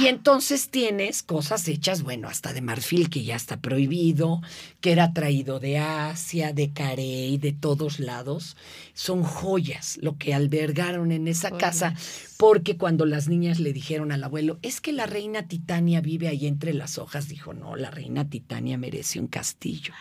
Y 0.00 0.06
entonces 0.06 0.70
tienes 0.70 1.22
cosas 1.22 1.68
hechas, 1.68 2.02
bueno, 2.02 2.28
hasta 2.28 2.52
de 2.52 2.62
marfil, 2.62 3.10
que 3.10 3.24
ya 3.24 3.36
está 3.36 3.60
prohibido, 3.60 4.40
que 4.80 4.92
era 4.92 5.12
traído 5.12 5.60
de 5.60 5.78
Asia, 5.78 6.52
de 6.52 6.72
Carey, 6.72 7.36
de 7.36 7.52
todos 7.52 8.00
lados. 8.00 8.56
Son 8.94 9.22
joyas 9.22 9.98
lo 10.00 10.16
que 10.16 10.32
albergaron 10.32 11.12
en 11.12 11.28
esa 11.28 11.50
casa, 11.50 11.94
porque 12.38 12.76
cuando 12.78 13.04
las 13.04 13.28
niñas 13.28 13.60
le 13.60 13.72
dijeron 13.72 14.12
al 14.12 14.24
abuelo, 14.24 14.58
es 14.62 14.80
que 14.80 14.92
la 14.92 15.06
reina 15.06 15.46
Titania 15.46 16.00
vive 16.00 16.28
ahí 16.28 16.46
entre 16.46 16.72
las 16.72 16.96
hojas, 16.96 17.28
dijo, 17.28 17.52
no, 17.52 17.76
la 17.76 17.90
reina 17.90 18.28
Titania 18.28 18.78
merece 18.78 19.20
un 19.20 19.26
castillo. 19.26 19.92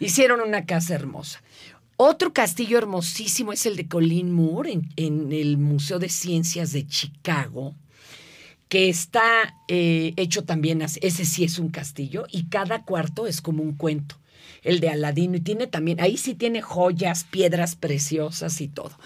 Hicieron 0.00 0.40
una 0.40 0.66
casa 0.66 0.94
hermosa. 0.94 1.42
Otro 1.96 2.32
castillo 2.32 2.78
hermosísimo 2.78 3.52
es 3.52 3.66
el 3.66 3.74
de 3.74 3.88
Colleen 3.88 4.30
Moore 4.30 4.72
en, 4.72 4.88
en 4.96 5.32
el 5.32 5.56
Museo 5.56 5.98
de 5.98 6.08
Ciencias 6.08 6.72
de 6.72 6.86
Chicago 6.86 7.74
que 8.68 8.88
está 8.88 9.56
eh, 9.66 10.12
hecho 10.16 10.44
también, 10.44 10.82
ese 10.82 11.24
sí 11.24 11.44
es 11.44 11.58
un 11.58 11.68
castillo, 11.68 12.26
y 12.30 12.44
cada 12.44 12.84
cuarto 12.84 13.26
es 13.26 13.40
como 13.40 13.62
un 13.62 13.74
cuento. 13.74 14.16
El 14.62 14.80
de 14.80 14.90
Aladino, 14.90 15.36
y 15.36 15.40
tiene 15.40 15.66
también, 15.66 16.00
ahí 16.00 16.16
sí 16.16 16.34
tiene 16.34 16.62
joyas, 16.62 17.24
piedras 17.24 17.76
preciosas 17.76 18.60
y 18.60 18.68
todo. 18.68 18.98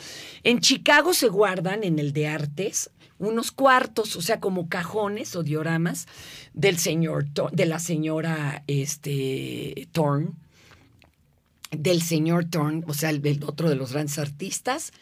En 0.43 0.61
Chicago 0.61 1.15
se 1.15 1.29
guardan, 1.29 1.85
en 1.85 1.99
el 1.99 2.13
de 2.13 2.27
artes, 2.27 2.91
unos 3.19 3.53
cuartos, 3.53 4.17
o 4.17 4.23
sea, 4.23 4.41
como 4.41 4.69
cajones 4.69 5.37
o 5.37 5.43
dioramas 5.43 6.07
del 6.55 6.79
señor, 6.79 7.27
de 7.53 7.67
la 7.67 7.79
señora 7.79 8.65
este, 8.67 9.89
Thorne, 9.93 10.31
del 11.71 12.03
señor 12.03 12.47
Thorne, 12.47 12.83
o 12.87 12.95
sea, 12.95 13.11
el, 13.11 13.25
el 13.25 13.45
otro 13.45 13.69
de 13.69 13.77
los 13.77 13.93
grandes 13.93 14.19
artistas, 14.19 14.93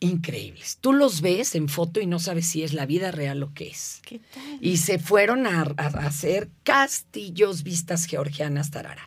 increíbles. 0.00 0.78
Tú 0.80 0.92
los 0.92 1.20
ves 1.20 1.54
en 1.54 1.68
foto 1.68 2.00
y 2.00 2.06
no 2.06 2.18
sabes 2.18 2.46
si 2.46 2.62
es 2.62 2.72
la 2.72 2.86
vida 2.86 3.10
real 3.10 3.42
o 3.42 3.52
qué 3.54 3.68
es. 3.68 4.00
¿Qué 4.04 4.18
tal? 4.18 4.58
Y 4.60 4.78
se 4.78 4.98
fueron 4.98 5.46
a, 5.46 5.62
a 5.76 5.86
hacer 6.06 6.48
castillos, 6.64 7.62
vistas 7.62 8.06
georgianas, 8.06 8.70
tarara. 8.70 9.06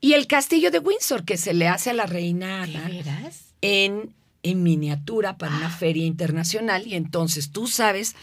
Y 0.00 0.12
el 0.12 0.26
castillo 0.26 0.70
de 0.70 0.78
Windsor, 0.78 1.24
que 1.24 1.36
se 1.36 1.54
le 1.54 1.68
hace 1.68 1.90
a 1.90 1.94
la 1.94 2.06
reina 2.06 2.66
¿De 2.66 2.76
Ana 2.76 3.30
en, 3.62 4.14
en 4.42 4.62
miniatura 4.62 5.38
para 5.38 5.56
una 5.56 5.70
feria 5.70 6.04
internacional. 6.04 6.86
Y 6.86 6.94
entonces 6.94 7.50
tú 7.50 7.66
sabes 7.66 8.14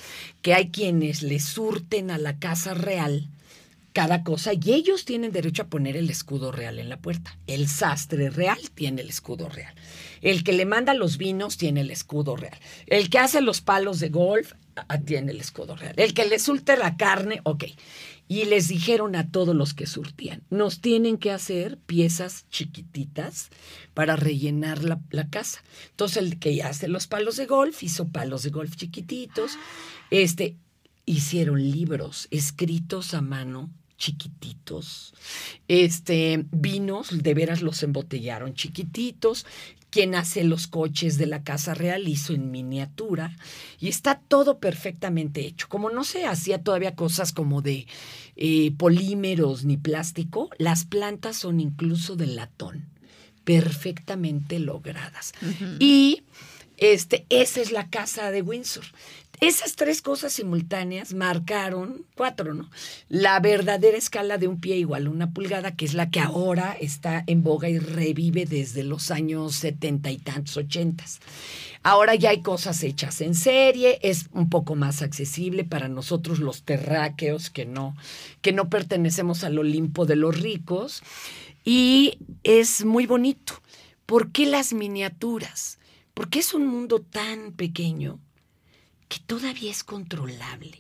que 0.42 0.54
hay 0.54 0.70
quienes 0.70 1.24
le 1.24 1.40
surten 1.40 2.12
a 2.12 2.18
la 2.18 2.38
casa 2.38 2.74
real 2.74 3.28
cada 3.94 4.24
cosa 4.24 4.54
y 4.54 4.74
ellos 4.74 5.06
tienen 5.06 5.32
derecho 5.32 5.62
a 5.64 5.68
poner 5.68 5.96
el 5.96 6.10
escudo 6.10 6.52
real 6.52 6.80
en 6.80 6.90
la 6.90 6.98
puerta. 6.98 7.38
El 7.46 7.68
sastre 7.68 8.32
real 8.32 8.58
tiene 8.74 9.02
el 9.02 9.10
escudo 9.10 9.50
real. 9.50 9.74
El 10.22 10.44
que 10.44 10.52
le 10.52 10.66
manda 10.66 10.94
los 10.96 11.18
vinos 11.18 11.58
tiene 11.58 11.82
el 11.82 11.92
escudo 11.92 12.36
real. 12.36 12.58
El 12.88 13.10
que 13.10 13.20
hace 13.20 13.40
los 13.40 13.62
palos 13.62 14.00
de 14.00 14.10
golf 14.10 14.54
ah, 14.76 15.00
tiene 15.00 15.32
el 15.32 15.40
escudo 15.40 15.76
real. 15.76 15.94
El 15.98 16.16
que 16.16 16.26
le 16.26 16.40
surte 16.40 16.76
la 16.76 16.98
carne, 16.98 17.42
ok. 17.44 17.66
Y 18.28 18.46
les 18.46 18.68
dijeron 18.68 19.16
a 19.16 19.30
todos 19.30 19.56
los 19.56 19.76
que 19.76 19.86
surtían, 19.86 20.42
nos 20.50 20.82
tienen 20.82 21.18
que 21.18 21.30
hacer 21.30 21.78
piezas 21.78 22.48
chiquititas 22.50 23.50
para 23.94 24.16
rellenar 24.16 24.84
la, 24.84 25.02
la 25.12 25.30
casa. 25.30 25.64
Entonces 25.92 26.18
el 26.18 26.40
que 26.40 26.64
hace 26.64 26.88
los 26.88 27.06
palos 27.06 27.38
de 27.38 27.46
golf 27.46 27.84
hizo 27.84 28.08
palos 28.08 28.42
de 28.42 28.50
golf 28.50 28.76
chiquititos. 28.76 29.52
Este, 30.10 30.58
hicieron 31.06 31.62
libros 31.62 32.28
escritos 32.32 33.14
a 33.14 33.22
mano 33.22 33.70
chiquititos. 33.98 35.14
Este, 35.68 36.46
vinos, 36.52 37.24
de 37.24 37.34
veras 37.34 37.62
los 37.62 37.84
embotellaron 37.84 38.54
chiquititos. 38.54 39.46
Quien 39.90 40.16
hace 40.16 40.44
los 40.44 40.66
coches 40.66 41.20
de 41.20 41.28
la 41.28 41.44
Casa 41.44 41.76
Real 41.76 42.08
hizo 42.08 42.34
en 42.34 42.50
miniatura 42.50 43.38
y 43.80 43.90
está 43.90 44.20
todo 44.20 44.58
perfectamente 44.58 45.46
hecho. 45.46 45.70
Como 45.70 45.92
no 45.92 46.04
se 46.04 46.26
hacía 46.26 46.64
todavía 46.64 46.96
cosas 46.96 47.32
como 47.32 47.62
de 47.62 47.86
eh, 48.36 48.72
polímeros 48.72 49.66
ni 49.66 49.78
plástico, 49.78 50.50
las 50.58 50.86
plantas 50.86 51.38
son 51.38 51.60
incluso 51.60 52.16
de 52.16 52.26
latón, 52.26 52.90
perfectamente 53.44 54.58
logradas. 54.58 55.34
Y 55.78 56.24
este, 56.78 57.26
esa 57.30 57.62
es 57.62 57.72
la 57.72 57.90
casa 57.90 58.32
de 58.32 58.42
Windsor. 58.42 58.86
Esas 59.40 59.76
tres 59.76 60.02
cosas 60.02 60.32
simultáneas 60.34 61.14
marcaron, 61.14 62.06
cuatro, 62.16 62.54
¿no? 62.54 62.70
La 63.10 63.40
verdadera 63.40 63.98
escala 63.98 64.38
de 64.38 64.48
un 64.48 64.60
pie 64.60 64.78
igual 64.78 65.08
a 65.08 65.10
una 65.10 65.32
pulgada, 65.32 65.76
que 65.76 65.86
es 65.86 65.94
la 65.94 66.10
que 66.10 66.22
ahora 66.22 66.78
está 66.80 67.24
en 67.28 67.44
boga 67.44 67.68
y 67.68 67.78
revive 67.78 68.46
desde 68.46 68.84
los 68.84 69.12
años 69.12 69.56
setenta 69.56 70.12
y 70.12 70.18
tantos, 70.18 70.56
ochentas. 70.56 71.20
Ahora 71.82 72.16
ya 72.16 72.30
hay 72.30 72.42
cosas 72.42 72.82
hechas 72.84 73.20
en 73.20 73.36
serie, 73.36 74.00
es 74.04 74.28
un 74.32 74.50
poco 74.50 74.76
más 74.76 75.02
accesible 75.02 75.66
para 75.66 75.90
nosotros 75.90 76.40
los 76.40 76.64
terráqueos 76.64 77.50
que 77.50 77.66
no, 77.66 77.98
que 78.42 78.54
no 78.54 78.70
pertenecemos 78.70 79.44
al 79.44 79.60
Olimpo 79.60 80.06
de 80.06 80.16
los 80.16 80.40
ricos. 80.40 81.04
Y 81.66 82.18
es 82.44 82.86
muy 82.86 83.06
bonito. 83.06 83.56
¿Por 84.06 84.32
qué 84.32 84.46
las 84.46 84.72
miniaturas? 84.72 85.80
Porque 86.14 86.40
es 86.40 86.54
un 86.54 86.68
mundo 86.68 87.00
tan 87.00 87.52
pequeño 87.52 88.20
que 89.14 89.20
todavía 89.20 89.70
es 89.70 89.84
controlable. 89.84 90.80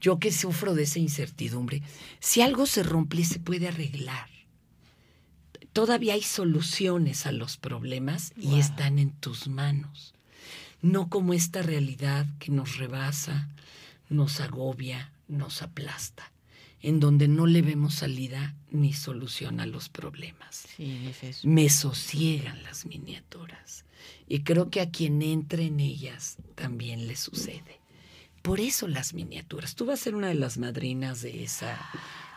Yo 0.00 0.18
que 0.18 0.30
sufro 0.30 0.74
de 0.74 0.82
esa 0.82 0.98
incertidumbre, 0.98 1.82
si 2.20 2.42
algo 2.42 2.66
se 2.66 2.82
rompe, 2.82 3.24
se 3.24 3.38
puede 3.40 3.68
arreglar. 3.68 4.28
Todavía 5.72 6.12
hay 6.12 6.22
soluciones 6.22 7.24
a 7.24 7.32
los 7.32 7.56
problemas 7.56 8.32
y 8.36 8.48
Wow. 8.48 8.58
están 8.58 8.98
en 8.98 9.12
tus 9.12 9.48
manos. 9.48 10.12
No 10.82 11.08
como 11.08 11.32
esta 11.32 11.62
realidad 11.62 12.26
que 12.38 12.52
nos 12.52 12.76
rebasa, 12.76 13.48
nos 14.10 14.40
agobia, 14.40 15.10
nos 15.26 15.62
aplasta, 15.62 16.30
en 16.82 17.00
donde 17.00 17.28
no 17.28 17.46
le 17.46 17.62
vemos 17.62 17.94
salida 17.94 18.54
ni 18.70 18.92
solución 18.92 19.58
a 19.60 19.66
los 19.66 19.88
problemas 19.88 20.66
Sí, 20.76 21.10
me 21.44 21.68
sosiegan 21.70 22.62
las 22.62 22.84
miniaturas. 22.84 23.84
Y 24.28 24.40
creo 24.40 24.70
que 24.70 24.80
a 24.80 24.90
quien 24.90 25.22
entre 25.22 25.66
en 25.66 25.80
ellas 25.80 26.36
también 26.54 27.06
le 27.06 27.16
sucede. 27.16 27.80
Por 28.42 28.60
eso 28.60 28.88
las 28.88 29.14
miniaturas. 29.14 29.74
Tú 29.74 29.84
vas 29.86 30.00
a 30.00 30.04
ser 30.04 30.14
una 30.14 30.28
de 30.28 30.34
las 30.34 30.58
madrinas 30.58 31.22
de 31.22 31.42
esa 31.44 31.78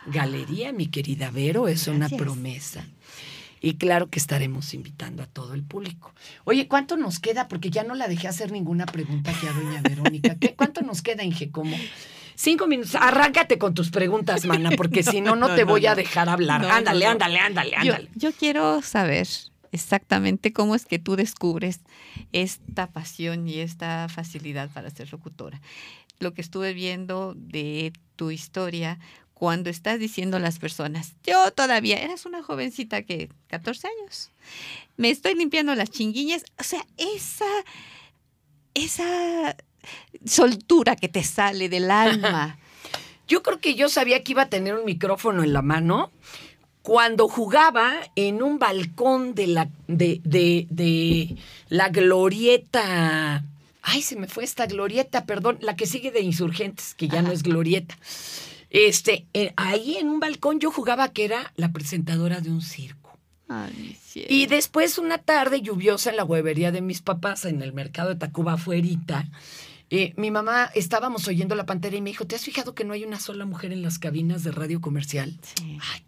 galería, 0.06 0.72
mi 0.72 0.86
querida 0.88 1.30
Vero, 1.30 1.68
es 1.68 1.86
una 1.86 2.08
promesa. 2.08 2.86
Y 3.60 3.74
claro 3.74 4.10
que 4.10 4.18
estaremos 4.18 4.74
invitando 4.74 5.22
a 5.22 5.26
todo 5.26 5.54
el 5.54 5.62
público. 5.62 6.12
Oye, 6.44 6.66
¿cuánto 6.66 6.96
nos 6.96 7.20
queda? 7.20 7.46
Porque 7.46 7.70
ya 7.70 7.84
no 7.84 7.94
la 7.94 8.08
dejé 8.08 8.26
hacer 8.26 8.50
ninguna 8.50 8.86
pregunta 8.86 9.30
aquí 9.30 9.46
a 9.46 9.52
doña 9.52 9.80
Verónica. 9.82 10.34
¿Qué, 10.34 10.54
¿Cuánto 10.56 10.80
nos 10.80 11.00
queda, 11.00 11.22
Inge? 11.22 11.52
¿Cómo? 11.52 11.76
Cinco 12.34 12.66
minutos. 12.66 12.96
Arráncate 12.96 13.58
con 13.58 13.72
tus 13.72 13.90
preguntas, 13.90 14.44
mana, 14.46 14.70
porque 14.76 15.02
si 15.04 15.20
no, 15.20 15.36
no 15.36 15.46
No, 15.48 15.54
te 15.54 15.64
no, 15.64 15.70
voy 15.70 15.86
a 15.86 15.94
dejar 15.94 16.28
hablar. 16.28 16.60
No, 16.60 16.68
no, 16.68 16.74
ándale, 16.74 17.06
ándale, 17.06 17.38
ándale, 17.38 17.70
Yo, 17.70 17.76
ándale. 17.92 18.08
yo 18.16 18.32
quiero 18.32 18.82
saber 18.82 19.28
exactamente 19.72 20.52
cómo 20.52 20.74
es 20.74 20.86
que 20.86 20.98
tú 20.98 21.16
descubres 21.16 21.80
esta 22.32 22.86
pasión 22.86 23.48
y 23.48 23.58
esta 23.58 24.08
facilidad 24.08 24.70
para 24.70 24.90
ser 24.90 25.10
locutora. 25.10 25.60
Lo 26.20 26.34
que 26.34 26.42
estuve 26.42 26.72
viendo 26.74 27.34
de 27.34 27.92
tu 28.16 28.30
historia, 28.30 29.00
cuando 29.34 29.70
estás 29.70 29.98
diciendo 29.98 30.36
a 30.36 30.40
las 30.40 30.58
personas, 30.58 31.14
yo 31.24 31.50
todavía, 31.50 32.00
eras 32.00 32.26
una 32.26 32.42
jovencita 32.42 33.02
que, 33.02 33.28
14 33.48 33.88
años, 33.88 34.30
me 34.96 35.10
estoy 35.10 35.34
limpiando 35.34 35.74
las 35.74 35.90
chinguiñas, 35.90 36.44
o 36.60 36.62
sea, 36.62 36.86
esa, 36.96 37.46
esa 38.74 39.56
soltura 40.24 40.94
que 40.94 41.08
te 41.08 41.24
sale 41.24 41.68
del 41.68 41.90
alma. 41.90 42.58
Yo 43.28 43.42
creo 43.42 43.60
que 43.60 43.74
yo 43.74 43.88
sabía 43.88 44.22
que 44.22 44.32
iba 44.32 44.42
a 44.42 44.50
tener 44.50 44.74
un 44.74 44.84
micrófono 44.84 45.42
en 45.42 45.54
la 45.54 45.62
mano 45.62 46.10
cuando 46.82 47.28
jugaba 47.28 47.94
en 48.16 48.42
un 48.42 48.58
balcón 48.58 49.34
de 49.34 49.46
la, 49.46 49.70
de, 49.86 50.20
de, 50.24 50.66
de 50.70 51.36
la 51.68 51.88
glorieta. 51.88 53.44
Ay, 53.82 54.02
se 54.02 54.16
me 54.16 54.28
fue 54.28 54.44
esta 54.44 54.66
glorieta, 54.66 55.24
perdón, 55.24 55.58
la 55.60 55.76
que 55.76 55.86
sigue 55.86 56.10
de 56.10 56.20
insurgentes, 56.20 56.94
que 56.94 57.08
ya 57.08 57.22
no 57.22 57.32
es 57.32 57.42
glorieta. 57.42 57.96
Este, 58.70 59.26
eh, 59.34 59.52
ahí 59.56 59.96
en 59.96 60.08
un 60.08 60.18
balcón 60.20 60.58
yo 60.60 60.70
jugaba 60.70 61.12
que 61.12 61.24
era 61.24 61.52
la 61.56 61.72
presentadora 61.72 62.40
de 62.40 62.50
un 62.50 62.62
circo. 62.62 63.18
Ay. 63.48 63.98
Y 64.14 64.46
después 64.46 64.98
una 64.98 65.18
tarde 65.18 65.60
lluviosa 65.60 66.10
en 66.10 66.16
la 66.16 66.24
huevería 66.24 66.72
de 66.72 66.80
mis 66.80 67.02
papás 67.02 67.44
en 67.44 67.60
el 67.62 67.72
mercado 67.72 68.08
de 68.08 68.16
Tacuba 68.16 68.54
afuerita, 68.54 69.28
eh, 69.90 70.14
mi 70.16 70.30
mamá 70.30 70.70
estábamos 70.74 71.28
oyendo 71.28 71.54
la 71.54 71.66
pantera 71.66 71.96
y 71.96 72.00
me 72.00 72.10
dijo, 72.10 72.26
¿te 72.26 72.34
has 72.34 72.44
fijado 72.44 72.74
que 72.74 72.84
no 72.84 72.94
hay 72.94 73.04
una 73.04 73.20
sola 73.20 73.44
mujer 73.44 73.72
en 73.72 73.82
las 73.82 73.98
cabinas 73.98 74.42
de 74.42 74.52
radio 74.52 74.80
comercial? 74.80 75.38
Sí. 75.42 75.78
Ay, 75.92 76.02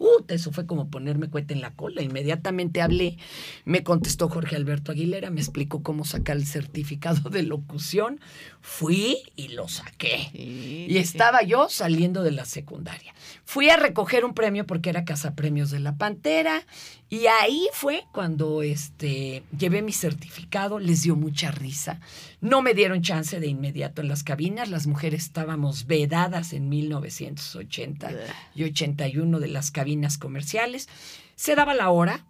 uh, 0.00 0.24
eso 0.28 0.50
fue 0.50 0.66
como 0.66 0.88
ponerme 0.88 1.28
cueta 1.28 1.54
en 1.54 1.60
la 1.60 1.70
cola. 1.70 2.02
Inmediatamente 2.02 2.80
hablé, 2.82 3.18
me 3.64 3.84
contestó 3.84 4.28
Jorge 4.28 4.56
Alberto 4.56 4.92
Aguilera, 4.92 5.30
me 5.30 5.40
explicó 5.40 5.82
cómo 5.82 6.04
sacar 6.04 6.36
el 6.36 6.46
certificado 6.46 7.30
de 7.30 7.42
locución. 7.44 8.20
Fui 8.62 9.18
y 9.36 9.48
lo 9.48 9.68
saqué. 9.68 10.28
Sí, 10.32 10.86
Y 10.88 10.92
sí. 10.92 10.98
estaba 10.98 11.42
yo 11.42 11.68
saliendo 11.68 12.22
de 12.22 12.32
la 12.32 12.44
secundaria. 12.44 13.14
Fui 13.44 13.68
a 13.70 13.76
recoger 13.76 14.24
un 14.24 14.34
premio 14.34 14.66
porque 14.66 14.90
era 14.90 15.04
cazapremios 15.04 15.70
de 15.70 15.80
la 15.80 15.96
Pantera. 15.96 16.62
Y 17.08 17.26
ahí 17.26 17.66
fue 17.72 18.04
cuando 18.12 18.62
este, 18.62 19.42
llevé 19.56 19.82
mi 19.82 19.92
certificado. 19.92 20.78
Les 20.78 21.02
dio 21.02 21.16
mucha 21.16 21.50
risa. 21.50 22.00
No 22.40 22.62
me 22.62 22.72
dieron 22.74 23.02
chance 23.02 23.40
de 23.40 23.48
inmediato 23.48 24.00
en 24.00 24.08
las 24.08 24.22
cabinas. 24.22 24.68
Las 24.70 24.86
mujeres 24.86 25.24
estábamos 25.24 25.86
vedadas 25.86 26.52
en 26.52 26.68
1980 26.68 28.12
y 28.54 28.64
81 28.64 29.40
de 29.40 29.48
las 29.48 29.70
cabinas 29.70 29.89
comerciales. 30.18 30.88
Se 31.36 31.54
daba 31.54 31.74
la 31.74 31.90
hora, 31.90 32.26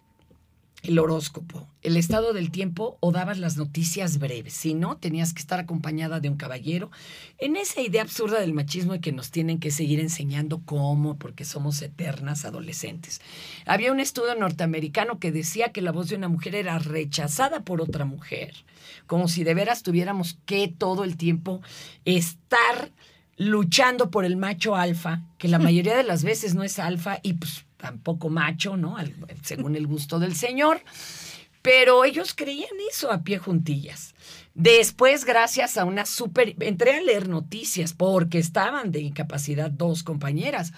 el 0.83 0.97
horóscopo, 0.97 1.67
el 1.83 1.95
estado 1.95 2.33
del 2.33 2.49
tiempo 2.49 2.97
o 3.01 3.11
dabas 3.11 3.37
las 3.37 3.55
noticias 3.55 4.17
breves. 4.17 4.53
Si 4.53 4.73
no, 4.73 4.97
tenías 4.97 5.33
que 5.33 5.39
estar 5.39 5.59
acompañada 5.59 6.19
de 6.19 6.29
un 6.29 6.37
caballero. 6.37 6.89
En 7.37 7.55
esa 7.55 7.81
idea 7.81 8.01
absurda 8.01 8.39
del 8.39 8.53
machismo 8.53 8.93
de 8.93 9.01
que 9.01 9.11
nos 9.11 9.29
tienen 9.29 9.59
que 9.59 9.69
seguir 9.69 9.99
enseñando 9.99 10.61
cómo, 10.65 11.17
porque 11.17 11.45
somos 11.45 11.81
eternas 11.81 12.45
adolescentes. 12.45 13.21
Había 13.65 13.91
un 13.91 13.99
estudio 13.99 14.33
norteamericano 14.35 15.19
que 15.19 15.31
decía 15.31 15.71
que 15.71 15.81
la 15.81 15.91
voz 15.91 16.09
de 16.09 16.15
una 16.15 16.29
mujer 16.29 16.55
era 16.55 16.79
rechazada 16.79 17.63
por 17.63 17.81
otra 17.81 18.05
mujer, 18.05 18.53
como 19.05 19.27
si 19.27 19.43
de 19.43 19.53
veras 19.53 19.83
tuviéramos 19.83 20.39
que 20.45 20.67
todo 20.67 21.03
el 21.03 21.15
tiempo 21.15 21.61
estar 22.05 22.91
luchando 23.37 24.11
por 24.11 24.25
el 24.25 24.37
macho 24.37 24.75
alfa, 24.75 25.21
que 25.37 25.47
la 25.47 25.59
mayoría 25.67 25.95
de 25.95 26.03
las 26.03 26.23
veces 26.23 26.55
no 26.55 26.63
es 26.63 26.79
alfa 26.79 27.19
y 27.23 27.33
pues 27.33 27.65
tampoco 27.77 28.29
macho, 28.29 28.77
¿no? 28.77 28.97
Al- 28.97 29.13
según 29.43 29.75
el 29.75 29.87
gusto 29.87 30.19
del 30.19 30.35
señor. 30.35 30.81
Pero 31.61 32.05
ellos 32.05 32.33
creían 32.33 32.71
eso 32.91 33.11
a 33.11 33.21
pie 33.23 33.37
juntillas. 33.37 34.15
Después, 34.55 35.25
gracias 35.25 35.77
a 35.77 35.85
una 35.85 36.07
super... 36.07 36.55
Entré 36.59 36.95
a 36.95 37.01
leer 37.01 37.29
noticias 37.29 37.93
porque 37.93 38.39
estaban 38.39 38.91
de 38.91 39.01
incapacidad 39.01 39.69
dos 39.69 40.01
compañeras. 40.01 40.73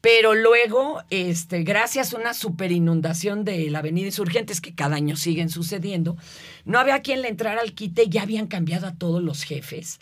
Pero 0.00 0.36
luego, 0.36 1.02
este, 1.10 1.64
gracias 1.64 2.14
a 2.14 2.18
una 2.18 2.34
super 2.34 2.70
inundación 2.70 3.44
de 3.44 3.68
la 3.68 3.80
Avenida 3.80 4.06
Insurgentes, 4.06 4.60
que 4.60 4.76
cada 4.76 4.94
año 4.94 5.16
siguen 5.16 5.48
sucediendo, 5.50 6.16
no 6.64 6.78
había 6.78 7.02
quien 7.02 7.20
le 7.20 7.28
entrara 7.28 7.60
al 7.60 7.72
quite, 7.72 8.08
ya 8.08 8.22
habían 8.22 8.46
cambiado 8.46 8.86
a 8.86 8.94
todos 8.94 9.20
los 9.20 9.42
jefes. 9.42 9.98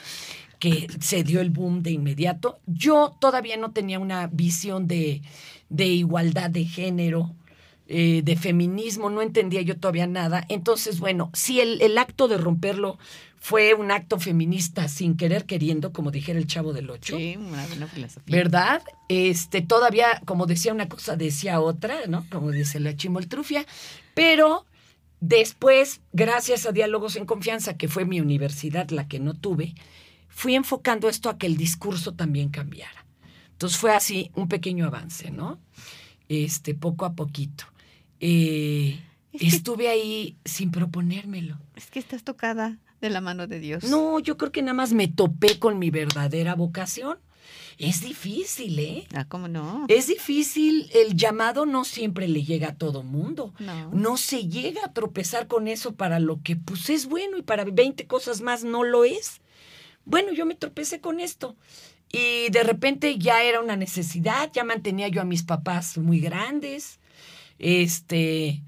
que 0.59 0.89
se 1.01 1.23
dio 1.25 1.41
el 1.41 1.51
boom 1.51 1.83
de 1.83 1.93
inmediato. 1.93 2.59
Yo 2.67 3.17
todavía 3.21 3.57
no 3.57 3.73
tenía 3.73 3.99
una 3.99 4.27
visión 4.27 4.87
de, 4.87 5.23
de 5.69 5.87
igualdad 5.87 6.51
de 6.51 6.65
género. 6.65 7.35
eh, 7.89 8.21
de 8.23 8.37
feminismo, 8.37 9.09
no 9.11 9.23
entendía 9.23 9.63
yo 9.63 9.77
todavía 9.79 10.07
nada. 10.07 10.45
Entonces, 10.49 11.01
bueno, 11.01 11.31
si 11.33 11.61
el, 11.61 11.81
el 11.81 11.97
acto 11.97 12.29
de 12.29 12.37
romperlo 12.37 12.99
fue 13.41 13.73
un 13.75 13.91
acto 13.91 14.19
feminista 14.21 14.89
sin 14.89 15.17
querer 15.17 15.47
queriendo, 15.47 15.93
como 15.93 16.11
dijera 16.11 16.39
el 16.39 16.47
chavo 16.47 16.73
del 16.73 16.91
ocho. 16.91 17.17
Sí, 17.17 17.37
una 17.39 17.67
buena 17.67 17.87
filosofía. 17.87 18.37
¿Verdad? 18.37 18.83
Este, 19.09 19.63
todavía, 19.63 20.21
como 20.27 20.47
decía 20.47 20.73
una 20.73 20.89
cosa, 20.89 21.17
decía 21.17 21.61
otra, 21.61 22.07
¿no? 22.09 22.27
Como 22.31 22.51
dice 22.51 22.79
la 22.79 22.95
chimoltrufia, 22.95 23.65
pero 24.15 24.67
después, 25.21 26.01
gracias 26.13 26.67
a 26.67 26.73
Diálogos 26.73 27.17
en 27.17 27.25
Confianza, 27.25 27.77
que 27.79 27.89
fue 27.89 28.05
mi 28.05 28.21
universidad 28.21 28.91
la 28.91 29.09
que 29.09 29.19
no 29.19 29.35
tuve, 29.35 29.75
fui 30.39 30.55
enfocando 30.55 31.09
esto 31.09 31.29
a 31.31 31.37
que 31.37 31.47
el 31.49 31.57
discurso 31.57 32.15
también 32.15 32.49
cambiara. 32.51 33.05
Entonces 33.51 33.77
fue 33.77 33.93
así 33.93 34.31
un 34.37 34.47
pequeño 34.47 34.87
avance, 34.87 35.33
¿no? 35.33 35.59
Este, 36.29 36.75
poco 36.77 37.05
a 37.07 37.15
poquito. 37.15 37.65
Eh, 38.21 39.01
Es 39.33 39.41
que- 39.41 39.47
estuve 39.49 39.89
ahí 39.89 40.37
sin 40.45 40.71
proponérmelo. 40.71 41.59
Es 41.75 41.91
que 41.91 41.99
estás 41.99 42.23
tocada 42.23 42.79
de 43.01 43.11
la 43.11 43.21
mano 43.21 43.49
de 43.49 43.59
Dios. 43.59 43.83
No, 43.85 44.21
yo 44.21 44.37
creo 44.37 44.53
que 44.53 44.63
nada 44.63 44.75
más 44.75 44.93
me 44.93 45.09
topé 45.09 45.59
con 45.59 45.79
mi 45.81 45.91
verdadera 45.91 46.55
vocación. 46.55 47.19
Es 47.79 48.01
difícil, 48.03 48.79
¿eh? 48.79 49.07
Ah, 49.15 49.25
¿cómo 49.29 49.49
no? 49.49 49.87
Es 49.89 50.07
difícil, 50.07 50.89
el 50.95 51.17
llamado 51.17 51.67
no 51.67 51.85
siempre 51.85 52.29
le 52.29 52.45
llega 52.45 52.69
a 52.69 52.75
todo 52.77 53.03
mundo. 53.03 53.55
No. 53.59 53.91
No 53.93 54.17
se 54.17 54.47
llega 54.49 54.85
a 54.85 54.93
tropezar 54.93 55.49
con 55.49 55.67
eso 55.67 55.95
para 55.95 56.21
lo 56.21 56.41
que 56.43 56.55
pues 56.57 56.91
es 56.91 57.07
bueno 57.07 57.37
y 57.39 57.43
para 57.43 57.65
20 57.65 58.07
cosas 58.07 58.41
más 58.41 58.63
no 58.65 58.85
lo 58.85 59.05
es. 59.05 59.41
Bueno, 60.09 60.33
yo 60.33 60.47
me 60.47 60.55
tropecé 60.55 61.01
con 61.01 61.21
esto 61.21 61.55
y 62.11 62.49
de 62.51 62.63
repente 62.63 63.19
ya 63.19 63.43
era 63.43 63.61
una 63.61 63.77
necesidad, 63.77 64.51
ya 64.53 64.65
mantenía 64.65 65.09
yo 65.09 65.21
a 65.21 65.25
mis 65.27 65.43
papás 65.43 65.99
muy 65.99 66.19
grandes, 66.19 66.99
este, 67.59 68.63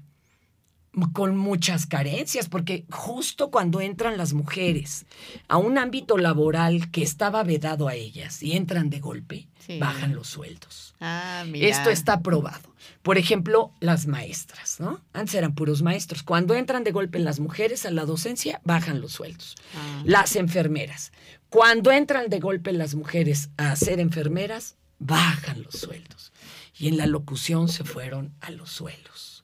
con 1.13 1.35
muchas 1.37 1.87
carencias, 1.87 2.47
porque 2.49 2.85
justo 2.91 3.49
cuando 3.49 3.81
entran 3.81 4.17
las 4.17 4.33
mujeres 4.33 5.05
a 5.47 5.57
un 5.57 5.77
ámbito 5.79 6.17
laboral 6.17 6.91
que 6.91 7.01
estaba 7.01 7.43
vedado 7.43 7.87
a 7.87 7.95
ellas 7.95 8.43
y 8.43 8.55
entran 8.55 8.89
de 8.91 8.99
golpe, 8.99 9.47
Sí. 9.65 9.77
bajan 9.79 10.15
los 10.15 10.27
sueldos. 10.27 10.95
Ah, 10.99 11.43
mira. 11.47 11.67
Esto 11.67 11.89
está 11.91 12.21
probado. 12.21 12.73
Por 13.03 13.17
ejemplo, 13.19 13.71
las 13.79 14.05
maestras, 14.07 14.79
¿no? 14.79 14.99
Antes 15.13 15.35
eran 15.35 15.53
puros 15.53 15.81
maestros. 15.83 16.23
Cuando 16.23 16.55
entran 16.55 16.83
de 16.83 16.91
golpe 16.91 17.19
las 17.19 17.39
mujeres 17.39 17.85
a 17.85 17.91
la 17.91 18.05
docencia, 18.05 18.59
bajan 18.63 19.01
los 19.01 19.11
sueldos. 19.13 19.55
Ah. 19.75 20.01
Las 20.03 20.35
enfermeras. 20.35 21.11
Cuando 21.51 21.91
entran 21.91 22.29
de 22.29 22.39
golpe 22.39 22.71
las 22.71 22.95
mujeres 22.95 23.49
a 23.57 23.75
ser 23.75 23.99
enfermeras, 23.99 24.77
bajan 24.99 25.63
los 25.63 25.73
sueldos. 25.75 26.31
Y 26.79 26.87
en 26.87 26.95
la 26.95 27.07
locución 27.07 27.67
se 27.67 27.83
fueron 27.83 28.33
a 28.39 28.51
los 28.51 28.69
suelos. 28.71 29.43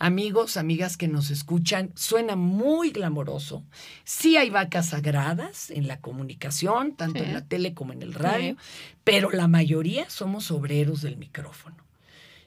amigos, 0.00 0.56
amigas 0.56 0.96
que 0.96 1.08
nos 1.08 1.30
escuchan, 1.30 1.90
suena 1.96 2.36
muy 2.36 2.90
glamoroso. 2.90 3.64
Sí 4.04 4.36
hay 4.36 4.48
vacas 4.48 4.90
sagradas 4.90 5.70
en 5.70 5.88
la 5.88 6.00
comunicación, 6.00 6.94
tanto 6.94 7.18
Sí. 7.18 7.24
en 7.24 7.32
la 7.32 7.44
tele 7.44 7.74
como 7.74 7.92
en 7.94 8.02
el 8.02 8.14
radio, 8.14 8.54
Sí. 8.54 8.58
pero 9.02 9.30
la 9.32 9.48
mayoría 9.48 10.08
somos 10.08 10.52
obreros 10.52 11.00
del 11.02 11.16
micrófono. 11.16 11.78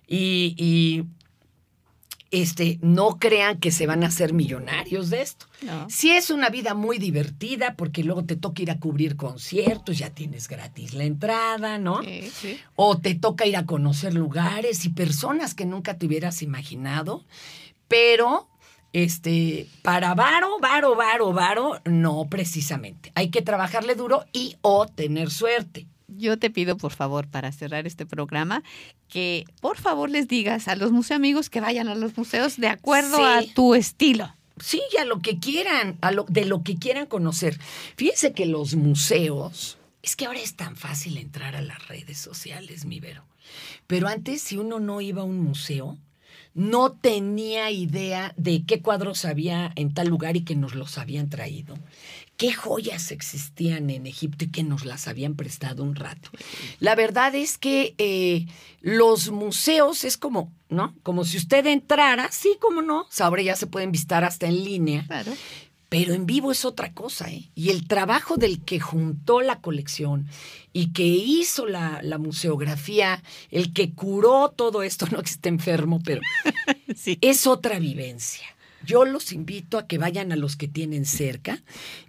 Y, 0.07 0.55
y, 0.57 1.03
este, 2.31 2.79
no 2.81 3.19
crean 3.19 3.59
que 3.59 3.71
se 3.71 3.85
van 3.85 4.03
a 4.03 4.07
hacer 4.07 4.33
millonarios 4.33 5.09
de 5.09 5.21
esto. 5.21 5.45
No. 5.61 5.89
Sí 5.89 6.11
es 6.11 6.29
una 6.29 6.49
vida 6.49 6.73
muy 6.73 6.97
divertida 6.97 7.75
porque 7.75 8.03
luego 8.03 8.23
te 8.23 8.37
toca 8.37 8.61
ir 8.61 8.71
a 8.71 8.79
cubrir 8.79 9.17
conciertos, 9.17 9.97
ya 9.97 10.09
tienes 10.09 10.47
gratis 10.47 10.93
la 10.93 11.03
entrada, 11.03 11.77
¿no? 11.77 12.01
Sí, 12.01 12.31
sí. 12.33 12.59
O 12.75 12.97
te 12.97 13.15
toca 13.15 13.45
ir 13.45 13.57
a 13.57 13.65
conocer 13.65 14.13
lugares 14.13 14.85
y 14.85 14.89
personas 14.89 15.53
que 15.53 15.65
nunca 15.65 15.97
te 15.97 16.05
hubieras 16.05 16.41
imaginado, 16.41 17.25
pero 17.89 18.47
este, 18.93 19.67
para 19.81 20.15
varo, 20.15 20.57
varo, 20.59 20.95
varo, 20.95 21.33
varo, 21.33 21.81
no 21.85 22.27
precisamente. 22.29 23.11
Hay 23.15 23.29
que 23.29 23.41
trabajarle 23.41 23.95
duro 23.95 24.25
y 24.31 24.55
o 24.61 24.87
tener 24.87 25.31
suerte. 25.31 25.87
Yo 26.17 26.37
te 26.37 26.49
pido, 26.49 26.77
por 26.77 26.91
favor, 26.93 27.27
para 27.27 27.51
cerrar 27.51 27.87
este 27.87 28.05
programa, 28.05 28.63
que 29.07 29.45
por 29.61 29.77
favor 29.77 30.09
les 30.09 30.27
digas 30.27 30.67
a 30.67 30.75
los 30.75 30.91
museo 30.91 31.15
amigos 31.17 31.49
que 31.49 31.61
vayan 31.61 31.87
a 31.87 31.95
los 31.95 32.17
museos 32.17 32.57
de 32.57 32.67
acuerdo 32.67 33.17
Sí. 33.17 33.23
a 33.23 33.53
tu 33.53 33.75
estilo. 33.75 34.33
Sí, 34.59 34.81
a 34.99 35.05
lo 35.05 35.19
que 35.21 35.39
quieran, 35.39 35.97
a 36.01 36.11
lo, 36.11 36.25
de 36.29 36.45
lo 36.45 36.61
que 36.63 36.75
quieran 36.77 37.07
conocer. 37.07 37.57
Fíjense 37.95 38.33
que 38.33 38.45
los 38.45 38.75
museos, 38.75 39.77
es 40.03 40.15
que 40.15 40.25
ahora 40.25 40.39
es 40.39 40.55
tan 40.55 40.75
fácil 40.75 41.17
entrar 41.17 41.55
a 41.55 41.61
las 41.61 41.87
redes 41.87 42.17
sociales, 42.19 42.85
mi 42.85 42.99
Vero. 42.99 43.23
Pero 43.87 44.07
antes, 44.07 44.41
si 44.41 44.57
uno 44.57 44.79
no 44.79 45.01
iba 45.01 45.21
a 45.21 45.25
un 45.25 45.39
museo, 45.39 45.97
no 46.53 46.91
tenía 46.91 47.71
idea 47.71 48.33
de 48.37 48.63
qué 48.65 48.81
cuadros 48.81 49.25
había 49.25 49.71
en 49.75 49.93
tal 49.93 50.07
lugar 50.09 50.35
y 50.35 50.43
que 50.43 50.55
nos 50.55 50.75
los 50.75 50.97
habían 50.97 51.29
traído. 51.29 51.75
Qué 52.37 52.53
joyas 52.53 53.11
existían 53.11 53.89
en 53.89 54.07
Egipto 54.07 54.45
y 54.45 54.51
que 54.51 54.63
nos 54.63 54.83
las 54.83 55.07
habían 55.07 55.35
prestado 55.35 55.83
un 55.83 55.95
rato. 55.95 56.31
La 56.79 56.95
verdad 56.95 57.35
es 57.35 57.57
que 57.57 57.93
eh, 57.99 58.47
los 58.81 59.29
museos 59.29 60.03
es 60.03 60.17
como, 60.17 60.51
¿no? 60.67 60.95
Como 61.03 61.23
si 61.23 61.37
usted 61.37 61.65
entrara, 61.67 62.31
sí, 62.31 62.57
como 62.59 62.81
no. 62.81 63.05
Ahora 63.19 63.43
ya 63.43 63.55
se 63.55 63.67
pueden 63.67 63.91
visitar 63.91 64.23
hasta 64.23 64.47
en 64.47 64.63
línea. 64.63 65.05
Claro. 65.05 65.31
Pero 65.91 66.13
en 66.13 66.25
vivo 66.25 66.53
es 66.53 66.63
otra 66.63 66.93
cosa, 66.93 67.29
¿eh? 67.29 67.49
Y 67.53 67.69
el 67.69 67.85
trabajo 67.85 68.37
del 68.37 68.63
que 68.63 68.79
juntó 68.79 69.41
la 69.41 69.59
colección 69.59 70.25
y 70.71 70.93
que 70.93 71.03
hizo 71.05 71.65
la, 71.65 71.99
la 72.01 72.17
museografía, 72.17 73.21
el 73.49 73.73
que 73.73 73.91
curó 73.93 74.53
todo 74.55 74.83
esto, 74.83 75.05
no 75.11 75.21
que 75.21 75.29
esté 75.29 75.49
enfermo, 75.49 75.99
pero 76.01 76.21
Sí. 76.95 77.17
es 77.19 77.45
otra 77.45 77.77
vivencia. 77.77 78.45
Yo 78.85 79.03
los 79.03 79.33
invito 79.33 79.77
a 79.77 79.85
que 79.85 79.97
vayan 79.97 80.31
a 80.31 80.37
los 80.37 80.55
que 80.55 80.69
tienen 80.69 81.03
cerca 81.05 81.61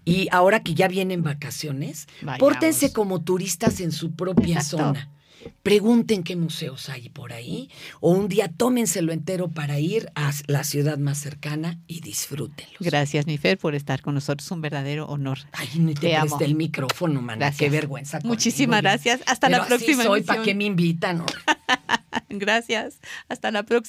y 0.04 0.28
ahora 0.30 0.62
que 0.62 0.74
ya 0.74 0.86
vienen 0.86 1.24
vacaciones, 1.24 2.06
Vayamos. 2.22 2.38
pórtense 2.38 2.92
como 2.92 3.20
turistas 3.22 3.80
en 3.80 3.90
su 3.90 4.12
propia 4.12 4.58
Exacto. 4.58 4.76
zona. 4.78 5.10
Pregunten 5.62 6.22
qué 6.22 6.36
museos 6.36 6.88
hay 6.88 7.08
por 7.08 7.32
ahí 7.32 7.70
o 8.00 8.10
un 8.10 8.28
día 8.28 8.48
tómenselo 8.48 9.12
entero 9.12 9.48
para 9.48 9.78
ir 9.78 10.10
a 10.14 10.32
la 10.46 10.64
ciudad 10.64 10.98
más 10.98 11.18
cercana 11.18 11.78
y 11.86 12.00
disfrútenlos. 12.00 12.76
Gracias, 12.80 13.26
mi 13.26 13.38
Fer, 13.38 13.58
por 13.58 13.74
estar 13.74 14.02
con 14.02 14.14
nosotros. 14.14 14.50
Un 14.50 14.60
verdadero 14.60 15.06
honor. 15.06 15.38
Ay, 15.52 15.68
ni 15.76 15.94
te, 15.94 16.08
Te 16.08 16.16
amo. 16.16 16.38
el 16.40 16.54
micrófono. 16.54 17.22
Gracias. 17.24 17.56
Qué 17.58 17.70
vergüenza. 17.70 18.18
Muchísimas 18.24 18.82
gracias. 18.82 19.20
Hasta 19.26 19.48
la 19.48 19.62
Pero 19.62 19.76
así 19.76 19.84
próxima 19.84 20.04
soy, 20.04 20.22
¿para 20.22 20.42
qué 20.42 20.54
me 20.54 20.64
invitan? 20.64 21.18
no? 21.18 21.26
Gracias. 22.28 22.98
Hasta 23.28 23.50
la 23.50 23.62
próxima. 23.62 23.82